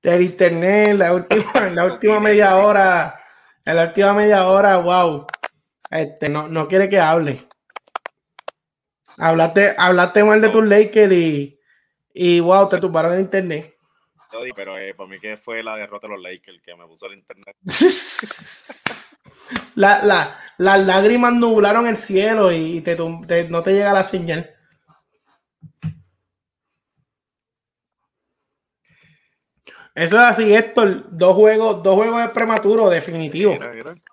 Del 0.02 0.22
internet, 0.22 0.96
la 0.96 1.14
última, 1.14 1.70
la 1.70 1.84
última 1.84 2.20
media 2.20 2.56
hora, 2.56 3.20
en 3.64 3.76
la 3.76 3.84
última 3.84 4.12
media 4.12 4.48
hora, 4.48 4.76
wow, 4.78 5.26
este, 5.90 6.28
no, 6.28 6.48
no 6.48 6.66
quiere 6.66 6.88
que 6.88 6.98
hable. 6.98 7.46
Hablaste, 9.18 9.74
hablaste 9.76 10.24
mal 10.24 10.40
de 10.40 10.48
tus 10.48 10.64
Lakers 10.64 11.12
y, 11.12 11.60
y 12.14 12.40
wow, 12.40 12.68
te 12.68 12.80
tumbaron 12.80 13.14
el 13.14 13.20
internet. 13.20 13.76
Pero 14.56 14.78
eh, 14.78 14.94
por 14.94 15.08
mí 15.08 15.18
que 15.20 15.36
fue 15.36 15.62
la 15.62 15.76
derrota 15.76 16.06
de 16.06 16.14
los 16.14 16.22
Lakers 16.22 16.62
que 16.62 16.74
me 16.74 16.86
puso 16.86 17.06
el 17.06 17.18
internet. 17.18 17.54
la, 19.74 20.02
la, 20.02 20.38
las 20.56 20.86
lágrimas 20.86 21.34
nublaron 21.34 21.86
el 21.86 21.98
cielo 21.98 22.50
y 22.50 22.80
te, 22.80 22.96
no 22.96 23.62
te 23.62 23.72
llega 23.72 23.92
la 23.92 24.04
señal. 24.04 24.50
Eso 29.94 30.16
es 30.16 30.22
así, 30.22 30.54
Héctor. 30.54 31.04
Dos 31.10 31.34
juegos, 31.34 31.82
dos 31.82 31.96
juegos 31.96 32.22
de 32.22 32.28
prematuro, 32.28 32.88
definitivo. 32.88 33.58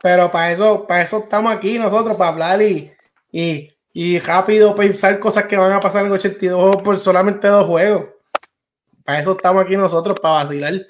Pero 0.01 0.31
para 0.31 0.51
eso, 0.51 0.85
para 0.85 1.01
eso 1.01 1.19
estamos 1.19 1.53
aquí 1.53 1.77
nosotros, 1.79 2.17
para 2.17 2.31
hablar 2.31 2.61
y, 2.61 2.91
y, 3.31 4.19
rápido 4.19 4.75
pensar 4.75 5.19
cosas 5.19 5.45
que 5.45 5.57
van 5.57 5.71
a 5.71 5.79
pasar 5.79 6.05
en 6.05 6.11
82 6.11 6.77
por 6.81 6.97
solamente 6.97 7.47
dos 7.47 7.65
juegos. 7.65 8.07
Para 9.05 9.19
eso 9.19 9.31
estamos 9.31 9.63
aquí 9.63 9.77
nosotros, 9.77 10.19
para 10.19 10.43
vacilar. 10.43 10.85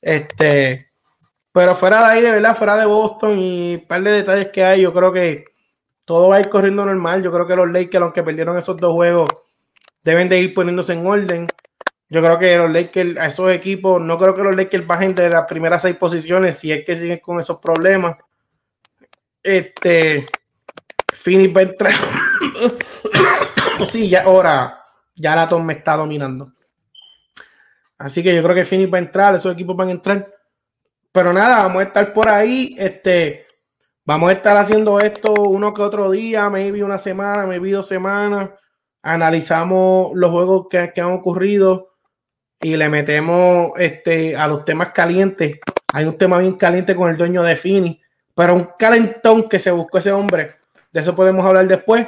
Este, 0.00 0.88
pero 1.52 1.74
fuera 1.74 2.00
de 2.00 2.12
ahí, 2.12 2.22
de 2.22 2.32
verdad, 2.32 2.56
fuera 2.56 2.76
de 2.76 2.86
Boston 2.86 3.38
y 3.38 3.74
un 3.76 3.86
par 3.88 4.02
de 4.02 4.12
detalles 4.12 4.50
que 4.50 4.62
hay, 4.62 4.82
yo 4.82 4.92
creo 4.92 5.12
que 5.12 5.44
todo 6.04 6.28
va 6.28 6.36
a 6.36 6.40
ir 6.40 6.48
corriendo 6.50 6.84
normal. 6.84 7.22
Yo 7.22 7.32
creo 7.32 7.46
que 7.46 7.56
los 7.56 7.70
Lakers, 7.70 8.02
aunque 8.02 8.22
perdieron 8.22 8.56
esos 8.56 8.76
dos 8.76 8.92
juegos, 8.92 9.28
deben 10.04 10.28
de 10.28 10.38
ir 10.38 10.54
poniéndose 10.54 10.92
en 10.92 11.06
orden. 11.06 11.48
Yo 12.10 12.22
creo 12.22 12.38
que 12.38 12.56
los 12.56 12.70
Lakers, 12.70 13.18
a 13.18 13.26
esos 13.26 13.50
equipos, 13.50 14.00
no 14.00 14.16
creo 14.16 14.34
que 14.34 14.42
los 14.42 14.56
Lakers 14.56 14.86
bajen 14.86 15.14
de 15.14 15.28
las 15.28 15.46
primeras 15.46 15.82
seis 15.82 15.96
posiciones 15.96 16.58
si 16.58 16.72
es 16.72 16.84
que 16.84 16.96
siguen 16.96 17.18
con 17.18 17.38
esos 17.38 17.58
problemas. 17.58 18.16
Este, 19.42 20.26
Phoenix 21.12 21.54
va 21.54 21.60
a 21.60 21.64
entrar. 21.64 21.92
sí, 23.88 24.08
ya 24.08 24.22
ahora, 24.24 24.82
ya 25.14 25.36
la 25.36 25.48
Tom 25.48 25.64
me 25.64 25.74
está 25.74 25.96
dominando. 25.96 26.52
Así 27.98 28.22
que 28.22 28.34
yo 28.34 28.42
creo 28.42 28.54
que 28.54 28.64
Phoenix 28.64 28.92
va 28.92 28.96
a 28.96 29.02
entrar, 29.02 29.34
esos 29.34 29.52
equipos 29.52 29.76
van 29.76 29.88
a 29.88 29.92
entrar. 29.92 30.34
Pero 31.12 31.32
nada, 31.32 31.64
vamos 31.64 31.82
a 31.82 31.86
estar 31.86 32.12
por 32.14 32.30
ahí. 32.30 32.74
Este, 32.78 33.46
vamos 34.06 34.30
a 34.30 34.32
estar 34.32 34.56
haciendo 34.56 34.98
esto 35.00 35.34
uno 35.34 35.74
que 35.74 35.82
otro 35.82 36.10
día, 36.10 36.48
maybe 36.48 36.82
una 36.82 36.98
semana, 36.98 37.44
maybe 37.44 37.72
dos 37.72 37.86
semanas. 37.86 38.50
Analizamos 39.02 40.12
los 40.14 40.30
juegos 40.30 40.68
que, 40.70 40.90
que 40.94 41.00
han 41.02 41.12
ocurrido 41.12 41.87
y 42.60 42.76
le 42.76 42.88
metemos 42.88 43.72
este, 43.78 44.36
a 44.36 44.46
los 44.48 44.64
temas 44.64 44.92
calientes. 44.92 45.58
Hay 45.92 46.04
un 46.04 46.18
tema 46.18 46.38
bien 46.38 46.54
caliente 46.54 46.94
con 46.94 47.10
el 47.10 47.16
dueño 47.16 47.42
de 47.42 47.56
Fini, 47.56 48.00
pero 48.34 48.54
un 48.54 48.68
calentón 48.78 49.48
que 49.48 49.58
se 49.58 49.70
buscó 49.70 49.98
ese 49.98 50.12
hombre. 50.12 50.56
De 50.92 51.00
eso 51.00 51.14
podemos 51.14 51.44
hablar 51.46 51.66
después. 51.66 52.06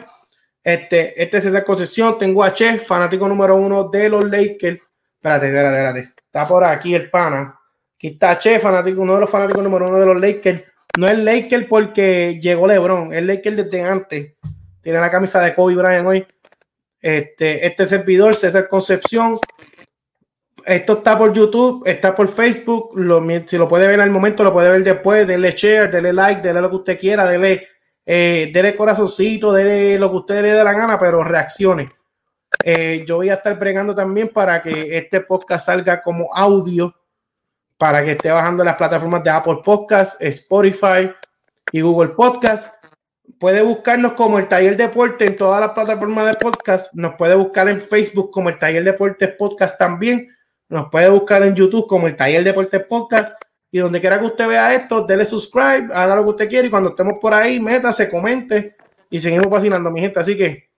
Este, 0.63 1.21
este 1.21 1.39
es 1.39 1.47
esa 1.47 1.65
concesión. 1.65 2.19
Tengo 2.19 2.45
a 2.45 2.53
Che, 2.53 2.79
fanático 2.79 3.29
número 3.29 3.57
uno 3.57 3.89
de 3.89 4.09
los 4.09 4.25
Lakers. 4.25 4.81
Espérate, 5.15 5.47
espérate, 5.47 5.77
espérate. 5.77 6.15
Está 6.27 6.47
por 6.47 6.65
aquí 6.65 6.95
el 6.95 7.11
pana. 7.11 7.59
Aquí 7.97 8.09
está 8.09 8.39
Che, 8.39 8.59
fanático, 8.59 9.03
uno 9.03 9.15
de 9.15 9.21
los 9.21 9.31
fanáticos 9.31 9.63
número 9.63 9.89
uno 9.89 9.99
de 9.99 10.07
los 10.07 10.21
Lakers. 10.21 10.65
No 10.99 11.07
es 11.07 11.19
Lakers 11.19 11.67
porque 11.69 12.41
llegó 12.43 12.67
LeBron, 12.67 13.15
es 13.15 13.23
Lakers 13.23 13.57
desde 13.57 13.83
antes. 13.83 14.33
Tiene 14.83 14.99
la 14.99 15.11
camisa 15.11 15.41
de 15.41 15.55
Kobe 15.55 15.77
Bryant 15.77 16.07
hoy. 16.07 16.27
Este, 17.01 17.67
este 17.67 17.87
servidor, 17.87 18.35
César 18.35 18.69
Concepción, 18.69 19.39
esto 20.66 20.95
está 20.95 21.16
por 21.19 21.32
YouTube, 21.32 21.82
está 21.87 22.15
por 22.15 22.28
Facebook. 22.28 22.91
Lo, 22.95 23.23
si 23.47 23.59
lo 23.59 23.69
puede 23.69 23.87
ver 23.87 24.01
al 24.01 24.11
momento, 24.11 24.45
lo 24.45 24.53
puede 24.53 24.70
ver 24.70 24.85
después. 24.85 25.27
Dele 25.27 25.51
share, 25.53 25.91
dele 25.91 26.12
like, 26.12 26.41
dele 26.43 26.61
lo 26.61 26.70
que 26.70 26.77
usted 26.77 26.99
quiera, 26.99 27.27
dele, 27.27 27.69
eh, 28.05 28.74
corazoncito, 28.77 29.53
dele 29.53 29.99
lo 29.99 30.11
que 30.11 30.16
usted 30.16 30.43
le 30.43 30.53
dé 30.53 30.65
la 30.65 30.73
gana, 30.73 30.99
pero 30.99 31.23
reaccione. 31.23 31.91
Eh, 32.65 33.05
yo 33.07 33.16
voy 33.16 33.31
a 33.31 33.35
estar 33.35 33.59
bregando 33.59 33.95
también 33.95 34.28
para 34.28 34.61
que 34.61 34.97
este 34.97 35.20
podcast 35.20 35.66
salga 35.66 36.03
como 36.03 36.35
audio, 36.35 36.95
para 37.78 38.05
que 38.05 38.12
esté 38.12 38.31
bajando 38.31 38.65
las 38.65 38.77
plataformas 38.77 39.23
de 39.23 39.31
Apple 39.31 39.61
Podcast, 39.65 40.20
Spotify 40.20 41.11
y 41.73 41.81
Google 41.81 42.11
Podcast. 42.11 42.74
Puede 43.39 43.62
buscarnos 43.62 44.15
como 44.15 44.39
el 44.39 44.49
Taller 44.49 44.77
Deporte 44.77 45.24
en 45.24 45.37
todas 45.37 45.61
las 45.61 45.70
plataformas 45.70 46.27
de 46.27 46.35
podcast. 46.35 46.93
Nos 46.95 47.15
puede 47.15 47.35
buscar 47.37 47.69
en 47.69 47.81
Facebook 47.81 48.31
como 48.31 48.49
el 48.49 48.59
Taller 48.59 48.85
Deportes 48.85 49.31
Podcast 49.39 49.78
también 49.78 50.28
nos 50.71 50.89
puede 50.89 51.11
buscar 51.11 51.43
en 51.43 51.55
YouTube 51.55 51.87
como 51.89 52.07
el 52.07 52.17
Taller 52.17 52.45
Deportes 52.45 52.85
Podcast. 52.85 53.35
Y 53.73 53.79
donde 53.79 54.01
quiera 54.01 54.19
que 54.19 54.27
usted 54.27 54.49
vea 54.49 54.75
esto, 54.75 55.05
dele 55.05 55.25
subscribe, 55.25 55.93
haga 55.93 56.17
lo 56.17 56.25
que 56.25 56.31
usted 56.31 56.49
quiera. 56.49 56.67
Y 56.67 56.71
cuando 56.71 56.91
estemos 56.91 57.15
por 57.21 57.35
ahí, 57.35 57.61
métase, 57.61 58.09
comente. 58.09 58.77
y 59.11 59.21
seguimos 59.21 59.49
fascinando, 59.49 59.91
mi 59.91 60.01
gente. 60.01 60.19
Así 60.21 60.37
que 60.37 60.71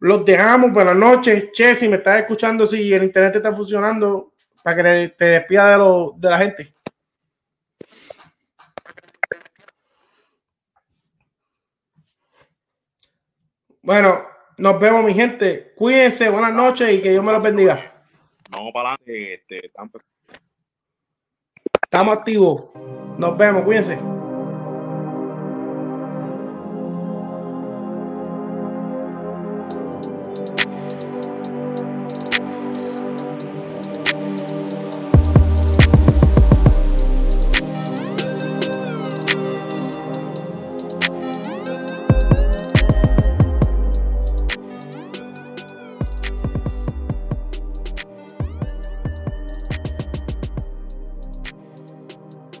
los 0.00 0.24
dejamos. 0.24 0.72
Buenas 0.72 0.96
noches. 0.96 1.50
Che, 1.52 1.74
si 1.74 1.88
me 1.88 1.96
estás 1.96 2.20
escuchando, 2.20 2.66
si 2.66 2.92
el 2.92 3.04
internet 3.04 3.36
está 3.36 3.52
funcionando, 3.52 4.32
para 4.62 4.76
que 4.76 5.08
te 5.16 5.24
despida 5.24 5.70
de, 5.70 5.78
lo, 5.78 6.14
de 6.16 6.30
la 6.30 6.38
gente. 6.38 6.74
Bueno, 13.82 14.24
nos 14.58 14.80
vemos, 14.80 15.04
mi 15.04 15.14
gente. 15.14 15.72
Cuídense, 15.76 16.28
buenas 16.28 16.52
noches 16.52 16.92
y 16.92 17.00
que 17.00 17.10
Dios 17.10 17.24
me 17.24 17.32
los 17.32 17.42
bendiga. 17.42 17.93
Vamos 18.56 18.72
para 18.72 18.94
adelante. 18.94 19.34
Este, 19.34 19.66
Estamos 21.82 22.18
activos. 22.18 22.70
Nos 23.18 23.36
vemos, 23.36 23.62
cuídense. 23.62 23.98